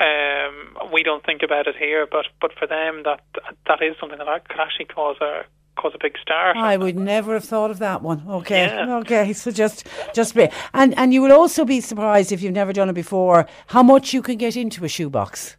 [0.00, 3.20] Um, we don't think about it here, but but for them, that
[3.66, 5.44] that is something that could actually cause a
[5.76, 6.56] cause a big star.
[6.56, 8.22] I would never have thought of that one.
[8.28, 8.96] Okay, Yeah.
[8.98, 9.32] okay.
[9.32, 12.88] So just, just be, and and you will also be surprised if you've never done
[12.88, 15.56] it before how much you can get into a shoebox.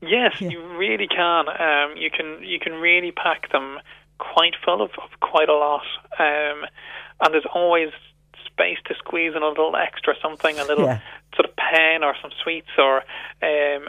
[0.00, 1.48] Yes, you really can.
[1.48, 3.78] Um, you can you can really pack them
[4.18, 5.82] quite full of, of quite a lot,
[6.18, 6.64] um,
[7.20, 7.90] and there's always
[8.46, 11.00] space to squeeze in a little extra something, a little Yeah.
[11.34, 12.98] sort of pen or some sweets or
[13.42, 13.88] um,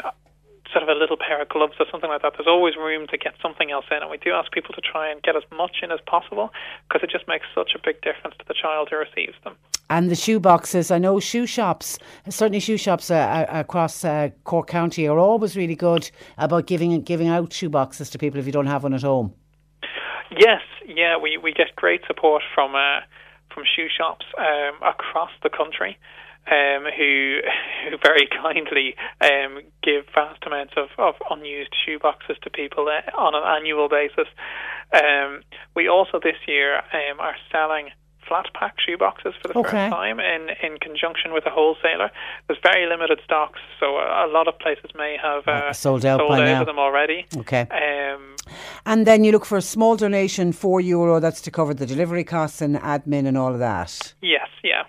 [0.71, 2.33] sort of a little pair of gloves or something like that.
[2.37, 5.09] There's always room to get something else in, and we do ask people to try
[5.09, 6.51] and get as much in as possible
[6.87, 9.55] because it just makes such a big difference to the child who receives them.
[9.89, 11.97] And the shoe boxes, I know shoe shops,
[12.29, 17.01] certainly shoe shops uh, uh, across uh, Cork County are always really good about giving
[17.01, 19.33] giving out shoe boxes to people if you don't have one at home.
[20.31, 22.99] Yes, yeah, we, we get great support from uh,
[23.51, 25.97] from shoe shops um, across the country.
[26.51, 27.39] Um, who
[27.89, 33.01] who very kindly um, give vast amounts of, of unused shoe boxes to people uh,
[33.17, 34.27] on an annual basis.
[34.93, 35.41] Um,
[35.75, 37.89] we also this year um, are selling
[38.27, 39.69] flat pack shoe boxes for the Okay.
[39.69, 42.09] first time in, in conjunction with a wholesaler.
[42.47, 46.19] There's very limited stocks, so a, a lot of places may have uh, sold out
[46.29, 46.61] by now.
[46.61, 47.25] of them already.
[47.37, 47.67] Okay.
[47.71, 48.35] Um,
[48.85, 51.19] And then you look for a small donation, four euro.
[51.19, 54.13] That's to cover the delivery costs and admin and all of that.
[54.21, 54.83] yes, yeah.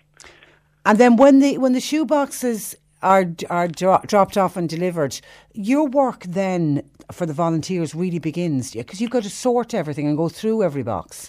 [0.86, 5.20] And then when the when the shoe boxes are are dro- dropped off and delivered,
[5.52, 6.82] your work then
[7.12, 10.82] for the volunteers really begins because you've got to sort everything and go through every
[10.82, 11.28] box.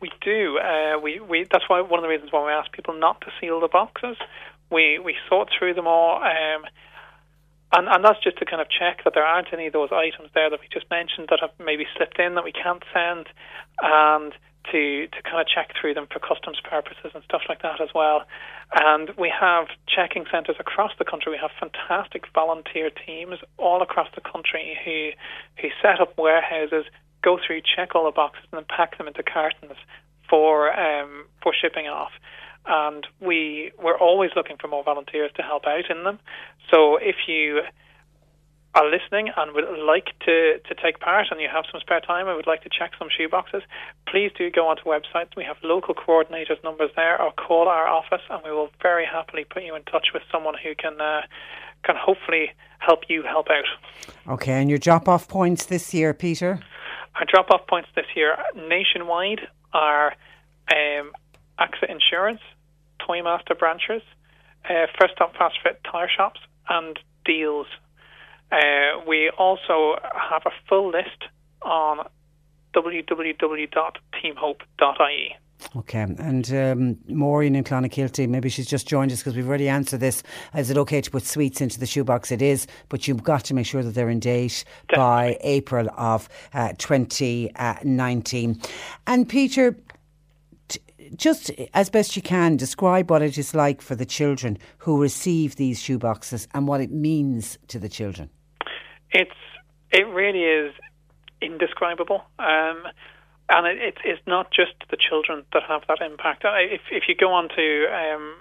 [0.00, 0.58] We do.
[0.58, 3.28] Uh, we, we that's why one of the reasons why we ask people not to
[3.40, 4.16] seal the boxes.
[4.70, 6.64] We we sort through them all, um,
[7.72, 10.30] and and that's just to kind of check that there aren't any of those items
[10.34, 13.26] there that we just mentioned that have maybe slipped in that we can't send,
[13.80, 14.32] and
[14.70, 17.88] to to kind of check through them for customs purposes and stuff like that as
[17.94, 18.22] well.
[18.74, 21.32] And we have checking centres across the country.
[21.32, 25.10] We have fantastic volunteer teams all across the country who
[25.60, 26.84] who set up warehouses,
[27.22, 29.76] go through, check all the boxes, and then pack them into cartons
[30.28, 32.12] for um, for shipping off.
[32.66, 36.18] And we we're always looking for more volunteers to help out in them.
[36.70, 37.62] So if you
[38.74, 42.26] are listening and would like to, to take part and you have some spare time
[42.26, 43.62] and would like to check some shoe boxes,
[44.08, 45.36] please do go onto websites.
[45.36, 49.44] We have local coordinators numbers there or call our office and we will very happily
[49.44, 51.22] put you in touch with someone who can uh,
[51.84, 53.64] can hopefully help you help out.
[54.34, 56.60] Okay, and your drop off points this year, Peter.
[57.16, 59.40] Our drop off points this year nationwide
[59.72, 60.14] are
[60.70, 61.12] um,
[61.58, 62.40] AXA Insurance,
[63.06, 64.02] Toymaster branches,
[64.64, 67.66] uh, First Stop Fast Fit tyre shops, and Dealz.
[68.52, 71.24] Uh, we also have a full list
[71.62, 72.06] on
[72.74, 75.36] www.teamhope.ie.
[75.76, 80.00] Okay, and um, Maureen in Clonakilty, maybe she's just joined us because we've already answered
[80.00, 80.22] this.
[80.56, 82.32] Is it okay to put sweets into the shoebox?
[82.32, 84.64] It is, but you've got to make sure that they're in date
[84.94, 88.60] by April of uh, 2019.
[89.06, 89.78] And Peter,
[90.68, 90.80] t-
[91.14, 95.56] just as best you can, describe what it is like for the children who receive
[95.56, 98.30] these shoeboxes and what it means to the children.
[99.12, 99.30] It's
[99.90, 100.72] it really is
[101.40, 102.24] indescribable.
[102.38, 102.82] Um,
[103.48, 106.42] and it, it, it's not just the children that have that impact.
[106.46, 108.34] If if you go onto um,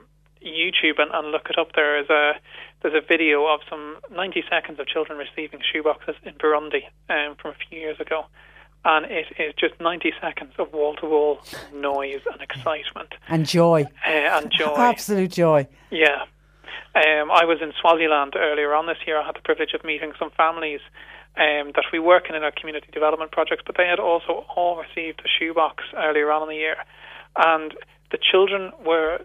[0.46, 2.34] YouTube and, and look it up, there is a
[2.82, 7.52] there's a video of some 90 seconds of children receiving shoeboxes in Burundi um, from
[7.52, 8.26] a few years ago,
[8.86, 11.40] and it is just 90 seconds of wall to wall
[11.74, 13.84] noise and excitement And joy.
[14.08, 14.74] uh, and joy.
[14.78, 15.68] Absolute joy.
[15.92, 16.24] Yeah.
[16.94, 19.20] Um, I was in Swaziland earlier on this year.
[19.20, 20.82] I had the privilege of meeting some families
[21.38, 24.76] um, that we work in in our community development projects, but they had also all
[24.76, 26.76] received a shoebox earlier on in the year.
[27.38, 27.74] And
[28.12, 29.24] the children were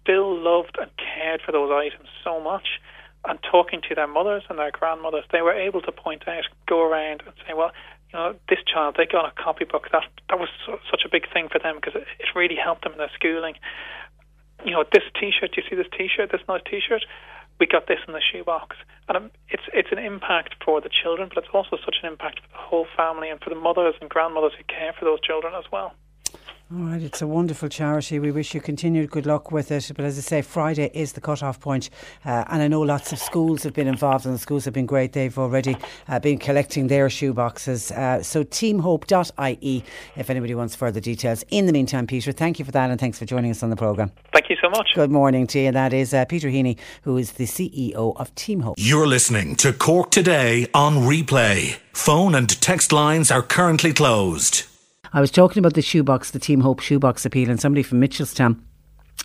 [0.00, 2.80] still loved and cared for those items so much.
[3.28, 6.80] And talking to their mothers and their grandmothers, they were able to point out, go
[6.80, 7.72] around and say, well,
[8.12, 9.90] you know, this child, they got a copybook.
[9.90, 12.84] That that was so, such a big thing for them because it, it really helped
[12.84, 13.54] them in their schooling
[14.64, 15.56] you know, this T-shirt.
[15.56, 16.30] You see this T-shirt?
[16.32, 17.04] This nice T-shirt.
[17.58, 18.76] We got this in the shoebox,
[19.08, 22.48] and it's it's an impact for the children, but it's also such an impact for
[22.52, 25.64] the whole family and for the mothers and grandmothers who care for those children as
[25.72, 25.94] well.
[26.74, 28.18] All right, it's a wonderful charity.
[28.18, 29.88] We wish you continued good luck with it.
[29.94, 31.90] But as I say, Friday is the cut-off point,
[32.24, 34.84] uh, and I know lots of schools have been involved, and the schools have been
[34.84, 35.12] great.
[35.12, 35.76] They've already
[36.08, 37.96] uh, been collecting their shoeboxes.
[37.96, 39.84] Uh, so teamhope.ie
[40.16, 41.44] if anybody wants further details.
[41.50, 43.76] In the meantime, Peter, thank you for that, and thanks for joining us on the
[43.76, 44.10] programme.
[44.32, 44.90] Thank you so much.
[44.96, 45.70] Good morning to you.
[45.70, 48.74] That is uh, Peter Heaney, who is the CEO of Team Hope.
[48.76, 51.76] You're listening to Cork Today on replay.
[51.92, 54.64] Phone and text lines are currently closed.
[55.16, 58.60] I was talking about the shoebox, the Team Hope shoebox appeal, and somebody from Mitchelstown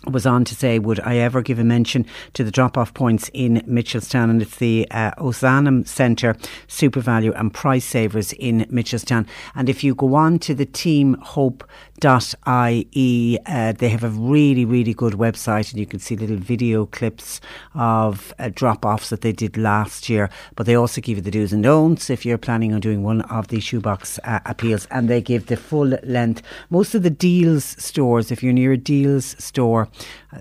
[0.06, 3.30] was on to say, would I ever give a mention to the drop off points
[3.32, 4.30] in Mitchelstown?
[4.30, 6.34] And it's the uh, Ozanam Centre,
[6.68, 9.26] SuperValu and Price Savers in Mitchelstown.
[9.54, 11.64] And if you go on to the Team Hope
[12.04, 13.38] ie.
[13.46, 17.40] Uh, they have a really, really good website, and you can see little video clips
[17.74, 20.28] of uh, drop offs that they did last year.
[20.56, 23.20] But they also give you the do's and don'ts if you're planning on doing one
[23.22, 26.42] of the shoebox uh, appeals, and they give the full length.
[26.70, 29.81] Most of the Dealz stores, if you're near a Dealz store,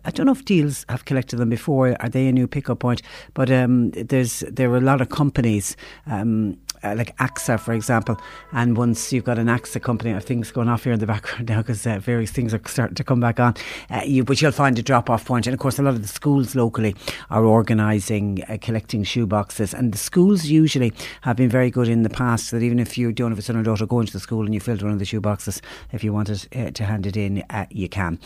[0.06, 1.96] I don't know if Dealz have collected them before.
[2.00, 3.02] Are they a new pickup point?
[3.34, 5.76] But um, there's there are a lot of companies.
[6.08, 8.20] Um, uh, like AXA, for example.
[8.52, 11.58] And once you've got an AXA company, things going off here in the background now
[11.58, 13.56] because uh, various things are starting to come back on.
[13.90, 15.48] Uh, you, but you'll find a drop off point.
[15.48, 16.96] And of course, a lot of the schools locally
[17.30, 19.74] are organising uh, collecting shoe boxes.
[19.74, 23.12] And the schools usually have been very good in the past that even if you
[23.12, 25.00] don't have a son or daughter going to the school and you filled one of
[25.00, 28.20] the shoe boxes, if you wanted uh, to hand it in, uh, you can.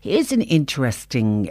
[0.00, 1.50] Here's an interesting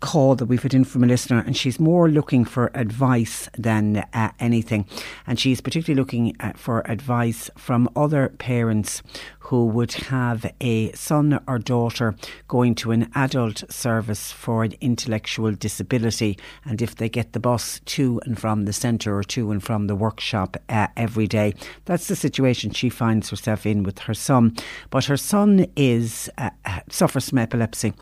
[0.00, 4.04] call that we've had in from a listener, and she's more looking for advice than
[4.12, 4.86] uh, anything.
[5.26, 9.02] And she's particularly looking uh, for advice from other parents
[9.48, 12.14] who would have a son or daughter
[12.48, 17.80] going to an adult service for an intellectual disability, and if they get the bus
[17.86, 21.54] to and from the centre or to and from the workshop uh, every day.
[21.86, 24.54] That's the situation she finds herself in with her son.
[24.90, 26.50] But her son is uh,
[26.90, 27.94] suffers from epilepsy.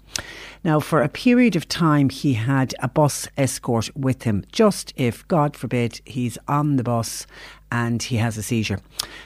[0.64, 5.26] Now, for a period of time, he had a bus escort with him, just if,
[5.28, 7.24] God forbid, he's on the bus
[7.70, 8.78] and he has a seizure.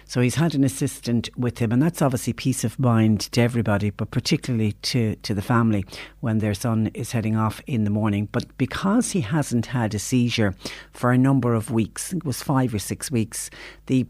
[0.04, 3.90] So he's had an assistant with him, and that's obviously peace of mind to everybody,
[3.90, 5.84] but particularly to, to the family
[6.20, 8.28] when their son is heading off in the morning.
[8.32, 10.54] But because he hasn't had a seizure
[10.92, 13.50] for a number of weeks, it was five or six weeks,
[13.86, 14.06] the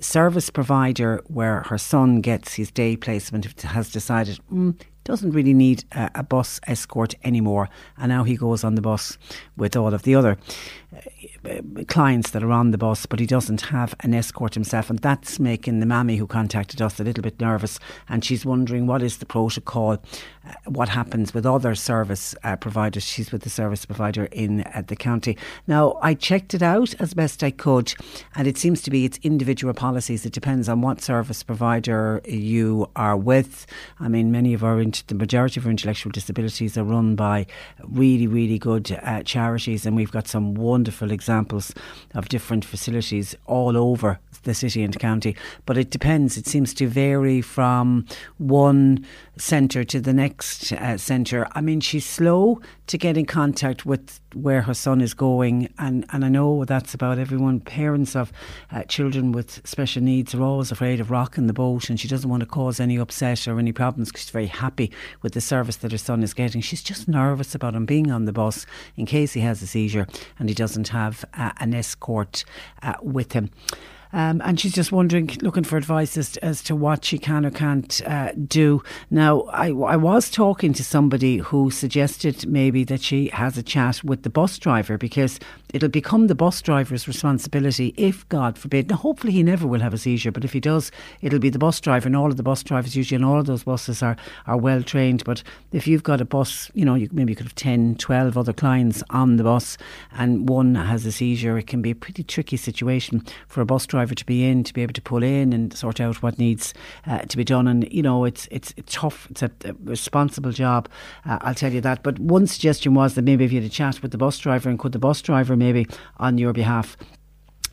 [0.00, 5.84] service provider where her son gets his day placement has decided mm, doesn't really need
[5.92, 7.68] a, a, bus escort anymore.
[7.96, 9.16] And now he goes on the bus
[9.56, 10.36] with all of the other
[11.86, 14.90] clients that are on the bus, but he doesn't have an escort himself.
[14.90, 17.78] And that's making the mammy who contacted us a little bit nervous.
[18.08, 23.04] And she's wondering what is the protocol, uh, what happens with other service uh, providers.
[23.04, 25.36] She's with the service provider in uh, the county.
[25.66, 27.94] Now, I checked it out as best I could,
[28.34, 30.24] and it seems to be it's individual policies.
[30.24, 33.66] It depends on what service provider you are with.
[34.00, 37.46] I mean, many of our the majority of our intellectual disabilities are run by
[37.82, 41.74] really, really good uh, charities, and we've got some wonderful examples
[42.14, 45.36] of different facilities all over the city and county.
[45.66, 46.36] But it depends.
[46.36, 48.06] It seems to vary from
[48.38, 49.04] one
[49.36, 51.46] centre to the next uh, centre.
[51.52, 56.04] I mean, she's slow to get in contact with where her son is going, and,
[56.10, 57.60] and I know that's about everyone.
[57.60, 58.32] Parents of
[58.72, 62.28] uh, children with special needs are always afraid of rocking the boat, and she doesn't
[62.28, 64.90] want to cause any upset or any problems because she's very happy
[65.22, 66.60] with the service that her son is getting.
[66.60, 68.64] She's just nervous about him being on the bus
[68.96, 70.06] in case he has a seizure
[70.38, 72.44] and he doesn't have uh, an escort
[72.82, 73.50] uh, with him.
[74.12, 77.50] Um, and she's just wondering, looking for advice as, as to what she can or
[77.50, 78.82] can't uh, do.
[79.10, 84.02] Now, I, I was talking to somebody who suggested maybe that she has a chat
[84.02, 85.38] with the bus driver because
[85.74, 89.92] it'll become the bus driver's responsibility if, God forbid, now hopefully he never will have
[89.92, 90.90] a seizure, but if he does,
[91.20, 93.46] it'll be the bus driver, and all of the bus drivers usually, and all of
[93.46, 94.16] those buses are,
[94.46, 95.24] are well trained.
[95.24, 98.38] But if you've got a bus, you know, you, maybe you could have 10, 12
[98.38, 99.76] other clients on the bus,
[100.12, 103.86] and one has a seizure, it can be a pretty tricky situation for a bus
[103.86, 106.38] driver driver to be in to be able to pull in and sort out what
[106.38, 106.72] needs
[107.06, 107.66] uh, to be done.
[107.66, 109.26] And you know, it's it's, it's tough.
[109.30, 110.88] It's a, a responsible job.
[111.26, 112.02] Uh, I'll tell you that.
[112.02, 114.68] But one suggestion was that maybe if you had a chat with the bus driver
[114.70, 115.86] and could the bus driver maybe
[116.18, 116.96] on your behalf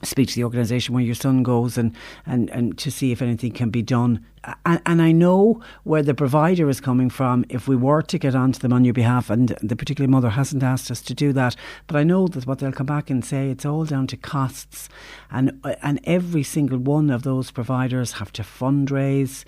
[0.06, 1.96] speak to the organisation where your son goes and,
[2.26, 4.26] and, and to see if anything can be done.
[4.66, 8.36] And, and I know where the provider is coming from if we were to get
[8.36, 11.56] onto them on your behalf, and the particular mother hasn't asked us to do that.
[11.88, 14.90] But I know that what they'll come back and say, it's all down to costs.
[15.32, 19.46] And, uh, and every single one of those providers have to fundraise.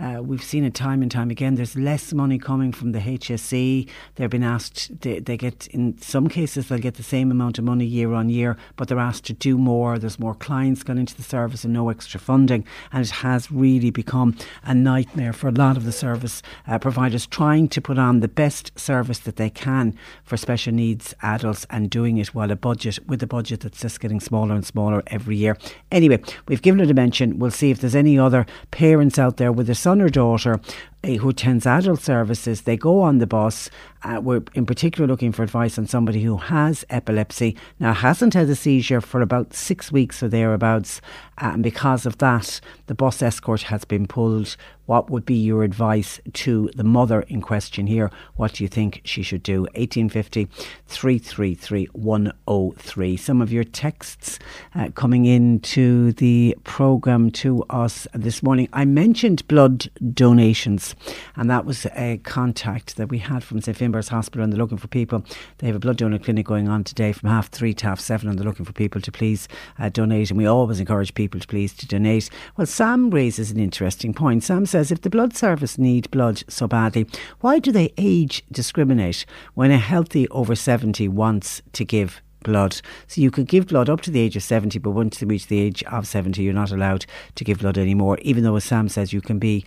[0.00, 1.56] Uh, we've seen it time and time again.
[1.56, 3.86] There's less money coming from the HSE.
[4.14, 7.64] They've been asked, they, they get, in some cases, they'll get the same amount of
[7.64, 9.98] money year on year, but they're asked to do more.
[9.98, 12.64] There's more clients going into the service and no extra funding.
[12.92, 17.26] And it has really become a nightmare for a lot of the service uh, providers
[17.26, 19.94] trying to put on the best service that they can
[20.24, 24.00] for special needs adults and doing it while a budget with a budget that's just
[24.00, 25.58] getting smaller and smaller every year.
[25.92, 27.38] Anyway, we've given it a mention.
[27.38, 30.60] We'll see if there's any other parents out there with a son or daughter
[31.02, 33.70] who attends adult services, they go on the bus.
[34.02, 37.56] Uh, we're in particular looking for advice on somebody who has epilepsy.
[37.78, 41.00] Now, hasn't had a seizure for about six weeks or thereabouts.
[41.38, 44.56] Uh, and because of that, the bus escort has been pulled.
[44.86, 48.10] What would be your advice to the mother in question here?
[48.34, 49.60] What do you think she should do?
[49.76, 50.48] 1850
[50.86, 53.16] 333 103.
[53.16, 54.38] Some of your texts
[54.74, 58.68] uh, coming into the programme to us this morning.
[58.72, 60.89] I mentioned blood donations,
[61.36, 64.78] and that was a contact that we had from St Finbarr's Hospital, and they're looking
[64.78, 65.24] for people.
[65.58, 68.28] They have a blood donor clinic going on today from half three to half seven,
[68.28, 69.48] and they're looking for people to please
[69.78, 70.30] uh, donate.
[70.30, 72.30] And we always encourage people to please to donate.
[72.56, 74.44] Well, Sam raises an interesting point.
[74.44, 77.06] Sam says if the blood service need blood so badly,
[77.40, 82.80] why do they age discriminate when a healthy over 70 wants to give blood.
[83.06, 85.46] So you could give blood up to the age of 70, but once you reach
[85.46, 88.18] the age of 70, you're not allowed to give blood anymore.
[88.22, 89.64] Even though, as Sam says, you can be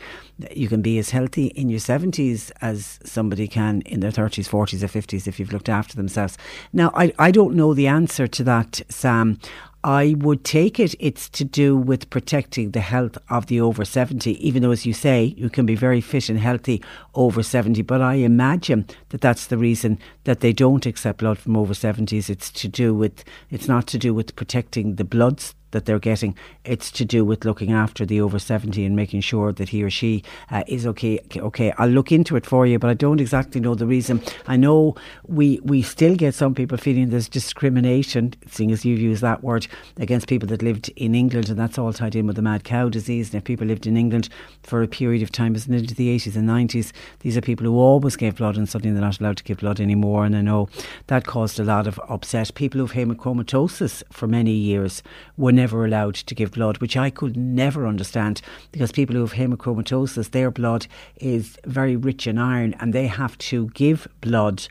[0.51, 4.83] you can be as healthy in your 70s as somebody can in their 30s, 40s,
[4.83, 6.37] or 50s if you've looked after themselves.
[6.71, 9.39] Now, I, I don't know the answer to that, Sam.
[9.84, 14.31] I would take it it's to do with protecting the health of the over 70,
[14.45, 16.81] even though, as you say, you can be very fit and healthy
[17.15, 17.81] over 70.
[17.81, 22.30] But I imagine that that's the reason that they don't accept blood from over 70s.
[22.30, 26.35] It's to do with, it's not to do with protecting the bloods that they're getting.
[26.63, 29.89] It's to do with looking after the over 70 and making sure that he or
[29.89, 31.19] she uh, is okay.
[31.35, 34.21] Okay, I'll look into it for you, but I don't exactly know the reason.
[34.47, 34.95] I know
[35.27, 39.67] we we still get some people feeling there's discrimination, seeing as you've used that word,
[39.97, 42.87] against people that lived in England, and that's all tied in with the mad cow
[42.89, 43.33] disease.
[43.33, 44.29] And if people lived in England
[44.63, 47.77] for a period of time, isn't into the 80s and 90s, these are people who
[47.77, 50.25] always gave blood, and suddenly they're not allowed to give blood anymore.
[50.25, 50.69] And I know
[51.07, 52.53] that caused a lot of upset.
[52.55, 55.01] People who've hemochromatosis for many years
[55.37, 58.41] were never never allowed to give blood, which I could never understand
[58.73, 60.88] because people who have hemochromatosis, their blood
[61.22, 64.68] is very rich in iron and they have to give blood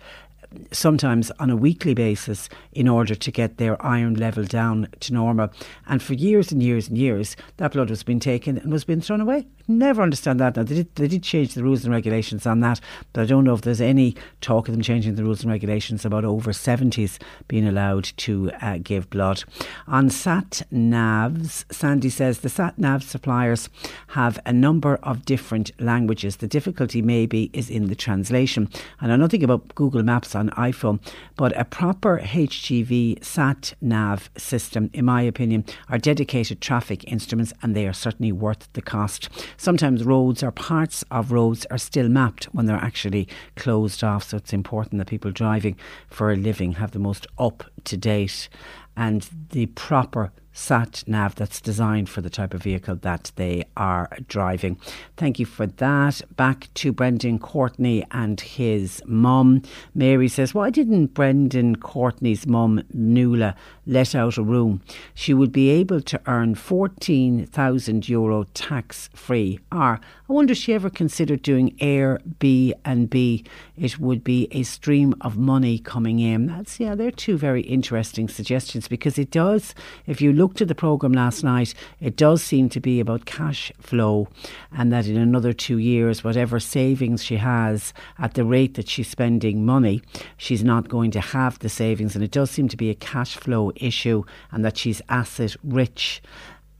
[0.70, 5.50] sometimes on a weekly basis in order to get their iron level down to normal.
[5.86, 9.00] And for years and years and years, that blood was being taken and was being
[9.00, 9.46] thrown away.
[9.68, 10.56] Never understand that.
[10.56, 12.80] Now, they did, they did change the rules and regulations on that,
[13.12, 16.04] but I don't know if there's any talk of them changing the rules and regulations
[16.04, 17.18] about over 70s
[17.48, 19.44] being allowed to uh, give blood.
[19.86, 23.68] On sat navs, Sandy says the sat nav suppliers
[24.08, 26.36] have a number of different languages.
[26.36, 28.68] The difficulty maybe is in the translation.
[29.00, 31.00] And I know nothing about Google Maps on iPhone,
[31.36, 37.74] but a proper HGV sat nav system, in my opinion, are dedicated traffic instruments and
[37.74, 39.28] they are certainly worth the cost.
[39.56, 44.36] Sometimes roads or parts of roads are still mapped when they're actually closed off, so
[44.36, 45.76] it's important that people driving
[46.08, 48.48] for a living have the most up to date
[48.96, 54.08] and the proper sat nav that's designed for the type of vehicle that they are
[54.28, 54.78] driving.
[55.16, 56.20] Thank you for that.
[56.36, 59.62] Back to Brendan Courtney and his mum.
[59.94, 63.54] Mary says, Why didn't Brendan Courtney's mum, Nuala,
[63.86, 64.80] let out a room?
[65.14, 69.60] She would be able to earn 14,000 euro tax free.
[69.70, 73.46] Or I wonder if she ever considered doing Airbnb.
[73.76, 76.46] It would be a stream of money coming in.
[76.46, 79.74] That's, yeah, they're two very interesting suggestions because it does,
[80.06, 83.72] if you looked at the programme last night, it does seem to be about cash
[83.78, 84.28] flow
[84.70, 89.08] and that in another two years, whatever savings she has at the rate that she's
[89.08, 90.02] spending money,
[90.36, 92.14] she's not going to have the savings.
[92.14, 96.22] And it does seem to be a cash flow issue and that she's asset rich.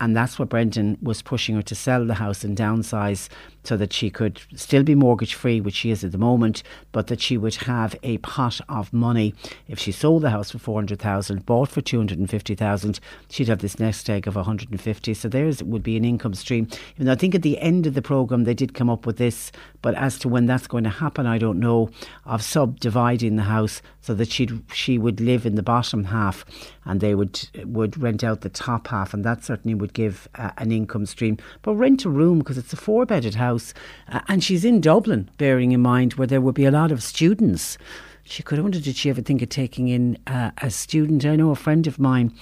[0.00, 3.28] And that's what Brendan was pushing her to sell the house and downsize
[3.64, 7.06] so that she could still be mortgage free, which she is at the moment, but
[7.06, 9.34] that she would have a pot of money.
[9.68, 14.26] If she sold the house for 400,000, bought for 250,000, she'd have this nest egg
[14.26, 15.14] of 150.
[15.14, 16.68] So there's would be an income stream.
[16.98, 19.52] Though I think at the end of the programme they did come up with this,
[19.80, 21.90] but as to when that's going to happen, I don't know,
[22.24, 26.44] of subdividing the house so that she she would live in the bottom half
[26.84, 30.50] and they would would rent out the top half, and that certainly would give uh,
[30.58, 31.38] an income stream.
[31.62, 35.30] But rent a room because it's a four bedded house, uh, and she's in Dublin,
[35.38, 37.78] bearing in mind where there would be a lot of students
[38.24, 41.24] she could wonder did she ever think of taking in uh, a student?
[41.24, 42.32] I know a friend of mine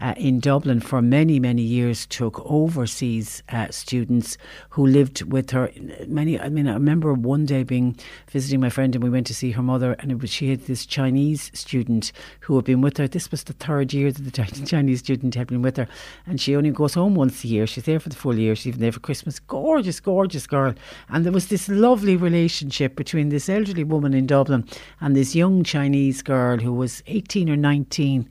[0.00, 4.38] uh, in Dublin for many, many years took overseas uh, students
[4.70, 5.70] who lived with her.
[6.06, 7.96] Many, I mean, I remember one day being
[8.30, 10.62] visiting my friend and we went to see her mother, and it was she had
[10.62, 13.06] this Chinese student who had been with her.
[13.06, 15.88] This was the third year that the Chinese student had been with her,
[16.26, 17.66] and she only goes home once a year.
[17.66, 18.56] She's there for the full year.
[18.56, 19.38] She's even there for Christmas.
[19.38, 20.74] Gorgeous, gorgeous girl,
[21.08, 24.66] and there was this lovely relationship between this elderly woman in Dublin
[25.00, 28.28] and this young Chinese girl who was 18 or 19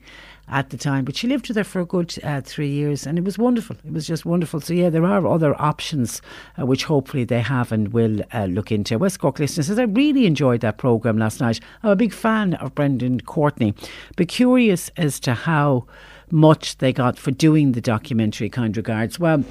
[0.50, 1.04] at the time.
[1.04, 3.76] But she lived with her for a good uh, three years, and it was wonderful.
[3.84, 4.60] It was just wonderful.
[4.60, 6.20] So yeah, there are other options
[6.58, 8.98] uh, which hopefully they have and will uh, look into.
[8.98, 11.60] West Cork listener says I really enjoyed that program last night.
[11.82, 13.74] I'm a big fan of Brendan Courtney,
[14.16, 15.86] but curious as to how
[16.30, 18.48] much they got for doing the documentary.
[18.48, 19.18] Kind regards.
[19.18, 19.44] Well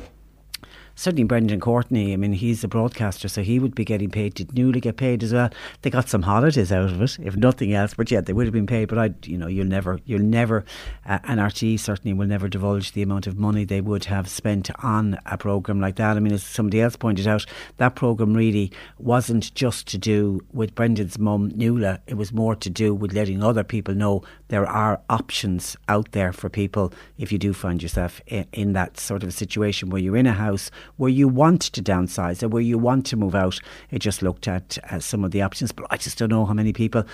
[1.00, 4.34] certainly Brendan Courtney, I mean, he's a broadcaster, so he would be getting paid.
[4.34, 5.50] Did Nuala get paid as well?
[5.82, 7.94] They got some holidays out of it, if nothing else.
[7.94, 8.90] But yeah, they would have been paid.
[8.90, 10.66] But I, you know, you'll never, you'll never,
[11.06, 14.70] uh, and RTE certainly will never divulge the amount of money they would have spent
[14.84, 16.18] on a program like that.
[16.18, 17.46] I mean, as somebody else pointed out,
[17.78, 22.02] that program really wasn't just to do with Brendan's mum, Nuala.
[22.08, 26.34] It was more to do with letting other people know there are options out there
[26.34, 30.02] for people if you do find yourself in, in that sort of a situation where
[30.02, 33.36] you're in a house where you want to downsize or where you want to move
[33.36, 33.60] out.
[33.92, 36.54] It just looked at uh, some of the options, but I just don't know how
[36.54, 37.06] many people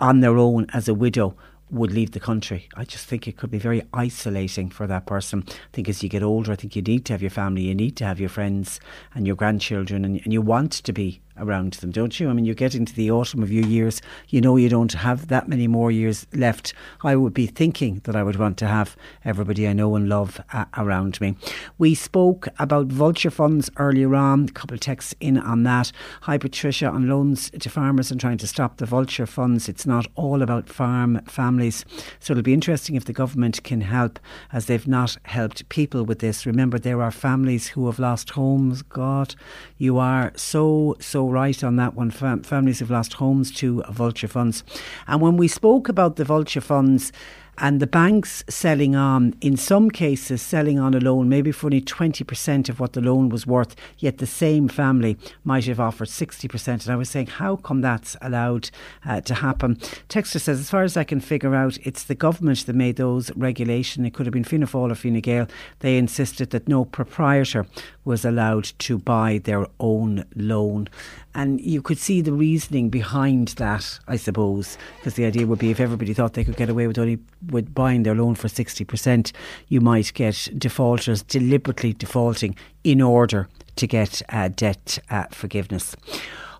[0.00, 1.36] on their own as a widow
[1.70, 2.68] would leave the country.
[2.74, 5.44] I just think it could be very isolating for that person.
[5.46, 7.74] I think as you get older, I think you need to have your family, you
[7.74, 8.80] need to have your friends
[9.14, 12.28] and your grandchildren, and, and you want to be around them, don't you?
[12.28, 15.28] I mean, you get into the autumn of your years, you know you don't have
[15.28, 16.74] that many more years left.
[17.02, 20.40] I would be thinking that I would want to have everybody I know and love
[20.52, 21.36] uh, around me.
[21.78, 25.92] We spoke about vulture funds earlier on, a couple of texts in on that.
[26.22, 29.68] Hi, Patricia, on loans to farmers and trying to stop the vulture funds.
[29.68, 31.84] It's not all about farm families.
[32.18, 34.18] So it'll be interesting if the government can help,
[34.52, 36.46] as they've not helped people with this.
[36.46, 38.82] Remember, there are families who have lost homes.
[38.82, 39.34] God,
[39.80, 42.10] you are so, so right on that one.
[42.10, 44.62] Fam- families have lost homes to vulture funds.
[45.08, 47.12] And when we spoke about the vulture funds,
[47.60, 51.82] and the banks selling on, in some cases, selling on a loan maybe for only
[51.82, 56.68] 20% of what the loan was worth, yet the same family might have offered 60%.
[56.68, 58.70] And I was saying, how come that's allowed
[59.04, 59.76] uh, to happen?
[60.08, 63.30] Texter says, as far as I can figure out, it's the government that made those
[63.36, 64.06] regulation.
[64.06, 65.46] It could have been Fianna Fáil or Fine Gael.
[65.80, 67.66] They insisted that no proprietor
[68.04, 70.88] was allowed to buy their own loan.
[71.34, 75.70] And you could see the reasoning behind that, I suppose, because the idea would be
[75.70, 77.18] if everybody thought they could get away with only
[77.50, 79.32] with buying their loan for 60%,
[79.68, 85.94] you might get defaulters deliberately defaulting in order to get uh, debt uh, forgiveness.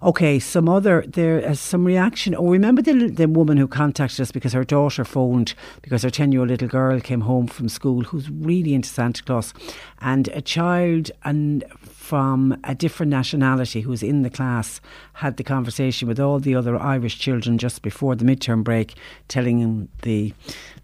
[0.02, 2.34] Okay, some other there is some reaction.
[2.34, 5.52] Oh, remember the the woman who contacted us because her daughter phoned
[5.82, 9.22] because her ten year old little girl came home from school who's really into Santa
[9.22, 9.52] Claus,
[10.00, 11.64] and a child and
[12.10, 14.80] from a different nationality who was in the class
[15.12, 18.94] had the conversation with all the other Irish children just before the midterm break,
[19.28, 20.34] telling them the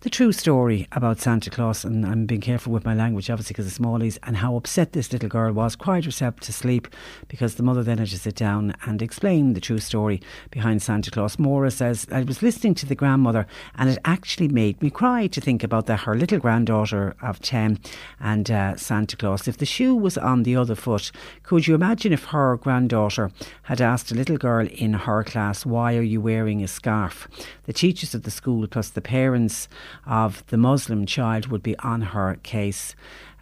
[0.01, 1.85] the true story about Santa Claus.
[1.85, 5.12] And I'm being careful with my language, obviously, because of Smallies, and how upset this
[5.12, 6.89] little girl was, cried herself to sleep
[7.28, 10.20] because the mother then had to sit down and explain the true story
[10.51, 11.39] behind Santa Claus.
[11.39, 13.47] Maura says, I was listening to the grandmother,
[13.77, 17.78] and it actually made me cry to think about that her little granddaughter of 10
[18.20, 19.48] and uh, Santa Claus.
[19.48, 21.10] If the shoe was on the other foot,
[21.43, 23.31] could you imagine if her granddaughter
[23.64, 27.28] had asked a little girl in her class, Why are you wearing a scarf?
[27.64, 29.68] The teachers of the school, plus the parents
[30.07, 32.95] of the Muslim child, would be on her case.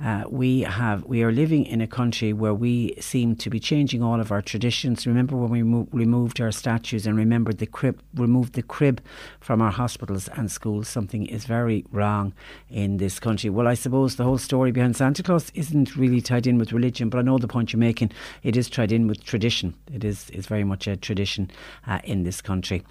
[0.03, 4.03] Uh, we have we are living in a country where we seem to be changing
[4.03, 5.07] all of our traditions.
[5.07, 9.01] Remember when we mo- removed our statues and remembered the crib, removed the crib
[9.39, 10.89] from our hospitals and schools.
[10.89, 12.33] Something is very wrong
[12.69, 13.51] in this country.
[13.51, 17.09] Well, I suppose the whole story behind Santa Claus isn't really tied in with religion,
[17.09, 18.11] but I know the point you're making.
[18.43, 19.75] It is tied in with tradition.
[19.93, 21.53] It is is very much a tradition
[21.87, 22.83] uh, in this country.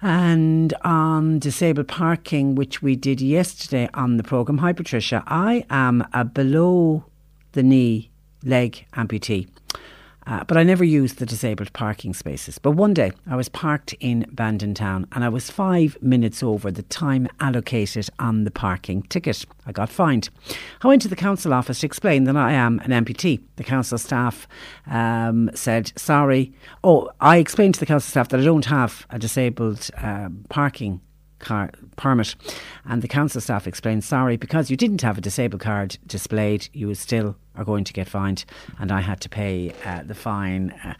[0.00, 4.58] And on disabled parking, which we did yesterday on the programme.
[4.58, 5.24] Hi, Patricia.
[5.26, 7.04] I am a below
[7.52, 8.10] the knee
[8.44, 9.48] leg amputee.
[10.28, 12.58] Uh, but I never used the disabled parking spaces.
[12.58, 16.70] But one day I was parked in Bandon Town and I was five minutes over
[16.70, 19.46] the time allocated on the parking ticket.
[19.64, 20.28] I got fined.
[20.82, 23.40] I went to the council office to explain that I am an amputee.
[23.56, 24.46] The council staff
[24.86, 26.52] um, said, sorry.
[26.84, 31.00] Oh, I explained to the council staff that I don't have a disabled uh, parking
[31.38, 32.34] car permit.
[32.84, 36.94] And the council staff explained, sorry, because you didn't have a disabled card displayed, you
[36.94, 38.44] still are going to get fined.
[38.78, 40.70] And I had to pay uh, the fine.
[40.84, 40.94] Uh,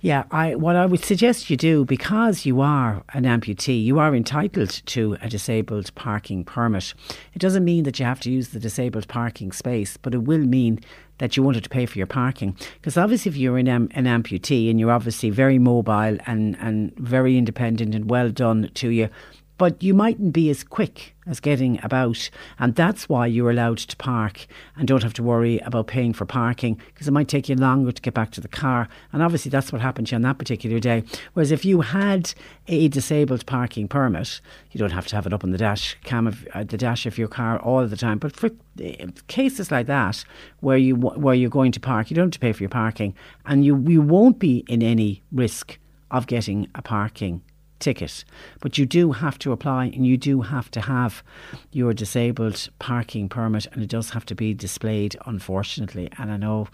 [0.00, 4.14] yeah, I what I would suggest you do because you are an amputee, you are
[4.14, 6.92] entitled to a disabled parking permit.
[7.32, 10.44] It doesn't mean that you have to use the disabled parking space, but it will
[10.44, 10.80] mean
[11.18, 12.56] that you wanted to pay for your parking.
[12.74, 16.94] Because obviously, if you're an, um, an amputee and you're obviously very mobile and, and
[16.96, 19.08] very independent and well done to you,
[19.56, 22.28] but you mightn't be as quick as getting about.
[22.58, 26.24] And that's why you're allowed to park and don't have to worry about paying for
[26.24, 28.88] parking because it might take you longer to get back to the car.
[29.12, 31.04] And obviously, that's what happened to you on that particular day.
[31.32, 32.34] Whereas if you had
[32.68, 34.40] a disabled parking permit,
[34.72, 37.06] you don't have to have it up on the dash cam of uh, the dash
[37.06, 38.18] of your car all the time.
[38.18, 38.50] But for
[38.82, 40.24] uh, cases like that,
[40.60, 43.14] where you where you're going to park, you don't have to pay for your parking,
[43.46, 45.78] and you you won't be in any risk
[46.10, 47.42] of getting a parking
[47.84, 48.24] ticket.
[48.60, 51.22] But you do have to apply and you do have to have
[51.70, 56.08] your disabled parking permit, and it does have to be displayed, unfortunately.
[56.18, 56.68] And I know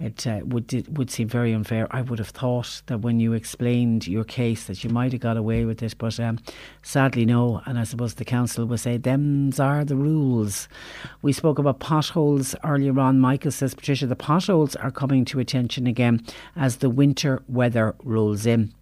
[0.00, 1.86] it uh, would it would seem very unfair.
[1.90, 5.36] I would have thought that when you explained your case that you might have got
[5.36, 6.38] away with it, but um,
[6.82, 7.60] sadly no.
[7.66, 10.68] And I suppose the council will say them's are the rules.
[11.22, 13.20] We spoke about potholes earlier on.
[13.20, 16.24] Michael says, Patricia, the potholes are coming to attention again
[16.56, 18.72] as the winter weather rolls in.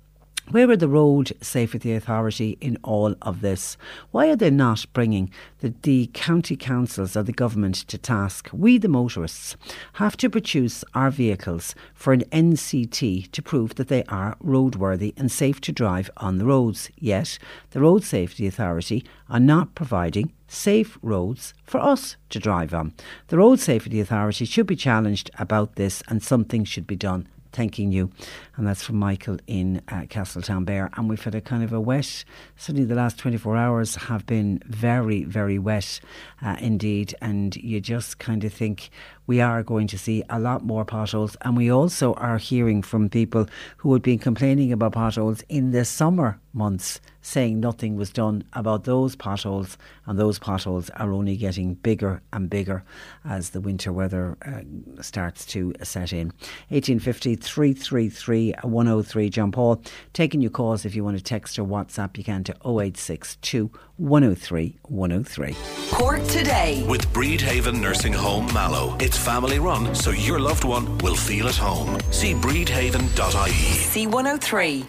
[0.50, 3.76] Where are the Road Safety Authority in all of this?
[4.12, 8.48] Why are they not bringing the, the county councils or the government to task?
[8.50, 9.56] We, the motorists,
[9.94, 15.30] have to produce our vehicles for an NCT to prove that they are roadworthy and
[15.30, 16.88] safe to drive on the roads.
[16.96, 17.38] Yet,
[17.72, 22.94] the Road Safety Authority are not providing safe roads for us to drive on.
[23.26, 27.92] The Road Safety Authority should be challenged about this and something should be done thanking
[27.92, 28.10] you.
[28.56, 30.90] And that's from Michael in uh, Castletownbere.
[30.96, 32.24] And we've had a kind of a wet,
[32.56, 36.00] certainly the last 24 hours have been very, very wet
[36.42, 37.14] uh, indeed.
[37.20, 38.90] And you just kind of think
[39.26, 41.36] we are going to see a lot more potholes.
[41.42, 43.46] And we also are hearing from people
[43.78, 48.84] who had been complaining about potholes in the summer months, saying nothing was done about
[48.84, 49.76] those potholes.
[50.06, 52.82] And those potholes are only getting bigger and bigger
[53.24, 56.28] as the winter weather uh, starts to set in.
[56.70, 59.30] 1850 333 103.
[59.30, 59.82] John Paul,
[60.14, 64.78] taking your calls if you want to text or WhatsApp, you can to 0862 103
[64.84, 65.56] 103.
[65.90, 66.84] Cork today.
[66.88, 68.96] With Bridhaven Nursing Home Mallow.
[69.00, 71.98] It's family run, so your loved one will feel at home.
[72.10, 73.74] See bridhaven.ie.
[73.92, 74.86] C103.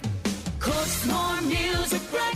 [0.59, 2.28] Cork's more music breakfast.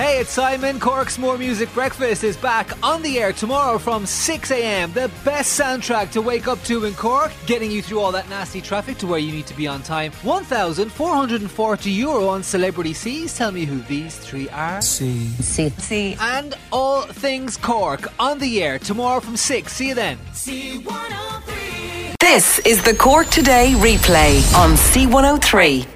[0.00, 0.80] Hey, it's Simon.
[0.80, 4.90] Cork's More Music Breakfast is back on the air tomorrow from 6 a.m.
[4.94, 8.62] The best soundtrack to wake up to in Cork, getting you through all that nasty
[8.62, 10.12] traffic to where you need to be on time.
[10.22, 13.36] 1,440 euro on Celebrity C's.
[13.36, 14.80] Tell me who these three are.
[14.80, 15.26] C.
[15.42, 15.68] C.
[15.68, 16.16] C.
[16.18, 19.70] And all things Cork on the air tomorrow from 6.
[19.70, 20.16] See you then.
[20.32, 22.14] C103.
[22.18, 25.86] This is the Cork Today replay on C103.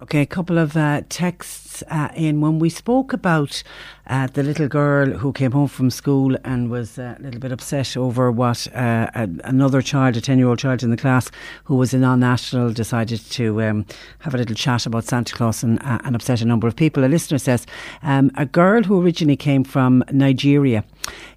[0.00, 2.40] Okay, a couple of uh, texts uh, in.
[2.40, 3.62] When we spoke about
[4.06, 7.52] uh, the little girl who came home from school and was uh, a little bit
[7.52, 11.30] upset over what uh, a, another child, a 10 year old child in the class
[11.64, 13.86] who was a non national, decided to um,
[14.20, 17.04] have a little chat about Santa Claus and, uh, and upset a number of people.
[17.04, 17.66] A listener says
[18.02, 20.84] um, a girl who originally came from Nigeria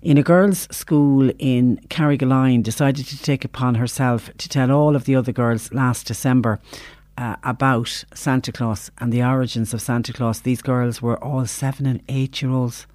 [0.02, 5.06] in a girls' school in Carrigaline decided to take upon herself to tell all of
[5.06, 6.60] the other girls last December
[7.20, 10.40] uh, about Santa Claus and the origins of Santa Claus.
[10.40, 12.88] These girls were all seven and eight year olds,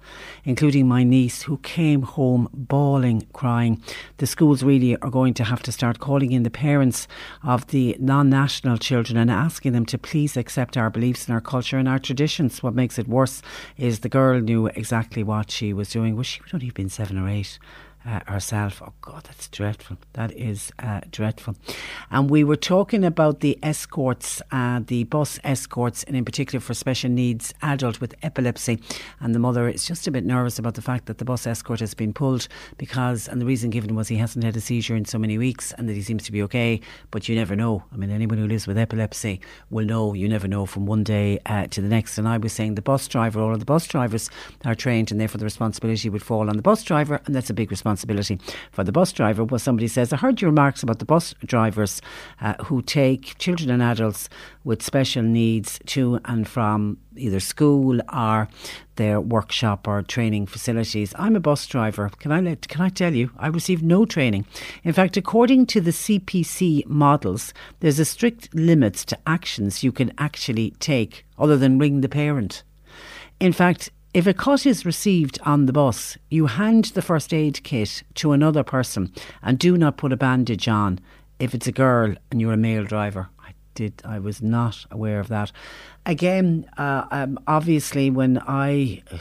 [0.43, 3.79] including my niece, who came home bawling, crying.
[4.17, 7.07] The schools really are going to have to start calling in the parents
[7.43, 11.41] of the non national children and asking them to please accept our beliefs and our
[11.41, 12.63] culture and our traditions.
[12.63, 13.43] What makes it worse
[13.77, 16.15] is the girl knew exactly what she was doing.
[16.15, 17.59] Was she would only have been seven or eight
[18.05, 18.81] uh, herself.
[18.85, 19.97] Oh God, that's dreadful.
[20.13, 21.55] That is uh, dreadful.
[22.11, 26.73] And we were talking about the escorts, uh, the bus escorts, and in particular for
[26.73, 28.79] special needs adult with epilepsy.
[29.19, 31.79] And the mother is just a bit nervous about the fact that the bus escort
[31.79, 35.05] has been pulled because, and the reason given was he hasn't had a seizure in
[35.05, 36.81] so many weeks, and that he seems to be okay.
[37.09, 37.83] But you never know.
[37.91, 40.13] I mean, anyone who lives with epilepsy will know.
[40.13, 42.17] You never know from one day uh, to the next.
[42.17, 44.29] And I was saying the bus driver, all of the bus drivers
[44.63, 47.53] are trained, and therefore the responsibility would fall on the bus driver, and that's a
[47.53, 48.39] big responsibility responsibility
[48.71, 49.43] for the bus driver.
[49.43, 52.01] Well, somebody says, I heard your remarks about the bus drivers
[52.41, 54.29] uh, who take children and adults
[54.63, 58.49] with special needs to and from either school or
[58.97, 61.13] their workshop or training facilities.
[61.17, 62.09] I'm a bus driver.
[62.19, 64.45] Can I let, can I tell you, I received no training.
[64.83, 70.11] In fact, according to the CPC modules, there's a strict limits to actions you can
[70.17, 72.63] actually take other than ring the parent.
[73.39, 77.61] In fact, If a cut is received on the bus, you hand the first aid
[77.65, 79.11] kit to another person
[79.43, 81.01] and do not put a bandage on
[81.37, 83.27] if it's a girl and you're a male driver.
[83.37, 84.01] I did.
[84.05, 85.51] I was not aware of that.
[86.05, 89.17] Again, uh, um, obviously, when I uh,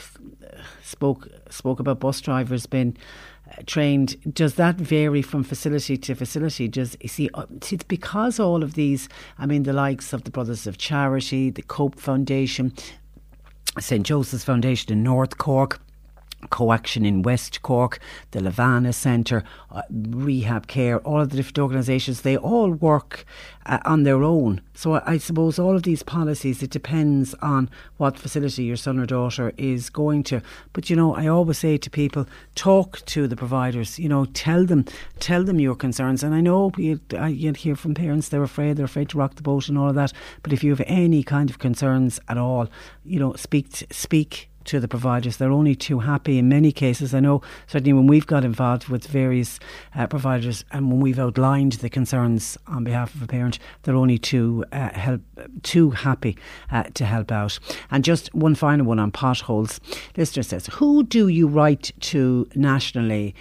[0.85, 2.97] spoke spoke about bus drivers being
[3.51, 6.69] uh, trained, does that vary from facility to facility?
[6.69, 9.09] Does you uh, see, It's because all of these.
[9.41, 12.73] I mean, the likes of the Brothers of Charity, the Cope Foundation,
[13.81, 15.81] St Joseph's Foundation in North Cork.
[16.51, 17.99] Coaction in West Cork,
[18.31, 23.25] the Lavanagh Centre, uh, Rehab Care, all of the different organisations, they all work
[23.67, 24.61] uh, on their own.
[24.75, 28.99] So I, I suppose all of these policies, it depends on what facility your son
[28.99, 30.43] or daughter is going to.
[30.73, 33.99] But you know, I always say to people, talk to the providers.
[33.99, 34.85] You know, tell them,
[35.21, 36.23] tell them your concerns.
[36.23, 39.37] And I know you, I, you'd hear from parents they're afraid, they're afraid to rock
[39.37, 40.13] the boat and all of that.
[40.43, 42.69] But if you have any kind of concerns at all,
[43.05, 45.37] you know, speak, speak to the providers.
[45.37, 47.15] They're only too happy in many cases.
[47.15, 49.59] I know certainly when we've got involved with various
[49.95, 54.19] uh, providers and when we've outlined the concerns on behalf of a parent, they're only
[54.19, 55.21] too uh, help
[55.63, 56.37] too happy
[56.71, 57.59] uh, to help out.
[57.91, 59.81] And just one final one on potholes.
[60.17, 63.35] Listener says, who do you write to nationally?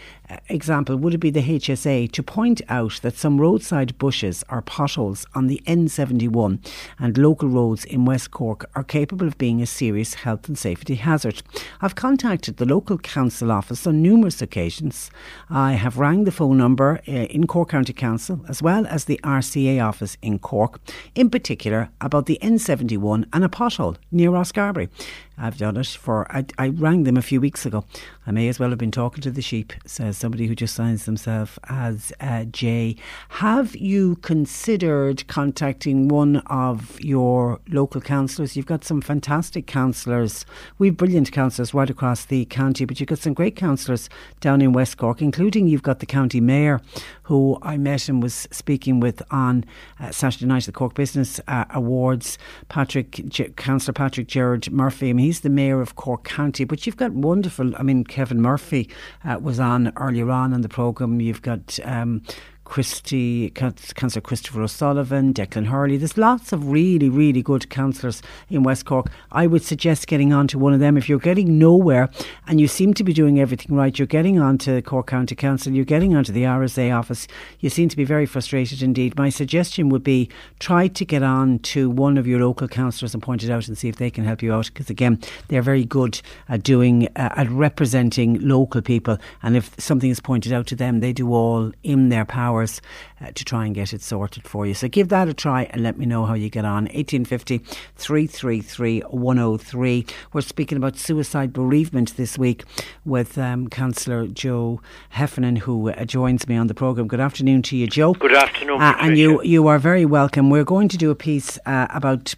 [0.49, 5.25] Example, would it be the HSA to point out that some roadside bushes or potholes
[5.33, 6.59] on the N71
[6.99, 10.95] and local roads in West Cork are capable of being a serious health and safety
[10.95, 11.41] hazard?
[11.81, 15.11] I've contacted the local council office on numerous occasions.
[15.49, 19.19] I have rang the phone number uh, in Cork County Council as well as the
[19.23, 20.79] RCA office in Cork,
[21.15, 24.89] in particular about the N71 and a pothole near Rosscarbery.
[25.37, 27.85] I've done it for, I, I rang them a few weeks ago.
[28.25, 31.05] I may as well have been talking to the sheep, says somebody who just signs
[31.05, 32.95] themselves as uh, J.
[33.29, 38.55] Have you considered contacting one of your local councillors?
[38.55, 40.45] You've got some fantastic councillors.
[40.77, 44.71] We've brilliant councillors right across the county, but you've got some great councillors down in
[44.71, 46.81] West Cork, including you've got the county mayor,
[47.23, 49.65] who I met and was speaking with on
[49.99, 52.37] uh, Saturday night at the Cork Business uh, Awards.
[52.69, 55.09] Patrick, G- Councillor Patrick Gerard Murphy.
[55.09, 57.75] I mean, he's the mayor of Cork County, but you've got wonderful.
[57.77, 58.89] I mean, Kevin Murphy
[59.23, 61.21] uh, was on earlier on in the programme.
[61.21, 61.79] You've got.
[61.83, 62.21] Um,
[62.65, 65.97] Christy, Councillor Christopher O'Sullivan, Declan Hurley.
[65.97, 69.11] There's lots of really, really good councillors in West Cork.
[69.31, 70.97] I would suggest getting on to one of them.
[70.97, 72.09] If you're getting nowhere
[72.47, 75.73] and you seem to be doing everything right, you're getting on to Cork County Council,
[75.73, 77.27] you're getting onto the RSA office,
[77.59, 79.17] you seem to be very frustrated indeed.
[79.17, 80.29] My suggestion would be
[80.59, 83.77] try to get on to one of your local councillors and point it out and
[83.77, 84.67] see if they can help you out.
[84.67, 85.19] Because again,
[85.49, 89.17] they're very good at doing, uh, at representing local people.
[89.41, 92.81] And if something is pointed out to them, they do all in their power hours
[93.21, 94.73] uh, to try and get it sorted for you.
[94.73, 96.83] So give that a try and let me know how you get on.
[96.85, 97.59] 1850
[97.95, 100.05] 333 103.
[100.33, 102.63] We're speaking about suicide bereavement this week
[103.05, 107.07] with um, Councillor Joe Heffernan, who uh, joins me on the programme.
[107.07, 108.13] Good afternoon to you, Joe.
[108.13, 108.81] Good afternoon.
[108.81, 110.49] Uh, and you, you are very welcome.
[110.49, 112.35] We're going to do a piece uh, about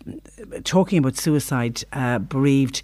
[0.63, 2.81] talking about suicide uh, bereaved.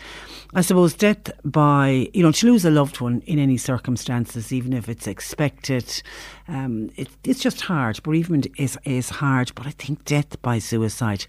[0.53, 4.73] I suppose death by, you know, to lose a loved one in any circumstances, even
[4.73, 6.03] if it's expected,
[6.47, 8.03] um, it, it's just hard.
[8.03, 11.25] Bereavement is, is hard, but I think death by suicide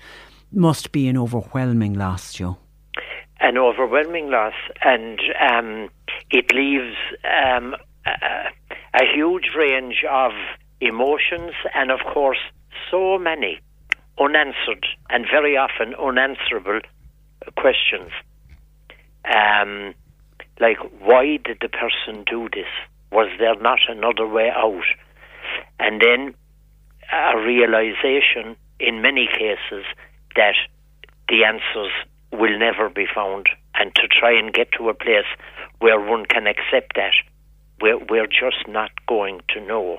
[0.51, 2.57] must be an overwhelming loss, Joe.
[3.41, 5.89] An overwhelming loss, and um,
[6.31, 7.75] it leaves um,
[8.07, 8.51] a,
[8.95, 10.33] a huge range of
[10.81, 12.39] emotions and, of course,
[12.91, 13.61] so many
[14.19, 16.81] unanswered and very often unanswerable
[17.57, 18.11] questions.
[19.25, 19.95] Um,
[20.61, 22.69] like, why did the person do this?
[23.11, 24.85] Was there not another way out?
[25.79, 26.35] And then
[27.13, 29.85] a realization in many cases
[30.37, 30.55] that
[31.29, 31.93] the answers
[32.33, 35.27] will never be found, and to try and get to a place
[35.81, 37.13] where one can accept that,
[37.81, 39.99] we're, we're just not going to know.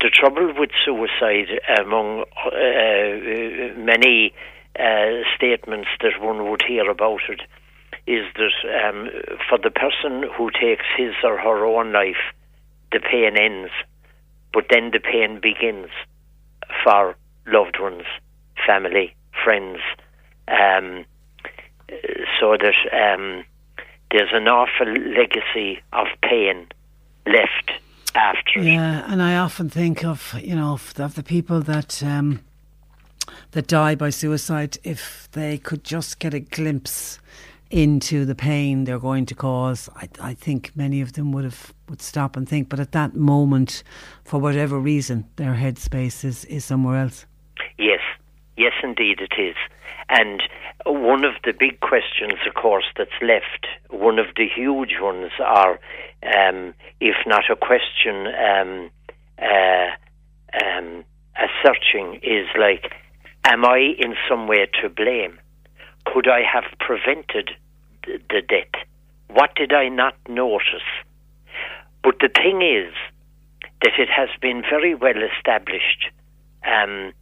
[0.00, 4.32] The trouble with suicide, among uh, uh, many
[4.78, 7.40] uh, statements that one would hear about it,
[8.06, 9.08] is that um,
[9.48, 12.32] for the person who takes his or her own life,
[12.92, 13.72] the pain ends,
[14.52, 15.90] but then the pain begins
[16.84, 17.16] for
[17.48, 18.04] loved ones,
[18.64, 19.80] family, friends,
[20.46, 21.04] um,
[22.38, 23.42] so that um,
[24.12, 26.68] there's an awful legacy of pain
[27.26, 27.72] left
[28.18, 28.60] after.
[28.60, 32.40] Yeah, and I often think of you know of, of the people that um,
[33.52, 37.18] that die by suicide if they could just get a glimpse
[37.70, 39.88] into the pain they're going to cause.
[39.94, 43.14] I, I think many of them would have would stop and think, but at that
[43.14, 43.82] moment,
[44.24, 47.26] for whatever reason, their headspace is, is somewhere else.
[47.78, 48.00] Yes,
[48.56, 49.56] yes, indeed it is.
[50.10, 50.42] And
[50.86, 55.78] one of the big questions, of course, that's left, one of the huge ones, are,
[56.22, 58.90] um, if not a question, um,
[59.38, 59.90] uh,
[60.64, 61.04] um,
[61.36, 62.92] a searching is like,
[63.44, 65.38] am I in some way to blame?
[66.06, 67.50] Could I have prevented
[68.04, 68.82] th- the death?
[69.28, 70.88] What did I not notice?
[72.02, 72.94] But the thing is
[73.82, 76.06] that it has been very well established
[76.66, 77.12] um,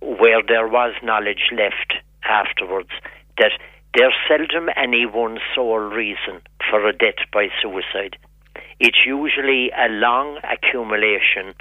[0.00, 1.94] where there was knowledge left
[2.28, 2.90] afterwards
[3.38, 3.52] that
[3.94, 8.16] there's seldom any one sole reason for a death by suicide.
[8.78, 11.54] It's usually a long accumulation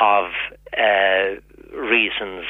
[0.00, 0.30] of
[0.76, 1.36] uh,
[1.76, 2.44] reasons,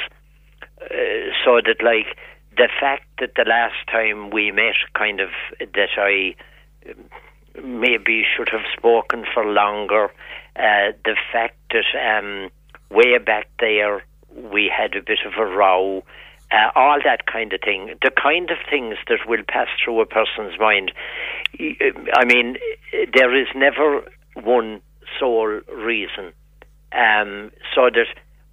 [0.81, 2.17] uh, so that like
[2.57, 5.29] the fact that the last time we met, kind of
[5.59, 6.35] that I
[6.89, 10.07] um, maybe should have spoken for longer,
[10.57, 12.51] uh, the fact that um,
[12.91, 14.03] way back there
[14.35, 16.03] we had a bit of a row.
[16.51, 20.07] Uh, all that kind of thing, the kind of things that will pass through a
[20.07, 20.93] person's mind.
[21.59, 22.59] I mean,
[23.13, 24.05] there is never
[24.35, 24.81] one
[25.19, 26.33] sole reason.
[26.93, 28.07] Um, so that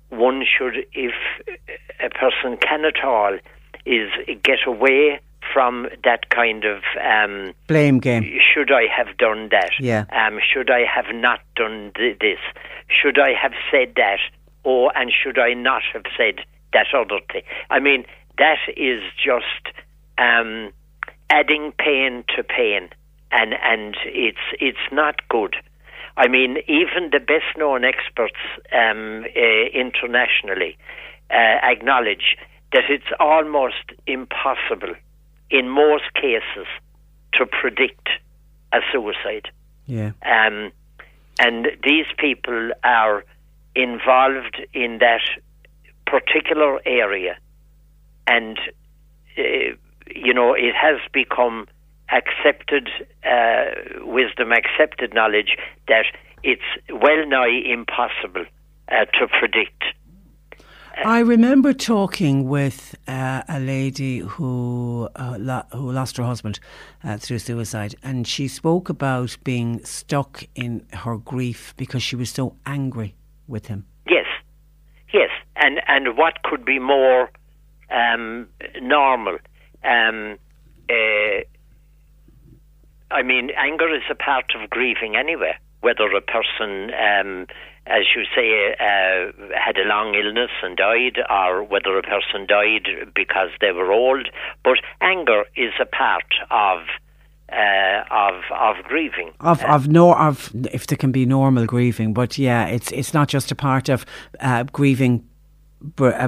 [0.09, 1.13] one should, if
[1.99, 3.37] a person can at all,
[3.85, 4.09] is
[4.43, 5.19] get away
[5.53, 8.23] from that kind of um, Blame game.
[8.53, 9.71] should I have done that?
[9.79, 10.05] Yeah.
[10.11, 12.39] Um, should I have not done th- this?
[12.87, 14.19] Should I have said that?
[14.63, 17.43] Or and should I not have said that other thing?
[17.69, 18.05] I mean,
[18.37, 19.75] that is just
[20.17, 20.71] um,
[21.29, 22.89] adding pain to pain,
[23.31, 25.55] and and it's it's not good.
[26.17, 28.35] I mean, even the best known experts
[28.73, 30.77] um, uh, internationally
[31.29, 32.37] uh, acknowledge
[32.73, 34.93] that it's almost impossible
[35.49, 36.67] in most cases
[37.33, 38.09] to predict
[38.73, 39.49] a suicide.
[39.85, 40.11] Yeah.
[40.25, 40.71] Um,
[41.39, 43.23] and these people are
[43.75, 45.21] involved in that
[46.11, 47.37] particular area.
[48.27, 48.59] And,
[49.37, 49.75] uh,
[50.07, 51.67] you know, it has become
[52.09, 52.89] accepted
[53.23, 53.65] uh,
[54.01, 55.55] wisdom, accepted knowledge
[55.87, 56.05] that
[56.43, 58.45] it's well nigh impossible
[58.91, 59.83] uh, to predict.
[61.03, 66.59] I remember talking with uh, a lady who uh, lo- who lost her husband
[67.03, 72.29] uh, through suicide, and she spoke about being stuck in her grief because she was
[72.29, 73.15] so angry
[73.47, 73.85] with him.
[75.61, 77.29] And and what could be more
[77.91, 78.47] um,
[78.81, 79.37] normal?
[79.83, 80.37] Um,
[80.89, 81.41] uh,
[83.11, 85.53] I mean, anger is a part of grieving anyway.
[85.81, 87.47] Whether a person, um,
[87.87, 92.87] as you say, uh, had a long illness and died, or whether a person died
[93.15, 94.29] because they were old,
[94.63, 96.79] but anger is a part of
[97.51, 99.31] uh, of of grieving.
[99.39, 103.27] Of of no of if there can be normal grieving, but yeah, it's it's not
[103.27, 104.05] just a part of
[104.39, 105.30] uh, grieving uh,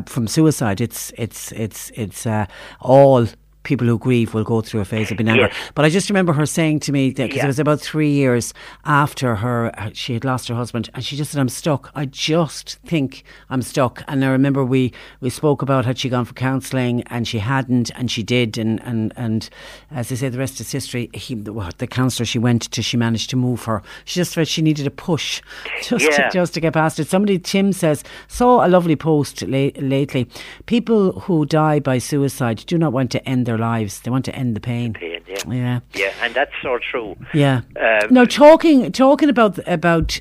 [0.07, 0.81] from suicide.
[0.81, 2.45] It's it's it's it's uh,
[2.79, 3.27] all
[3.63, 5.43] people who grieve will go through a phase of being anger.
[5.43, 5.55] Yes.
[5.75, 7.43] But I just remember her saying to me that because Yeah.
[7.45, 8.53] it was about three years
[8.85, 11.91] after her uh, she had lost her husband, and she just said, "I'm stuck.
[11.95, 14.91] I just think I'm stuck." And I remember we
[15.21, 18.81] we spoke about had she gone for counselling, and she hadn't, and she did, and
[18.83, 19.49] and and
[19.91, 21.09] as I say, the rest is history.
[21.13, 23.81] He, the, the counsellor she went to, she managed to move her.
[24.05, 25.41] She just felt she needed a push,
[25.83, 26.27] just Yeah.
[26.29, 27.07] to, just to get past it.
[27.07, 30.27] Somebody, Tim says, saw a lovely post la- lately.
[30.65, 34.35] People who die by suicide do not want to end their lives; they want to
[34.35, 34.93] end the pain.
[34.93, 35.43] Pain, yeah.
[35.47, 35.79] Yeah.
[35.93, 37.15] Yeah, and that's so true.
[37.33, 37.61] Yeah.
[37.79, 40.19] Um, no, talking talking about about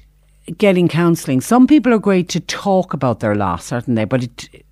[0.58, 1.40] getting counselling.
[1.40, 4.04] Some people are great to talk about their loss, aren't they?
[4.04, 4.64] But it,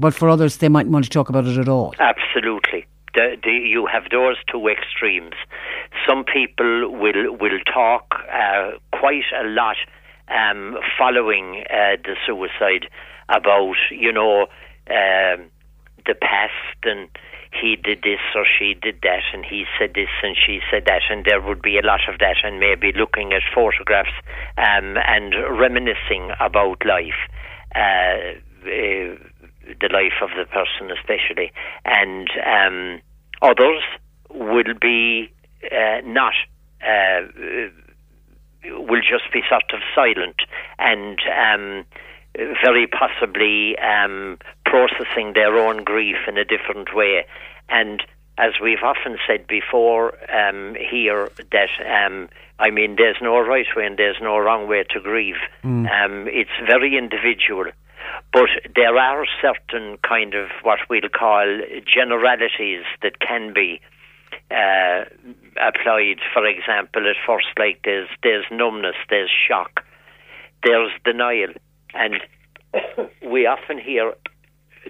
[0.00, 1.94] but for others, they mightn't want to talk about it at all.
[1.98, 2.86] Absolutely.
[3.14, 5.34] The, the, you have those two extremes.
[6.06, 9.76] Some people will will talk uh, quite a lot
[10.28, 12.88] um, following uh, the suicide
[13.28, 14.42] about you know
[14.88, 15.50] um,
[16.06, 17.08] the past and
[17.60, 21.02] he did this or she did that and he said this and she said that
[21.10, 24.14] and there would be a lot of that and maybe looking at photographs
[24.56, 27.20] um, and reminiscing about life.
[27.74, 29.16] Uh, uh,
[29.80, 31.52] the life of the person especially
[31.84, 33.00] and um,
[33.42, 33.82] others
[34.30, 35.30] will be
[35.70, 36.32] uh, not
[36.82, 37.20] uh,
[38.64, 40.36] will just be sort of silent
[40.78, 41.84] and um,
[42.62, 47.26] very possibly um, processing their own grief in a different way.
[47.68, 48.02] And
[48.38, 51.68] as we've often said before um, here, that
[52.06, 52.28] um,
[52.58, 55.36] I mean, there's no right way and there's no wrong way to grieve.
[55.64, 55.86] Mm.
[55.90, 57.66] Um, it's very individual.
[58.32, 63.80] But there are certain kind of what we'll call generalities that can be
[64.50, 65.04] uh,
[65.60, 66.20] applied.
[66.32, 69.84] For example, at first, like there's there's numbness, there's shock,
[70.64, 71.52] there's denial,
[71.94, 72.14] and
[73.24, 74.14] we often hear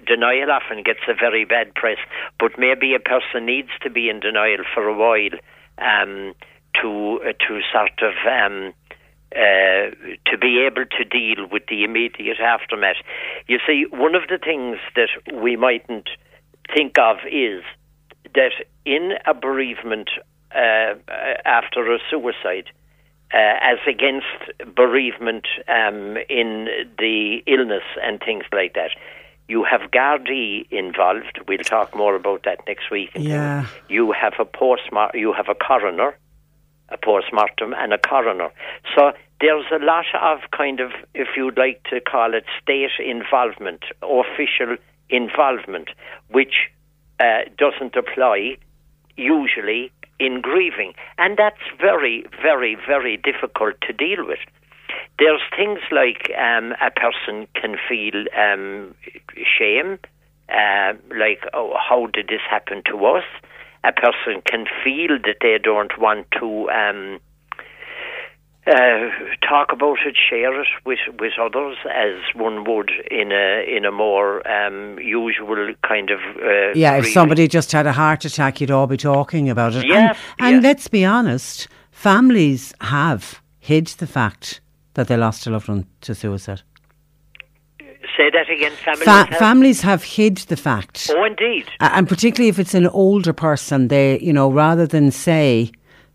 [0.07, 1.99] denial often gets a very bad press,
[2.39, 5.39] but maybe a person needs to be in denial for a while
[5.79, 6.35] um,
[6.81, 8.73] to uh, to sort of um,
[9.35, 9.91] uh,
[10.31, 12.97] to be able to deal with the immediate aftermath.
[13.47, 15.11] You see, one of the things that
[15.43, 16.09] we mightn't
[16.75, 17.63] think of is
[18.35, 18.53] that
[18.85, 20.11] in a bereavement
[20.55, 20.95] uh,
[21.45, 22.71] after a suicide,
[23.33, 24.27] uh, as against
[24.75, 26.69] bereavement um, in
[26.99, 28.91] the illness and things like that.
[29.49, 31.41] You have Gardaí involved.
[31.49, 33.11] We'll talk more about that next week.
[33.15, 33.67] Yeah.
[33.89, 35.19] You have a postmortem.
[35.19, 36.17] You have a coroner,
[36.91, 38.51] a postmortem, and a coroner.
[38.95, 43.85] So there's a lot of kind of, if you'd like to call it, state involvement,
[44.03, 44.77] official
[45.09, 45.89] involvement,
[46.29, 46.71] which
[47.19, 48.59] uh, doesn't apply
[49.17, 50.93] usually in grieving.
[51.17, 54.41] And that's very, very, very difficult to deal with.
[55.19, 58.95] There's things like um, a person can feel um,
[59.59, 59.99] shame,
[60.49, 63.25] uh, like, oh, how did this happen to us?
[63.85, 67.21] A person can feel that they don't want to um,
[68.69, 69.09] uh,
[69.49, 73.93] talk about it, share it with, with others, as one would in a in a
[73.93, 78.71] more um, usual kind of uh, Yeah, if somebody just had a heart attack, you'd
[78.71, 79.87] all be talking about it.
[79.87, 84.61] Yeah, and, and let's be honest, families have hid the fact
[84.99, 86.61] that they lost a loved one to suicide.
[88.17, 89.05] Say that again, families.
[89.05, 91.09] Fa- have- families have hid the fact.
[91.15, 91.67] Oh, indeed.
[91.79, 95.71] And particularly if it's an older person, they, you know, rather than say,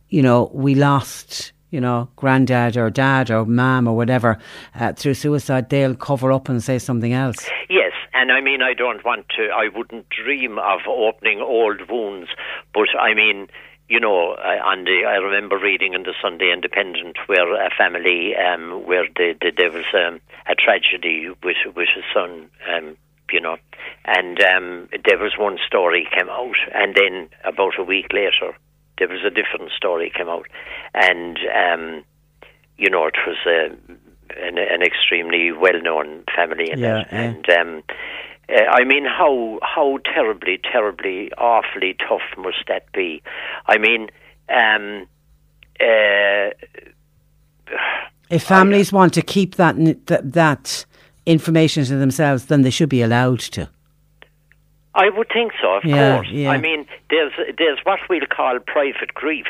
[0.10, 4.38] you know, we lost, you know, granddad or dad or mum or whatever
[4.76, 7.48] uh, through suicide, they'll cover up and say something else.
[7.70, 12.28] Yes, and I mean, I don't want to, I wouldn't dream of opening old wounds,
[12.74, 13.48] but I mean,
[13.90, 18.86] you know, on the, I remember reading in the Sunday Independent where a family, um,
[18.86, 22.96] where the, the, there was um, a tragedy with, with his son, um,
[23.32, 23.58] you know,
[24.06, 28.56] and um, there was one story came out, and then about a week later,
[29.00, 30.48] there was a different story came out,
[30.94, 32.04] and um,
[32.78, 33.66] you know, it was a,
[34.40, 37.22] an, an extremely well-known family in Yeah, it, yeah.
[37.22, 37.84] and um,
[38.54, 43.22] uh, I mean, how how terribly, terribly, awfully tough must that be?
[43.68, 44.10] I mean,
[44.50, 45.08] um,
[45.80, 46.50] uh,
[48.30, 50.86] If families want to keep that, n- th- that
[51.26, 53.70] information to themselves, then they should be allowed to.
[54.96, 56.28] I would think so, of Yeah, course.
[56.32, 56.52] yeah.
[56.52, 59.48] I mean, there's there's what we'll call private grief,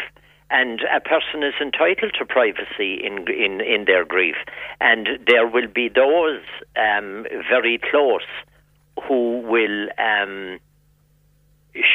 [0.50, 4.36] and a person is entitled to privacy in in in their grief,
[4.80, 6.42] and there will be those
[6.78, 8.28] um, very close
[9.08, 10.60] who will um,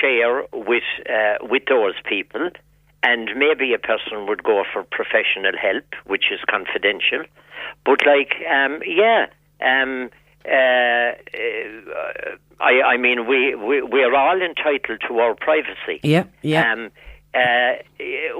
[0.01, 2.51] share with uh, with those people,
[3.03, 7.25] and maybe a person would go for professional help, which is confidential.
[7.85, 9.27] But like, um, yeah,
[9.61, 10.11] um,
[10.45, 11.13] uh, uh,
[12.61, 16.01] I, I mean, we, we we're all entitled to our privacy.
[16.03, 16.73] Yeah, yeah.
[16.73, 16.91] Um,
[17.39, 17.73] uh,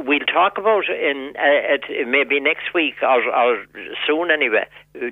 [0.09, 3.65] we'll talk about it in uh, at maybe next week or, or
[4.07, 4.67] soon anyway.
[5.01, 5.09] uh,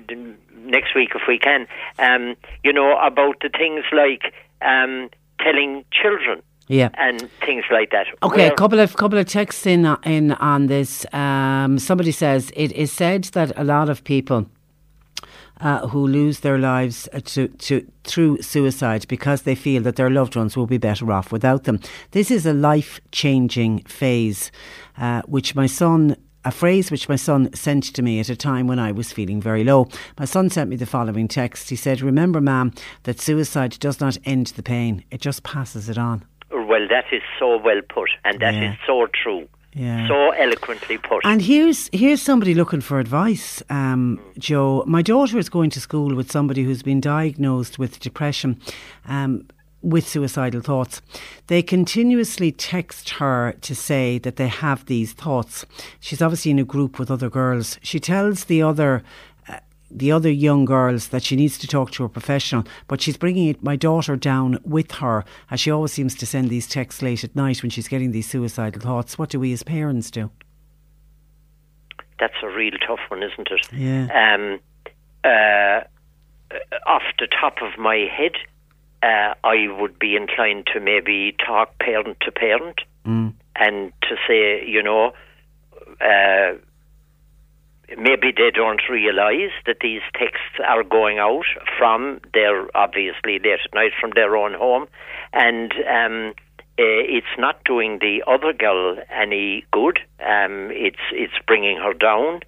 [0.77, 1.65] Next week if we can.
[1.97, 4.23] Um, you know about the things like
[4.61, 5.09] um,
[5.39, 6.89] telling children Yeah.
[6.97, 8.07] and things like that.
[8.21, 11.05] Okay, a couple of couple of texts in in on this.
[11.13, 14.45] Um, somebody says it is said that a lot of people
[15.61, 20.09] uh, who lose their lives uh, to, to through suicide because they feel that their
[20.09, 21.79] loved ones will be better off without them.
[22.11, 24.51] This is a life changing phase,
[24.97, 26.15] uh, which my son.
[26.45, 29.41] A phrase which my son sent to me at a time when I was feeling
[29.41, 29.89] very low.
[30.17, 31.69] My son sent me the following text.
[31.69, 32.71] He said, Remember, ma'am,
[33.03, 36.23] that suicide does not end the pain, it just passes it on.
[36.49, 38.75] Well, that is so well put, and that is Yeah.
[38.85, 40.07] so true, Yeah.
[40.07, 41.23] so eloquently put.
[41.23, 44.83] And here's here's somebody looking for advice, um, Joe.
[44.87, 48.59] My daughter is going to school with somebody who's been diagnosed with depression,
[49.05, 49.45] um,
[49.83, 51.01] with suicidal thoughts.
[51.47, 55.65] They continuously text her to say that they have these thoughts.
[55.99, 57.77] She's obviously in a group with other girls.
[57.81, 59.03] She tells the other.
[59.89, 63.47] The other young girls that she needs to talk to a professional, but she's bringing
[63.47, 67.23] it, my daughter down with her, as she always seems to send these texts late
[67.23, 69.17] at night when she's getting these suicidal thoughts.
[69.17, 70.29] What do we as parents do?
[72.19, 73.67] That's a real tough one, isn't it?
[73.71, 74.07] Yeah.
[74.35, 74.59] Um,
[75.23, 75.81] uh,
[76.85, 78.33] off the top of my head,
[79.03, 83.33] uh, I would be inclined to maybe talk parent to parent Mm.
[83.55, 85.13] and to say, you know,
[86.01, 86.55] uh,
[87.97, 91.45] maybe they don't realise that these texts are going out
[91.77, 94.87] from their, obviously, late at night from their own home,
[95.33, 96.33] and um,
[96.79, 99.99] uh, it's not doing the other girl any good.
[100.19, 102.41] Um, it's it's bringing her down,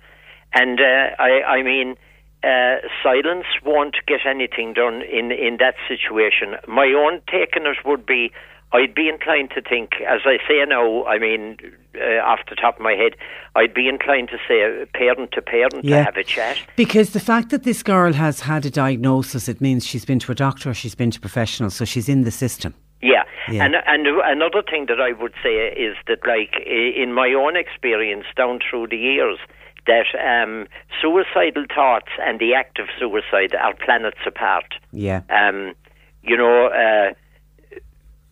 [0.54, 1.96] and uh, I, I mean,
[2.44, 6.56] uh, silence won't get anything done in, in that situation.
[6.68, 8.32] My own take on it would be
[8.72, 11.58] I'd be inclined to think, as I say now, I mean,
[11.96, 13.14] uh, off the top of my head,
[13.56, 15.98] I'd be inclined to say parent to parent Yeah.
[15.98, 16.62] to have a chat.
[16.76, 20.32] Because the fact that this girl has had a diagnosis, it means she's been to
[20.32, 22.76] a doctor, she's been to professionals, so she's in the system.
[23.02, 23.24] Yeah.
[23.50, 23.64] Yeah.
[23.66, 28.26] And and another thing that I would say is that, like in my own experience
[28.36, 29.40] down through the years,
[29.88, 30.68] that um,
[31.02, 34.76] suicidal thoughts and the act of suicide are planets apart.
[34.92, 35.22] Yeah.
[35.30, 35.74] Um,
[36.22, 37.14] you know, uh,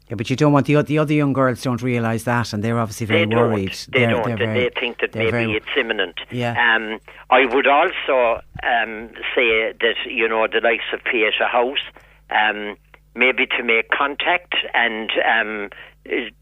[0.09, 2.79] Yeah, but you don't want the the other young girls don't realise that, and they're
[2.79, 3.73] obviously very they worried.
[3.89, 4.25] They They're- don't.
[4.25, 6.15] they're very- they think that maybe very- it's imminent.
[6.31, 6.53] Yeah.
[6.75, 11.83] Um, I would also um, say that you know the likes of Pieta House,
[12.29, 12.77] um,
[13.15, 15.69] maybe to make contact and um,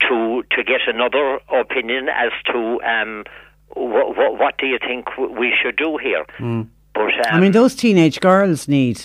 [0.07, 3.23] to to get another opinion as to um,
[3.69, 6.23] what, what what do you think w- we should do here.
[6.37, 6.67] Mm.
[6.93, 9.01] But um, I mean, those teenage girls need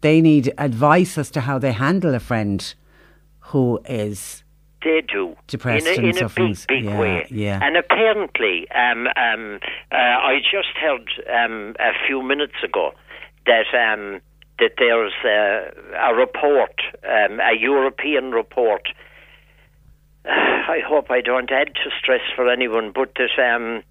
[0.00, 2.74] they need advice as to how they handle a friend
[3.46, 4.42] who is
[4.82, 5.36] They do.
[5.46, 7.26] Depressed in a, and in a big, big Yeah, way.
[7.30, 7.60] yeah.
[7.62, 9.58] And apparently, um, um,
[9.90, 12.92] uh, I just heard um, a few minutes ago
[13.46, 14.20] that um,
[14.58, 18.88] that there's uh, a report, um, a European report.
[20.24, 23.82] I hope I don't add to stress for anyone, but that um,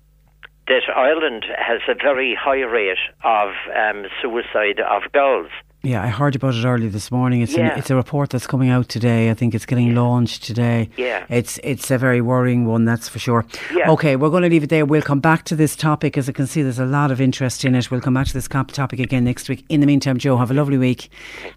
[0.68, 5.52] that Ireland has a very high rate of um, suicide of girls.
[5.86, 7.42] Yeah, I heard about it early this morning.
[7.42, 7.74] It's Yeah.
[7.74, 9.30] an, it's a report that's coming out today.
[9.30, 10.90] I think it's getting launched today.
[10.98, 11.26] Yeah.
[11.30, 13.46] It's it's a very worrying one, that's for sure.
[13.72, 13.92] Yeah.
[13.92, 14.84] Okay, we're going to leave it there.
[14.84, 16.18] We'll come back to this topic.
[16.18, 17.92] As I can see, there's a lot of interest in it.
[17.92, 19.64] We'll come back to this topic again next week.
[19.70, 21.10] In the meantime, Joe, have a lovely week.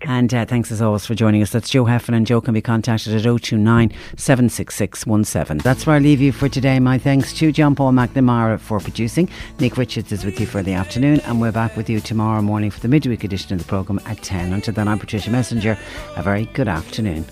[0.03, 1.51] And uh, thanks as always for joining us.
[1.51, 2.27] That's Joe Heffernan.
[2.27, 5.59] Joe can be contacted at 029 76617.
[5.59, 6.79] That's where I leave you for today.
[6.81, 9.31] My thanks to John Paul McNamara for producing.
[9.59, 11.21] Nick Richards is with you for the afternoon.
[11.21, 14.18] And we're back with you tomorrow morning for the midweek edition of the programme at
[14.23, 14.53] 10.
[14.53, 15.79] Until then, I'm Patricia Messinger.
[16.17, 17.25] A very good afternoon.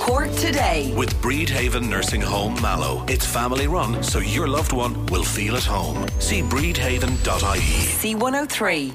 [0.00, 0.92] Cork today.
[0.94, 3.04] With Bridhaven Nursing Home Mallow.
[3.08, 6.06] It's family run, so your loved one will feel at home.
[6.18, 7.80] See bridhaven.ie.
[8.00, 8.94] C103.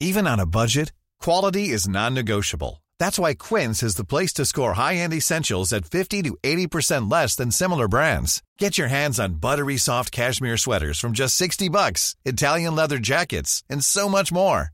[0.00, 2.82] Even on a budget, quality is non-negotiable.
[2.98, 7.36] That's why Quince is the place to score high-end essentials at 50 to 80% less
[7.36, 8.42] than similar brands.
[8.58, 13.62] Get your hands on buttery soft cashmere sweaters from just 60 bucks, Italian leather jackets,
[13.70, 14.73] and so much more.